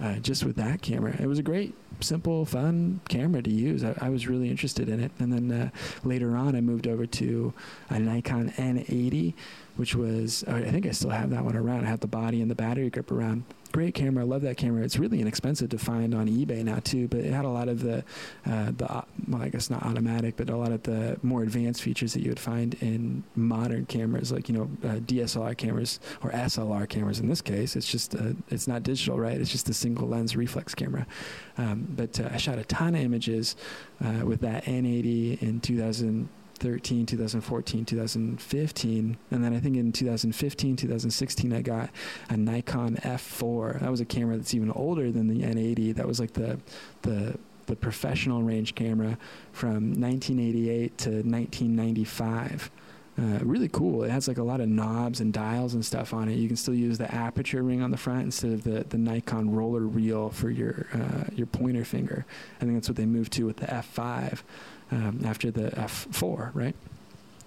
uh, 0.00 0.16
just 0.16 0.44
with 0.44 0.56
that 0.56 0.82
camera. 0.82 1.16
It 1.18 1.26
was 1.26 1.38
a 1.38 1.42
great, 1.42 1.74
simple, 2.00 2.44
fun 2.44 3.00
camera 3.08 3.42
to 3.42 3.50
use. 3.50 3.82
I, 3.84 3.94
I 4.00 4.08
was 4.08 4.26
really 4.26 4.50
interested 4.50 4.88
in 4.88 5.00
it. 5.00 5.12
And 5.18 5.32
then 5.32 5.52
uh, 5.52 5.70
later 6.04 6.36
on, 6.36 6.54
I 6.54 6.60
moved 6.60 6.86
over 6.86 7.06
to 7.06 7.52
a 7.88 7.98
Nikon 7.98 8.50
N80, 8.52 9.34
which 9.76 9.94
was, 9.94 10.44
I 10.44 10.62
think 10.70 10.86
I 10.86 10.90
still 10.90 11.10
have 11.10 11.30
that 11.30 11.44
one 11.44 11.56
around. 11.56 11.84
I 11.84 11.88
have 11.88 12.00
the 12.00 12.06
body 12.06 12.40
and 12.40 12.50
the 12.50 12.54
battery 12.54 12.90
grip 12.90 13.10
around 13.10 13.44
great 13.76 13.94
camera. 13.94 14.24
I 14.24 14.26
love 14.26 14.40
that 14.40 14.56
camera. 14.56 14.82
It's 14.84 14.98
really 14.98 15.20
inexpensive 15.20 15.68
to 15.68 15.78
find 15.78 16.14
on 16.14 16.28
eBay 16.28 16.64
now 16.64 16.78
too, 16.78 17.08
but 17.08 17.20
it 17.20 17.30
had 17.30 17.44
a 17.44 17.50
lot 17.50 17.68
of 17.68 17.82
the 17.82 17.98
uh, 18.46 18.72
the 18.74 19.04
well, 19.28 19.42
I 19.42 19.50
guess 19.50 19.68
not 19.68 19.82
automatic, 19.82 20.36
but 20.36 20.48
a 20.48 20.56
lot 20.56 20.72
of 20.72 20.82
the 20.84 21.18
more 21.22 21.42
advanced 21.42 21.82
features 21.82 22.14
that 22.14 22.22
you 22.22 22.30
would 22.30 22.40
find 22.40 22.72
in 22.80 23.22
modern 23.34 23.84
cameras, 23.84 24.32
like 24.32 24.48
you 24.48 24.54
know 24.54 24.70
uh, 24.88 24.94
DSLR 25.00 25.54
cameras 25.58 26.00
or 26.22 26.30
SLR 26.30 26.88
cameras. 26.88 27.20
In 27.20 27.28
this 27.28 27.42
case, 27.42 27.76
it's 27.76 27.86
just 27.86 28.14
uh, 28.14 28.32
it's 28.48 28.66
not 28.66 28.82
digital, 28.82 29.18
right? 29.18 29.38
It's 29.38 29.52
just 29.52 29.68
a 29.68 29.74
single 29.74 30.08
lens 30.08 30.36
reflex 30.36 30.74
camera. 30.74 31.06
Um, 31.58 31.86
but 31.94 32.18
uh, 32.18 32.30
I 32.32 32.38
shot 32.38 32.58
a 32.58 32.64
ton 32.64 32.94
of 32.94 33.02
images 33.02 33.56
uh, 34.02 34.24
with 34.24 34.40
that 34.40 34.64
N80 34.64 35.42
in 35.42 35.60
2000. 35.60 36.30
2013, 36.58 37.06
2014, 37.06 37.84
2015, 37.84 39.16
and 39.30 39.44
then 39.44 39.54
I 39.54 39.60
think 39.60 39.76
in 39.76 39.92
2015, 39.92 40.76
2016, 40.76 41.52
I 41.52 41.62
got 41.62 41.90
a 42.28 42.36
Nikon 42.36 42.96
F4. 42.96 43.80
That 43.80 43.90
was 43.90 44.00
a 44.00 44.04
camera 44.04 44.36
that's 44.36 44.54
even 44.54 44.70
older 44.72 45.10
than 45.12 45.28
the 45.28 45.42
N80. 45.42 45.94
That 45.94 46.06
was 46.06 46.18
like 46.18 46.32
the 46.32 46.58
the 47.02 47.38
the 47.66 47.76
professional 47.76 48.42
range 48.42 48.76
camera 48.76 49.18
from 49.52 50.00
1988 50.00 50.98
to 50.98 51.10
1995. 51.10 52.70
Uh, 53.18 53.38
really 53.42 53.68
cool. 53.68 54.04
It 54.04 54.10
has 54.10 54.28
like 54.28 54.36
a 54.36 54.42
lot 54.42 54.60
of 54.60 54.68
knobs 54.68 55.20
and 55.20 55.32
dials 55.32 55.74
and 55.74 55.84
stuff 55.84 56.12
on 56.12 56.28
it. 56.28 56.34
You 56.34 56.48
can 56.48 56.56
still 56.56 56.74
use 56.74 56.98
the 56.98 57.12
aperture 57.12 57.62
ring 57.62 57.82
on 57.82 57.90
the 57.90 57.96
front 57.96 58.22
instead 58.22 58.52
of 58.52 58.62
the, 58.62 58.84
the 58.84 58.98
Nikon 58.98 59.54
roller 59.54 59.80
reel 59.80 60.30
for 60.30 60.50
your 60.50 60.86
uh, 60.94 61.24
your 61.34 61.46
pointer 61.46 61.84
finger. 61.84 62.24
I 62.56 62.60
think 62.60 62.74
that's 62.74 62.88
what 62.88 62.96
they 62.96 63.06
moved 63.06 63.32
to 63.32 63.46
with 63.46 63.56
the 63.56 63.66
F5 63.66 64.40
um, 64.90 65.20
after 65.24 65.50
the 65.50 65.70
F4, 65.70 66.50
right? 66.54 66.74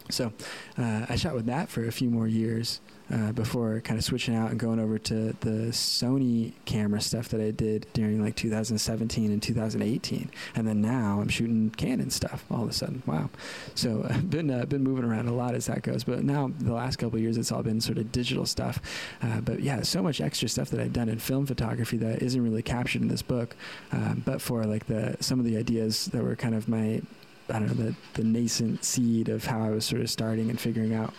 So 0.09 0.33
uh, 0.77 1.05
I 1.07 1.15
shot 1.15 1.35
with 1.35 1.45
that 1.45 1.69
for 1.69 1.85
a 1.85 1.91
few 1.91 2.09
more 2.09 2.27
years 2.27 2.81
uh, 3.11 3.31
before 3.31 3.79
kind 3.81 3.97
of 3.97 4.03
switching 4.03 4.35
out 4.35 4.51
and 4.51 4.59
going 4.59 4.79
over 4.79 4.99
to 4.99 5.35
the 5.39 5.71
Sony 5.71 6.53
camera 6.65 7.01
stuff 7.01 7.29
that 7.29 7.41
I 7.41 7.51
did 7.51 7.87
during 7.93 8.23
like 8.23 8.35
2017 8.35 9.31
and 9.31 9.41
2018, 9.41 10.29
and 10.55 10.67
then 10.67 10.81
now 10.81 11.19
I'm 11.19 11.27
shooting 11.29 11.71
Canon 11.71 12.11
stuff 12.11 12.45
all 12.51 12.63
of 12.63 12.69
a 12.69 12.73
sudden. 12.73 13.01
Wow! 13.05 13.29
So 13.75 14.05
I've 14.07 14.29
been 14.29 14.51
uh, 14.51 14.65
been 14.65 14.83
moving 14.83 15.05
around 15.05 15.27
a 15.27 15.33
lot 15.33 15.55
as 15.55 15.65
that 15.67 15.81
goes, 15.81 16.03
but 16.03 16.23
now 16.23 16.51
the 16.59 16.73
last 16.73 16.97
couple 16.97 17.17
of 17.17 17.23
years 17.23 17.37
it's 17.37 17.51
all 17.51 17.63
been 17.63 17.81
sort 17.81 17.97
of 17.97 18.11
digital 18.11 18.45
stuff. 18.45 18.79
Uh, 19.21 19.41
but 19.41 19.61
yeah, 19.61 19.81
so 19.81 20.03
much 20.03 20.21
extra 20.21 20.47
stuff 20.47 20.69
that 20.69 20.79
I've 20.79 20.93
done 20.93 21.09
in 21.09 21.19
film 21.19 21.45
photography 21.45 21.97
that 21.97 22.21
isn't 22.21 22.43
really 22.43 22.63
captured 22.63 23.01
in 23.01 23.07
this 23.07 23.23
book, 23.23 23.55
um, 23.91 24.21
but 24.25 24.41
for 24.41 24.65
like 24.65 24.85
the 24.85 25.17
some 25.19 25.39
of 25.39 25.45
the 25.45 25.57
ideas 25.57 26.05
that 26.07 26.23
were 26.23 26.35
kind 26.35 26.53
of 26.53 26.67
my 26.67 27.01
I 27.49 27.59
don't 27.59 27.77
know 27.77 27.85
the 27.85 27.95
the 28.13 28.23
nascent 28.23 28.83
seed 28.83 29.29
of 29.29 29.45
how 29.45 29.61
I 29.61 29.69
was 29.69 29.85
sort 29.85 30.01
of 30.01 30.09
starting 30.09 30.49
and 30.49 30.59
figuring 30.59 30.93
out 30.93 31.13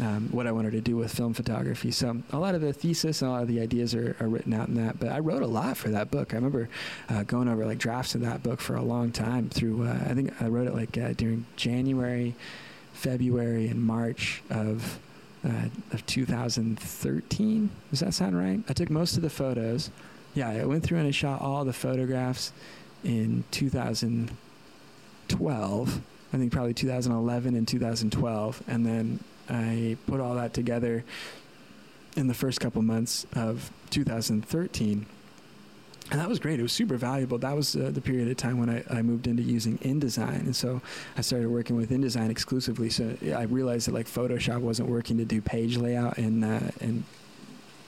um, 0.00 0.28
what 0.30 0.46
I 0.46 0.52
wanted 0.52 0.72
to 0.72 0.80
do 0.80 0.96
with 0.96 1.12
film 1.12 1.34
photography. 1.34 1.90
So 1.90 2.22
a 2.32 2.38
lot 2.38 2.54
of 2.54 2.60
the 2.60 2.72
thesis 2.72 3.22
and 3.22 3.30
a 3.30 3.32
lot 3.32 3.42
of 3.42 3.48
the 3.48 3.60
ideas 3.60 3.94
are, 3.94 4.16
are 4.20 4.28
written 4.28 4.52
out 4.54 4.68
in 4.68 4.74
that. 4.74 4.98
But 4.98 5.10
I 5.10 5.18
wrote 5.18 5.42
a 5.42 5.46
lot 5.46 5.76
for 5.76 5.90
that 5.90 6.10
book. 6.10 6.32
I 6.32 6.36
remember 6.36 6.68
uh, 7.08 7.22
going 7.24 7.48
over 7.48 7.66
like 7.66 7.78
drafts 7.78 8.14
of 8.14 8.22
that 8.22 8.42
book 8.42 8.60
for 8.60 8.74
a 8.74 8.82
long 8.82 9.12
time. 9.12 9.48
Through 9.48 9.86
uh, 9.86 9.98
I 10.08 10.14
think 10.14 10.40
I 10.40 10.48
wrote 10.48 10.66
it 10.66 10.74
like 10.74 10.96
uh, 10.98 11.12
during 11.12 11.46
January, 11.56 12.34
February, 12.92 13.68
and 13.68 13.82
March 13.82 14.42
of. 14.50 14.98
Uh, 15.44 15.66
of 15.90 16.06
2013. 16.06 17.68
Does 17.90 17.98
that 17.98 18.14
sound 18.14 18.38
right? 18.38 18.60
I 18.68 18.72
took 18.74 18.90
most 18.90 19.16
of 19.16 19.22
the 19.22 19.28
photos. 19.28 19.90
Yeah, 20.34 20.48
I 20.50 20.64
went 20.66 20.84
through 20.84 20.98
and 20.98 21.08
I 21.08 21.10
shot 21.10 21.42
all 21.42 21.64
the 21.64 21.72
photographs 21.72 22.52
in 23.02 23.42
2000. 23.50 24.30
2012. 25.32 26.00
I 26.32 26.38
think 26.38 26.52
probably 26.52 26.72
2011 26.74 27.54
and 27.54 27.68
2012, 27.68 28.62
and 28.66 28.86
then 28.86 29.20
I 29.50 29.96
put 30.06 30.20
all 30.20 30.34
that 30.36 30.54
together 30.54 31.04
in 32.16 32.26
the 32.26 32.34
first 32.34 32.60
couple 32.60 32.80
months 32.82 33.26
of 33.34 33.70
2013. 33.90 35.06
and 36.10 36.20
that 36.20 36.28
was 36.28 36.38
great. 36.38 36.58
It 36.58 36.62
was 36.62 36.72
super 36.72 36.96
valuable. 36.96 37.38
That 37.38 37.54
was 37.54 37.76
uh, 37.76 37.90
the 37.92 38.00
period 38.00 38.30
of 38.30 38.36
time 38.36 38.58
when 38.58 38.70
I, 38.70 38.84
I 38.90 39.02
moved 39.02 39.26
into 39.26 39.42
using 39.42 39.78
InDesign, 39.78 40.40
and 40.40 40.56
so 40.56 40.80
I 41.16 41.20
started 41.20 41.48
working 41.48 41.76
with 41.76 41.90
InDesign 41.90 42.30
exclusively. 42.30 42.88
So 42.90 43.14
I 43.34 43.42
realized 43.42 43.86
that 43.88 43.94
like 43.94 44.06
Photoshop 44.06 44.60
wasn't 44.60 44.88
working 44.88 45.18
to 45.18 45.24
do 45.24 45.40
page 45.42 45.76
layout 45.76 46.18
and 46.18 46.44
uh, 46.44 46.60
and 46.80 47.04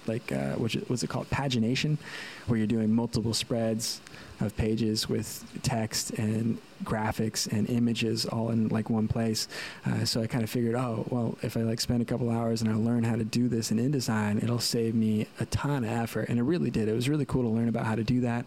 like 0.07 0.33
uh, 0.33 0.55
what's 0.55 0.75
it, 0.75 0.89
what's 0.89 1.03
it 1.03 1.11
called 1.11 1.29
pagination, 1.31 1.99
where 2.47 2.59
you're 2.59 2.67
doing 2.67 2.93
multiple 2.93 3.35
spreads 3.35 4.01
of 4.41 4.57
pages 4.57 5.09
with 5.09 5.45
text 5.63 6.11
and 6.11 6.59
graphics 6.83 7.51
and 7.51 7.71
images 7.71 8.27
all 8.27 8.51
in 8.51 8.69
like 8.69 8.91
one 8.91 9.07
place. 9.09 9.49
Uh, 9.87 10.05
so 10.05 10.21
I 10.21 10.27
kind 10.27 10.43
of 10.43 10.51
figured, 10.51 10.75
oh 10.75 11.07
well, 11.09 11.39
if 11.43 11.57
I 11.57 11.61
like 11.61 11.81
spend 11.81 12.03
a 12.03 12.05
couple 12.05 12.31
hours 12.31 12.61
and 12.61 12.71
I 12.71 12.75
learn 12.75 13.05
how 13.05 13.17
to 13.17 13.25
do 13.25 13.49
this 13.49 13.71
in 13.71 13.79
InDesign, 13.79 14.43
it'll 14.43 14.59
save 14.59 14.95
me 14.95 15.27
a 15.41 15.47
ton 15.47 15.85
of 15.85 15.91
effort, 15.91 16.29
and 16.29 16.39
it 16.39 16.43
really 16.43 16.71
did. 16.71 16.89
It 16.89 16.95
was 16.95 17.09
really 17.09 17.25
cool 17.25 17.43
to 17.43 17.49
learn 17.49 17.69
about 17.69 17.87
how 17.87 17.95
to 17.95 18.05
do 18.05 18.21
that 18.23 18.45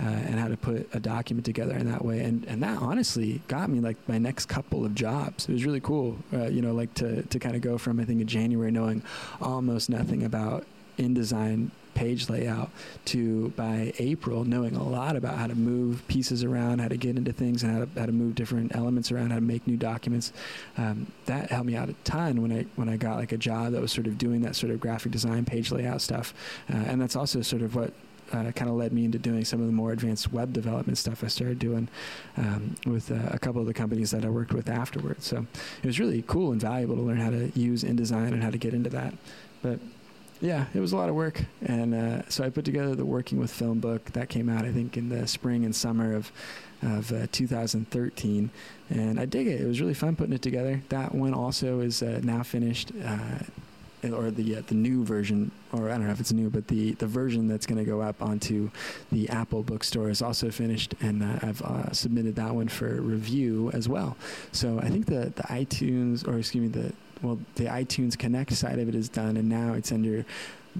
uh, 0.00 0.06
and 0.06 0.34
how 0.38 0.48
to 0.48 0.56
put 0.56 0.88
a 0.92 1.00
document 1.00 1.46
together 1.46 1.76
in 1.76 1.90
that 1.90 2.04
way, 2.04 2.20
and 2.20 2.44
and 2.46 2.62
that 2.62 2.78
honestly 2.82 3.40
got 3.48 3.70
me 3.70 3.80
like 3.80 3.96
my 4.08 4.18
next 4.18 4.46
couple 4.46 4.84
of 4.84 4.94
jobs. 4.94 5.48
It 5.48 5.52
was 5.52 5.64
really 5.64 5.80
cool, 5.80 6.18
uh, 6.32 6.48
you 6.48 6.62
know, 6.62 6.72
like 6.72 6.92
to 6.94 7.22
to 7.22 7.38
kind 7.38 7.54
of 7.54 7.62
go 7.62 7.78
from 7.78 8.00
I 8.00 8.04
think 8.04 8.20
in 8.20 8.26
January 8.26 8.70
knowing 8.70 9.02
almost 9.40 9.88
nothing 9.88 10.24
about 10.24 10.66
InDesign 10.98 11.70
page 11.98 12.28
layout 12.28 12.70
to 13.04 13.48
by 13.56 13.92
April 13.98 14.44
knowing 14.44 14.76
a 14.76 14.82
lot 14.82 15.16
about 15.16 15.36
how 15.36 15.48
to 15.48 15.54
move 15.56 16.06
pieces 16.06 16.44
around, 16.44 16.78
how 16.78 16.86
to 16.86 16.96
get 16.96 17.16
into 17.16 17.32
things, 17.32 17.64
and 17.64 17.72
how 17.72 17.84
to, 17.84 18.00
how 18.00 18.06
to 18.06 18.12
move 18.12 18.36
different 18.36 18.74
elements 18.76 19.10
around, 19.10 19.30
how 19.30 19.36
to 19.36 19.42
make 19.42 19.66
new 19.66 19.76
documents. 19.76 20.32
Um, 20.76 21.10
that 21.26 21.50
helped 21.50 21.66
me 21.66 21.74
out 21.74 21.88
a 21.88 21.94
ton 22.04 22.40
when 22.40 22.52
I 22.52 22.66
when 22.76 22.88
I 22.88 22.96
got 22.96 23.16
like 23.16 23.32
a 23.32 23.36
job 23.36 23.72
that 23.72 23.80
was 23.80 23.90
sort 23.90 24.06
of 24.06 24.16
doing 24.16 24.42
that 24.42 24.54
sort 24.54 24.70
of 24.70 24.78
graphic 24.78 25.10
design, 25.10 25.44
page 25.44 25.72
layout 25.72 26.00
stuff, 26.00 26.32
uh, 26.72 26.76
and 26.76 27.00
that's 27.00 27.16
also 27.16 27.42
sort 27.42 27.62
of 27.62 27.74
what 27.74 27.92
uh, 28.32 28.52
kind 28.52 28.70
of 28.70 28.76
led 28.76 28.92
me 28.92 29.04
into 29.04 29.18
doing 29.18 29.44
some 29.44 29.60
of 29.60 29.66
the 29.66 29.72
more 29.72 29.90
advanced 29.90 30.32
web 30.32 30.52
development 30.52 30.98
stuff 30.98 31.24
I 31.24 31.28
started 31.28 31.58
doing 31.58 31.88
um, 32.36 32.76
with 32.86 33.10
uh, 33.10 33.30
a 33.32 33.38
couple 33.38 33.60
of 33.60 33.66
the 33.66 33.74
companies 33.74 34.10
that 34.10 34.24
I 34.24 34.28
worked 34.28 34.52
with 34.52 34.68
afterwards. 34.68 35.26
So 35.26 35.46
it 35.82 35.86
was 35.86 35.98
really 35.98 36.22
cool 36.26 36.52
and 36.52 36.60
valuable 36.60 36.96
to 36.96 37.02
learn 37.02 37.18
how 37.18 37.30
to 37.30 37.50
use 37.58 37.82
InDesign 37.82 38.28
and 38.28 38.42
how 38.42 38.50
to 38.50 38.58
get 38.58 38.74
into 38.74 38.90
that. 38.90 39.14
But 39.62 39.80
yeah, 40.40 40.66
it 40.74 40.80
was 40.80 40.92
a 40.92 40.96
lot 40.96 41.08
of 41.08 41.14
work, 41.14 41.42
and 41.64 41.94
uh, 41.94 42.28
so 42.28 42.44
I 42.44 42.50
put 42.50 42.64
together 42.64 42.94
the 42.94 43.04
Working 43.04 43.38
with 43.38 43.50
Film 43.50 43.80
book 43.80 44.04
that 44.12 44.28
came 44.28 44.48
out, 44.48 44.64
I 44.64 44.72
think, 44.72 44.96
in 44.96 45.08
the 45.08 45.26
spring 45.26 45.64
and 45.64 45.74
summer 45.74 46.14
of 46.14 46.30
of 46.80 47.10
uh, 47.12 47.26
2013, 47.32 48.50
and 48.90 49.18
I 49.18 49.24
dig 49.24 49.48
it. 49.48 49.60
It 49.60 49.66
was 49.66 49.80
really 49.80 49.94
fun 49.94 50.14
putting 50.14 50.32
it 50.32 50.42
together. 50.42 50.80
That 50.90 51.12
one 51.12 51.34
also 51.34 51.80
is 51.80 52.02
uh, 52.04 52.20
now 52.22 52.44
finished, 52.44 52.92
uh, 53.04 53.40
or 54.12 54.30
the 54.30 54.56
uh, 54.56 54.62
the 54.68 54.76
new 54.76 55.04
version, 55.04 55.50
or 55.72 55.90
I 55.90 55.94
don't 55.94 56.06
know 56.06 56.12
if 56.12 56.20
it's 56.20 56.32
new, 56.32 56.50
but 56.50 56.68
the 56.68 56.92
the 56.92 57.06
version 57.08 57.48
that's 57.48 57.66
going 57.66 57.78
to 57.78 57.84
go 57.84 58.00
up 58.00 58.22
onto 58.22 58.70
the 59.10 59.28
Apple 59.30 59.64
Bookstore 59.64 60.08
is 60.08 60.22
also 60.22 60.52
finished, 60.52 60.94
and 61.00 61.24
uh, 61.24 61.38
I've 61.42 61.96
submitted 61.96 62.36
that 62.36 62.54
one 62.54 62.68
for 62.68 63.00
review 63.00 63.72
as 63.72 63.88
well. 63.88 64.16
So 64.52 64.78
I 64.78 64.88
think 64.88 65.06
the 65.06 65.32
the 65.34 65.42
iTunes, 65.44 66.26
or 66.28 66.38
excuse 66.38 66.62
me, 66.62 66.68
the 66.68 66.92
well, 67.22 67.38
the 67.56 67.64
iTunes 67.64 68.16
Connect 68.16 68.52
side 68.52 68.78
of 68.78 68.88
it 68.88 68.94
is 68.94 69.08
done, 69.08 69.36
and 69.36 69.48
now 69.48 69.74
it's 69.74 69.92
under 69.92 70.24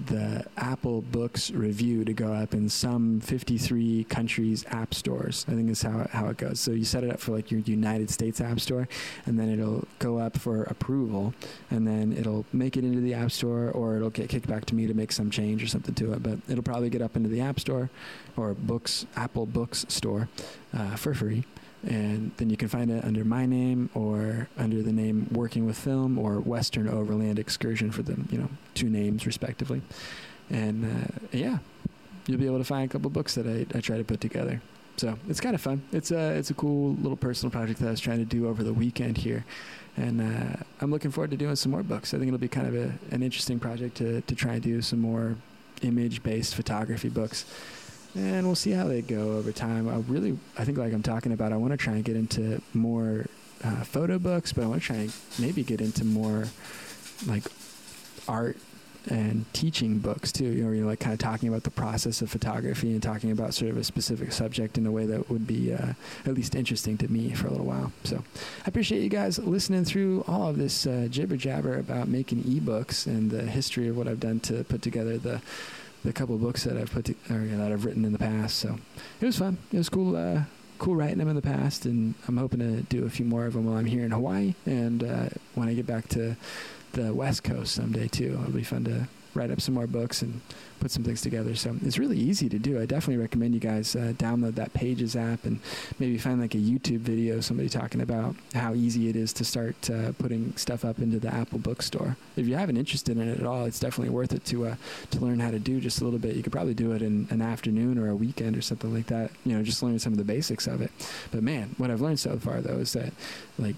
the 0.05 0.45
Apple 0.57 1.01
Books 1.01 1.51
review 1.51 2.05
to 2.05 2.13
go 2.13 2.31
up 2.31 2.53
in 2.53 2.69
some 2.69 3.19
53 3.19 4.05
countries' 4.05 4.65
app 4.69 4.93
stores. 4.93 5.45
I 5.47 5.51
think 5.51 5.69
is 5.69 5.81
how 5.81 6.07
how 6.11 6.27
it 6.27 6.37
goes. 6.37 6.59
So 6.59 6.71
you 6.71 6.85
set 6.85 7.03
it 7.03 7.11
up 7.11 7.19
for 7.19 7.31
like 7.31 7.51
your 7.51 7.59
United 7.61 8.09
States 8.09 8.39
App 8.39 8.59
Store, 8.59 8.87
and 9.25 9.39
then 9.39 9.49
it'll 9.49 9.87
go 9.99 10.19
up 10.19 10.37
for 10.37 10.63
approval, 10.63 11.33
and 11.69 11.87
then 11.87 12.13
it'll 12.13 12.45
make 12.53 12.77
it 12.77 12.83
into 12.83 13.01
the 13.01 13.13
App 13.13 13.31
Store, 13.31 13.71
or 13.71 13.97
it'll 13.97 14.09
get 14.09 14.29
kicked 14.29 14.47
back 14.47 14.65
to 14.65 14.75
me 14.75 14.87
to 14.87 14.93
make 14.93 15.11
some 15.11 15.29
change 15.29 15.63
or 15.63 15.67
something 15.67 15.95
to 15.95 16.13
it. 16.13 16.23
But 16.23 16.39
it'll 16.47 16.63
probably 16.63 16.89
get 16.89 17.01
up 17.01 17.15
into 17.15 17.29
the 17.29 17.41
App 17.41 17.59
Store 17.59 17.89
or 18.37 18.53
Books 18.53 19.05
Apple 19.15 19.45
Books 19.45 19.85
Store 19.89 20.29
uh, 20.73 20.95
for 20.95 21.13
free 21.13 21.43
and 21.83 22.31
then 22.37 22.49
you 22.49 22.57
can 22.57 22.67
find 22.67 22.91
it 22.91 23.03
under 23.05 23.23
my 23.23 23.45
name 23.45 23.89
or 23.93 24.49
under 24.57 24.81
the 24.81 24.91
name 24.91 25.27
Working 25.31 25.65
with 25.65 25.77
Film 25.77 26.17
or 26.17 26.39
Western 26.39 26.89
Overland 26.89 27.39
Excursion 27.39 27.91
for 27.91 28.03
the 28.03 28.17
you 28.31 28.37
know, 28.37 28.49
two 28.73 28.89
names 28.89 29.25
respectively. 29.25 29.81
And 30.49 30.85
uh, 30.85 31.27
yeah, 31.31 31.59
you'll 32.27 32.39
be 32.39 32.47
able 32.47 32.57
to 32.57 32.63
find 32.63 32.89
a 32.89 32.91
couple 32.91 33.09
books 33.09 33.35
that 33.35 33.47
I, 33.47 33.65
I 33.77 33.81
try 33.81 33.97
to 33.97 34.03
put 34.03 34.19
together. 34.19 34.61
So 34.97 35.17
it's 35.29 35.39
kind 35.39 35.55
of 35.55 35.61
fun. 35.61 35.81
It's 35.93 36.11
a 36.11 36.33
it's 36.33 36.49
a 36.49 36.53
cool 36.53 36.95
little 36.95 37.15
personal 37.15 37.51
project 37.51 37.79
that 37.79 37.87
I 37.87 37.91
was 37.91 38.01
trying 38.01 38.17
to 38.17 38.25
do 38.25 38.49
over 38.49 38.63
the 38.63 38.73
weekend 38.73 39.17
here, 39.17 39.45
and 39.95 40.19
uh, 40.19 40.61
I'm 40.81 40.91
looking 40.91 41.09
forward 41.09 41.31
to 41.31 41.37
doing 41.37 41.55
some 41.55 41.71
more 41.71 41.83
books. 41.83 42.13
I 42.13 42.17
think 42.17 42.27
it'll 42.27 42.37
be 42.37 42.49
kind 42.49 42.67
of 42.67 42.75
a, 42.75 42.91
an 43.15 43.23
interesting 43.23 43.59
project 43.59 43.95
to 43.97 44.19
to 44.19 44.35
try 44.35 44.55
and 44.55 44.61
do 44.61 44.81
some 44.81 44.99
more 44.99 45.37
image 45.83 46.21
based 46.21 46.53
photography 46.53 47.07
books 47.07 47.45
and 48.15 48.45
we'll 48.45 48.55
see 48.55 48.71
how 48.71 48.87
they 48.87 49.01
go 49.01 49.37
over 49.37 49.51
time. 49.51 49.87
I 49.87 49.97
really, 50.11 50.37
I 50.57 50.65
think, 50.65 50.77
like 50.77 50.93
I'm 50.93 51.03
talking 51.03 51.31
about, 51.31 51.53
I 51.53 51.57
want 51.57 51.71
to 51.71 51.77
try 51.77 51.93
and 51.93 52.03
get 52.03 52.15
into 52.15 52.61
more 52.73 53.25
uh, 53.63 53.83
photo 53.83 54.19
books, 54.19 54.53
but 54.53 54.63
I 54.63 54.67
want 54.67 54.81
to 54.81 54.87
try 54.87 54.95
and 54.97 55.13
maybe 55.37 55.63
get 55.63 55.81
into 55.81 56.05
more 56.05 56.45
like 57.27 57.43
art 58.27 58.57
and 59.07 59.51
teaching 59.53 59.99
books 59.99 60.31
too. 60.31 60.45
You 60.45 60.63
know, 60.65 60.71
you're 60.71 60.85
like 60.85 60.99
kind 60.99 61.13
of 61.13 61.19
talking 61.19 61.49
about 61.49 61.63
the 61.63 61.71
process 61.71 62.21
of 62.21 62.29
photography 62.29 62.91
and 62.91 63.01
talking 63.01 63.31
about 63.31 63.53
sort 63.53 63.71
of 63.71 63.77
a 63.77 63.83
specific 63.83 64.31
subject 64.31 64.77
in 64.77 64.85
a 64.85 64.91
way 64.91 65.05
that 65.05 65.29
would 65.29 65.47
be 65.47 65.73
uh, 65.73 65.93
at 66.25 66.33
least 66.33 66.55
interesting 66.55 66.97
to 66.97 67.07
me 67.07 67.31
for 67.31 67.47
a 67.47 67.51
little 67.51 67.65
while. 67.65 67.91
So 68.03 68.17
I 68.17 68.67
appreciate 68.67 69.01
you 69.01 69.09
guys 69.09 69.39
listening 69.39 69.85
through 69.85 70.25
all 70.27 70.49
of 70.49 70.57
this 70.57 70.85
uh, 70.85 71.07
jibber 71.09 71.37
jabber 71.37 71.77
about 71.77 72.07
making 72.07 72.43
ebooks 72.43 73.07
and 73.07 73.31
the 73.31 73.43
history 73.43 73.87
of 73.87 73.97
what 73.97 74.07
I've 74.07 74.19
done 74.19 74.39
to 74.41 74.63
put 74.65 74.81
together 74.81 75.17
the 75.17 75.41
the 76.03 76.13
couple 76.13 76.37
books 76.37 76.63
that 76.63 76.77
I've 76.77 76.91
put 76.91 77.05
to, 77.05 77.15
or 77.29 77.39
that 77.39 77.71
I've 77.71 77.85
written 77.85 78.05
in 78.05 78.13
the 78.13 78.19
past. 78.19 78.57
So 78.57 78.77
it 79.19 79.25
was 79.25 79.37
fun. 79.37 79.57
It 79.71 79.77
was 79.77 79.89
cool. 79.89 80.15
Uh, 80.15 80.43
cool 80.77 80.95
writing 80.95 81.17
them 81.17 81.27
in 81.27 81.35
the 81.35 81.41
past, 81.41 81.85
and 81.85 82.15
I'm 82.27 82.37
hoping 82.37 82.59
to 82.59 82.81
do 82.83 83.05
a 83.05 83.09
few 83.09 83.25
more 83.25 83.45
of 83.45 83.53
them 83.53 83.65
while 83.65 83.77
I'm 83.77 83.85
here 83.85 84.05
in 84.05 84.11
Hawaii, 84.11 84.55
and 84.65 85.03
uh, 85.03 85.29
when 85.53 85.67
I 85.67 85.73
get 85.73 85.85
back 85.85 86.07
to 86.09 86.37
the 86.93 87.13
West 87.13 87.43
Coast 87.43 87.75
someday 87.75 88.07
too. 88.07 88.39
It'll 88.41 88.53
be 88.53 88.63
fun 88.63 88.85
to 88.85 89.07
write 89.33 89.51
up 89.51 89.61
some 89.61 89.73
more 89.73 89.87
books 89.87 90.21
and 90.21 90.41
put 90.79 90.91
some 90.91 91.03
things 91.03 91.21
together. 91.21 91.55
So 91.55 91.75
it's 91.83 91.97
really 91.97 92.17
easy 92.17 92.49
to 92.49 92.59
do. 92.59 92.81
I 92.81 92.85
definitely 92.85 93.21
recommend 93.21 93.53
you 93.53 93.59
guys 93.59 93.95
uh, 93.95 94.13
download 94.17 94.55
that 94.55 94.73
Pages 94.73 95.15
app 95.15 95.43
and 95.43 95.59
maybe 95.99 96.17
find 96.17 96.39
like 96.39 96.55
a 96.55 96.57
YouTube 96.57 96.99
video, 96.99 97.41
somebody 97.41 97.69
talking 97.69 98.01
about 98.01 98.35
how 98.53 98.73
easy 98.73 99.09
it 99.09 99.15
is 99.15 99.33
to 99.33 99.45
start 99.45 99.89
uh, 99.89 100.13
putting 100.13 100.55
stuff 100.55 100.85
up 100.85 100.99
into 100.99 101.19
the 101.19 101.33
Apple 101.33 101.59
Bookstore. 101.59 102.15
If 102.35 102.47
you 102.47 102.55
have 102.55 102.69
an 102.69 102.77
interest 102.77 103.09
in 103.09 103.19
it 103.19 103.39
at 103.39 103.45
all, 103.45 103.65
it's 103.65 103.79
definitely 103.79 104.13
worth 104.13 104.33
it 104.33 104.45
to 104.45 104.67
uh, 104.67 104.75
to 105.11 105.19
learn 105.19 105.39
how 105.39 105.51
to 105.51 105.59
do 105.59 105.79
just 105.79 106.01
a 106.01 106.03
little 106.03 106.19
bit. 106.19 106.35
You 106.35 106.43
could 106.43 106.53
probably 106.53 106.73
do 106.73 106.93
it 106.93 107.01
in 107.01 107.27
an 107.29 107.41
afternoon 107.41 107.97
or 107.97 108.09
a 108.09 108.15
weekend 108.15 108.57
or 108.57 108.61
something 108.61 108.93
like 108.93 109.07
that. 109.07 109.31
You 109.45 109.57
know, 109.57 109.63
just 109.63 109.83
learn 109.83 109.99
some 109.99 110.13
of 110.13 110.17
the 110.17 110.23
basics 110.23 110.67
of 110.67 110.81
it. 110.81 110.91
But 111.31 111.43
man, 111.43 111.75
what 111.77 111.91
I've 111.91 112.01
learned 112.01 112.19
so 112.19 112.37
far 112.37 112.61
though 112.61 112.77
is 112.77 112.93
that 112.93 113.13
like 113.57 113.75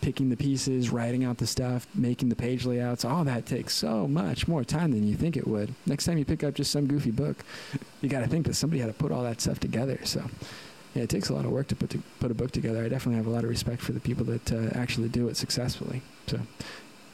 picking 0.00 0.30
the 0.30 0.36
pieces, 0.36 0.90
writing 0.90 1.24
out 1.24 1.38
the 1.38 1.46
stuff, 1.46 1.86
making 1.94 2.28
the 2.28 2.36
page 2.36 2.64
layouts, 2.64 3.04
all 3.04 3.24
that 3.24 3.46
takes 3.46 3.74
so 3.74 4.06
much 4.06 4.46
more 4.46 4.64
time 4.64 4.92
than 4.92 5.06
you 5.06 5.16
think 5.16 5.36
it 5.36 5.46
would. 5.46 5.74
Next 5.86 6.04
time 6.04 6.18
you 6.18 6.24
pick 6.24 6.44
up 6.44 6.54
just 6.54 6.70
some 6.70 6.86
goofy 6.86 7.10
book, 7.10 7.36
you 8.00 8.08
got 8.08 8.20
to 8.20 8.28
think 8.28 8.46
that 8.46 8.54
somebody 8.54 8.80
had 8.80 8.88
to 8.88 8.92
put 8.92 9.12
all 9.12 9.22
that 9.24 9.40
stuff 9.40 9.60
together. 9.60 9.98
So, 10.04 10.24
yeah, 10.94 11.02
it 11.02 11.10
takes 11.10 11.28
a 11.28 11.34
lot 11.34 11.44
of 11.44 11.50
work 11.50 11.68
to 11.68 11.76
put 11.76 11.90
to 11.90 12.02
put 12.20 12.30
a 12.30 12.34
book 12.34 12.50
together. 12.50 12.84
I 12.84 12.88
definitely 12.88 13.16
have 13.16 13.26
a 13.26 13.30
lot 13.30 13.44
of 13.44 13.50
respect 13.50 13.82
for 13.82 13.92
the 13.92 14.00
people 14.00 14.24
that 14.26 14.52
uh, 14.52 14.70
actually 14.78 15.08
do 15.08 15.28
it 15.28 15.36
successfully. 15.36 16.02
So, 16.26 16.40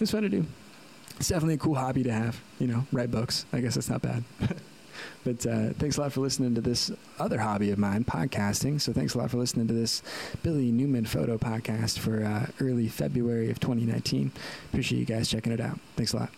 it's 0.00 0.10
fun 0.10 0.22
to 0.22 0.28
do. 0.28 0.46
It's 1.16 1.28
definitely 1.28 1.54
a 1.54 1.58
cool 1.58 1.76
hobby 1.76 2.02
to 2.02 2.12
have. 2.12 2.40
You 2.58 2.66
know, 2.66 2.86
write 2.92 3.10
books. 3.10 3.46
I 3.52 3.60
guess 3.60 3.74
that's 3.74 3.88
not 3.88 4.02
bad. 4.02 4.24
But 5.24 5.46
uh, 5.46 5.70
thanks 5.70 5.96
a 5.96 6.02
lot 6.02 6.12
for 6.12 6.20
listening 6.20 6.54
to 6.54 6.60
this 6.60 6.90
other 7.18 7.38
hobby 7.38 7.70
of 7.70 7.78
mine, 7.78 8.04
podcasting. 8.04 8.80
So 8.80 8.92
thanks 8.92 9.14
a 9.14 9.18
lot 9.18 9.30
for 9.30 9.38
listening 9.38 9.66
to 9.68 9.74
this 9.74 10.02
Billy 10.42 10.70
Newman 10.70 11.04
photo 11.04 11.38
podcast 11.38 11.98
for 11.98 12.24
uh, 12.24 12.46
early 12.60 12.88
February 12.88 13.50
of 13.50 13.60
2019. 13.60 14.32
Appreciate 14.70 14.98
you 14.98 15.06
guys 15.06 15.28
checking 15.28 15.52
it 15.52 15.60
out. 15.60 15.78
Thanks 15.96 16.12
a 16.12 16.18
lot. 16.18 16.30